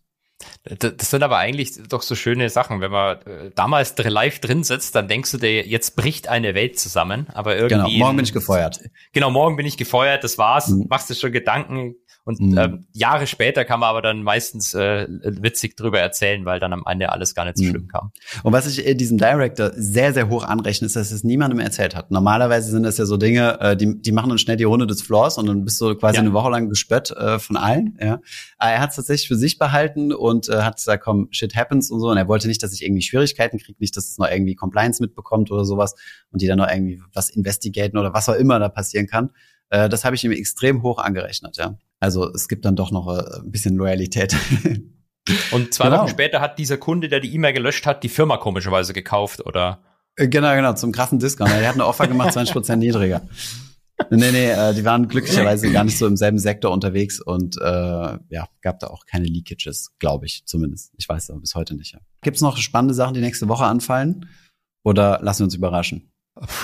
[0.65, 2.81] Das sind aber eigentlich doch so schöne Sachen.
[2.81, 6.79] Wenn man äh, damals live drin sitzt, dann denkst du dir, jetzt bricht eine Welt
[6.79, 7.27] zusammen.
[7.33, 7.95] Aber irgendwie.
[7.95, 8.81] Genau, morgen bin ich gefeuert.
[9.13, 10.69] Genau, morgen bin ich gefeuert, das war's.
[10.69, 10.87] Mhm.
[10.89, 11.95] Machst du schon Gedanken,
[12.25, 12.57] und mhm.
[12.57, 16.85] ähm, Jahre später kann man aber dann meistens äh, witzig drüber erzählen, weil dann am
[16.87, 17.71] Ende alles gar nicht so mhm.
[17.71, 18.13] schlimm kam.
[18.45, 21.97] Und was ich äh, diesem Director sehr, sehr hoch anrechne, ist, dass es niemandem erzählt
[21.97, 22.13] hat.
[22.13, 25.03] Normalerweise sind das ja so Dinge, äh, die, die machen dann schnell die Runde des
[25.03, 26.21] Floors und dann bist du quasi ja.
[26.21, 27.99] eine Woche lang gespött äh, von allen.
[28.01, 28.21] Ja.
[28.59, 31.91] Aber er hat es tatsächlich für sich behalten und äh, hat gesagt, komm, shit happens
[31.91, 32.09] und so.
[32.09, 35.03] Und er wollte nicht, dass ich irgendwie Schwierigkeiten kriege, nicht, dass es noch irgendwie Compliance
[35.03, 35.97] mitbekommt oder sowas
[36.31, 39.31] und die dann noch irgendwie was investigaten oder was auch immer da passieren kann.
[39.71, 41.77] Äh, das habe ich ihm extrem hoch angerechnet, ja.
[42.03, 44.37] Also es gibt dann doch noch äh, ein bisschen Loyalität.
[45.53, 46.01] Und zwei genau.
[46.01, 49.85] Wochen später hat dieser Kunde, der die E-Mail gelöscht hat, die Firma komischerweise gekauft, oder?
[50.17, 51.53] Äh, genau, genau, zum krassen Discount.
[51.53, 53.23] Er hat eine Offer gemacht, 20 Prozent niedriger.
[54.11, 58.19] Nee, nee, äh, die waren glücklicherweise gar nicht so im selben Sektor unterwegs und äh,
[58.31, 60.93] ja, gab da auch keine Leakages, glaube ich zumindest.
[60.97, 61.93] Ich weiß aber bis heute nicht.
[61.93, 62.01] Ja.
[62.23, 64.29] Gibt es noch spannende Sachen, die nächste Woche anfallen?
[64.83, 66.12] Oder lassen wir uns überraschen?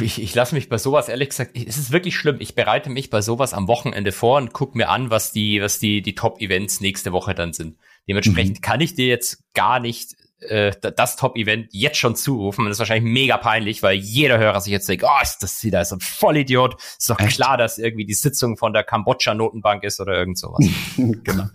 [0.01, 2.39] Ich, ich lasse mich bei sowas, ehrlich gesagt, es ist wirklich schlimm.
[2.41, 5.79] Ich bereite mich bei sowas am Wochenende vor und gucke mir an, was die, was
[5.79, 7.77] die, die Top-Events nächste Woche dann sind.
[8.09, 8.63] Dementsprechend mhm.
[8.63, 12.65] kann ich dir jetzt gar nicht äh, das Top-Event jetzt schon zurufen.
[12.65, 15.85] das ist wahrscheinlich mega peinlich, weil jeder Hörer sich jetzt denkt, oh, ist das wieder
[15.85, 16.77] so ein Vollidiot.
[16.99, 17.37] Ist doch Echt?
[17.37, 20.65] klar, dass irgendwie die Sitzung von der Kambodscha-Notenbank ist oder irgend sowas.
[20.97, 21.47] genau.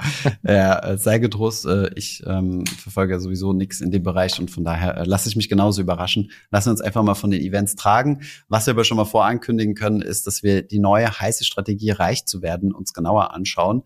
[0.44, 4.52] ja, äh, sei getrost, äh, ich ähm, verfolge ja sowieso nichts in dem Bereich und
[4.52, 6.32] von daher äh, lasse ich mich genauso überraschen.
[6.52, 8.22] Lassen wir uns einfach mal von den Events tragen.
[8.50, 12.26] Was wir aber schon mal vorankündigen können, ist, dass wir die neue heiße Strategie, reich
[12.26, 13.84] zu werden, uns genauer anschauen.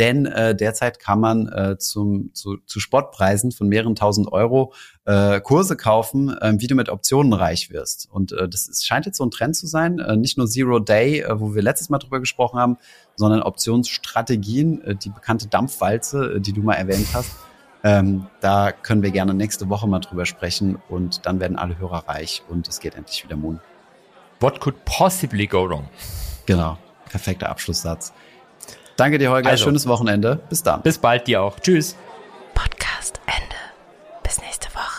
[0.00, 4.72] Denn äh, derzeit kann man äh, zum, zu, zu Sportpreisen von mehreren tausend Euro
[5.04, 8.08] äh, Kurse kaufen, äh, wie du mit Optionen reich wirst.
[8.10, 10.78] Und äh, das ist, scheint jetzt so ein Trend zu sein, äh, nicht nur Zero
[10.78, 12.78] Day, äh, wo wir letztes Mal drüber gesprochen haben,
[13.14, 17.32] sondern Optionsstrategien, äh, die bekannte Dampfwalze, äh, die du mal erwähnt hast.
[17.84, 22.08] Ähm, da können wir gerne nächste Woche mal drüber sprechen und dann werden alle Hörer
[22.08, 23.60] reich und es geht endlich wieder Moon.
[24.40, 25.88] What could possibly go wrong?
[26.46, 26.78] Genau,
[27.10, 28.14] perfekter Abschlusssatz.
[28.96, 29.50] Danke dir, Holger.
[29.50, 30.40] Also, Schönes Wochenende.
[30.48, 30.82] Bis dann.
[30.82, 31.58] Bis bald dir auch.
[31.60, 31.96] Tschüss.
[32.54, 33.56] Podcast Ende.
[34.22, 34.89] Bis nächste Woche.